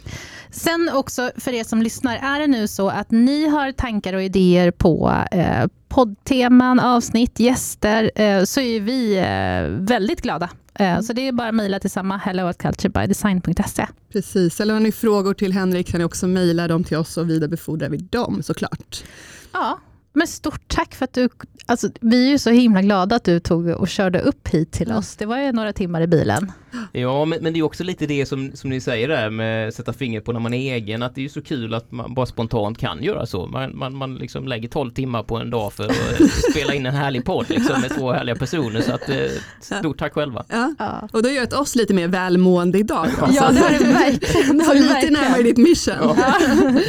Sen 0.52 0.90
också 0.94 1.32
för 1.38 1.54
er 1.54 1.64
som 1.64 1.82
lyssnar, 1.82 2.16
är 2.16 2.40
det 2.40 2.48
nu 2.48 2.68
så 2.68 2.90
att 2.90 3.12
ni 3.12 3.48
har 3.48 3.72
tankar 3.72 4.14
och 4.14 4.24
idéer 4.24 4.72
på 4.72 5.14
eh, 5.32 5.66
poddteman, 5.88 6.80
avsnitt, 6.80 7.40
gäster, 7.40 8.12
eh, 8.16 8.44
så 8.44 8.62
är 8.62 8.80
vi 8.80 9.18
eh, 9.18 9.86
väldigt 9.86 10.22
glada. 10.22 10.50
Eh, 10.74 11.02
så 11.02 11.14
det 11.14 11.28
är 11.28 11.32
bara 11.32 11.48
att 11.48 11.56
mejla 11.56 11.80
till 11.80 11.92
samma 11.92 12.18
hello 12.18 12.48
at 12.48 12.58
culturebydesign.se. 12.58 13.88
Precis, 14.12 14.60
eller 14.62 14.74
har 14.74 14.82
ni 14.82 14.92
frågor 14.92 15.34
till 15.34 15.54
Henrik 15.54 15.88
kan 15.88 15.98
ni 16.00 16.06
också 16.06 16.28
mejla 16.28 16.68
dem 16.68 16.84
till 16.84 16.98
oss 16.98 17.18
och 17.18 17.30
vidarebefordrar 17.30 17.90
vi 17.90 17.98
dem 17.98 18.44
såklart. 18.44 19.04
Ja, 19.52 19.80
men 20.16 20.28
stort 20.28 20.62
tack 20.68 20.96
för 20.96 21.06
att 21.06 21.14
du... 21.14 21.30
Alltså, 21.66 21.90
vi 22.02 22.26
är 22.26 22.30
ju 22.30 22.38
så 22.38 22.50
himla 22.50 22.82
glada 22.82 23.16
att 23.16 23.24
du 23.24 23.40
tog 23.40 23.68
och 23.68 23.88
körde 23.88 24.20
upp 24.20 24.48
hit 24.48 24.72
till 24.72 24.92
oss. 24.92 25.16
Det 25.16 25.26
var 25.26 25.38
ju 25.38 25.52
några 25.52 25.74
timmar 25.74 26.02
i 26.02 26.08
bilen. 26.08 26.52
Ja, 26.92 27.26
men, 27.26 27.44
men 27.44 27.54
det 27.54 27.60
är 27.60 27.64
också 27.64 27.84
lite 27.84 28.06
det 28.06 28.26
som, 28.26 28.52
som 28.54 28.70
ni 28.70 28.82
säger 28.82 29.08
där 29.08 29.30
med 29.30 29.68
att 29.68 29.74
sätta 29.74 29.94
fingret 29.94 30.26
på 30.26 30.32
när 30.32 30.40
man 30.40 30.54
är 30.54 30.74
egen. 30.74 31.04
Att 31.04 31.16
det 31.16 31.22
är 31.22 31.24
ju 31.24 31.30
så 31.30 31.42
kul 31.42 31.74
att 31.74 31.92
man 31.92 32.14
bara 32.14 32.26
spontant 32.26 32.78
kan 32.78 33.04
göra 33.04 33.26
så. 33.26 33.48
Man, 33.48 33.78
man, 33.78 33.96
man 33.96 34.16
liksom 34.16 34.48
lägger 34.48 34.70
12 34.70 34.92
timmar 34.92 35.24
på 35.24 35.38
en 35.38 35.50
dag 35.50 35.74
för 35.74 35.86
att 35.86 36.32
spela 36.52 36.74
in 36.74 36.86
en 36.86 36.96
härlig 36.96 37.26
podd 37.26 37.46
liksom, 37.50 37.82
med 37.82 37.90
två 37.90 38.12
härliga 38.12 38.36
personer. 38.36 38.82
Så 38.82 38.92
att, 38.92 39.10
eh, 39.10 39.80
stort 39.80 39.98
tack 39.98 40.14
själva. 40.14 40.46
Ja. 40.50 40.76
ja. 40.80 41.10
Och 41.14 41.24
det 41.24 41.30
har 41.30 41.36
gjort 41.36 41.54
oss 41.54 41.76
lite 41.76 41.94
mer 41.94 42.08
välmående 42.08 42.80
idag. 42.80 43.08
Ja, 43.20 43.52
det 43.52 43.60
har 43.60 43.70
det 43.70 43.94
verkligen. 43.94 44.62
Så 44.62 44.74
lite 44.74 45.10
närmare 45.10 45.44
ditt 45.44 45.58
mission. 45.58 45.96
Ja. 46.18 46.34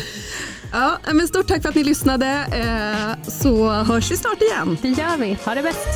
Ja, 0.72 0.98
men 1.12 1.28
stort 1.28 1.46
tack 1.48 1.62
för 1.62 1.68
att 1.68 1.74
ni 1.74 1.84
lyssnade, 1.84 2.26
eh, 2.52 3.30
så 3.30 3.70
hörs 3.70 4.10
vi 4.10 4.16
snart 4.16 4.42
igen. 4.42 4.78
Det 4.82 4.88
gör 4.88 5.16
vi. 5.16 5.38
Ha 5.44 5.54
det 5.54 5.62
bäst. 5.62 5.88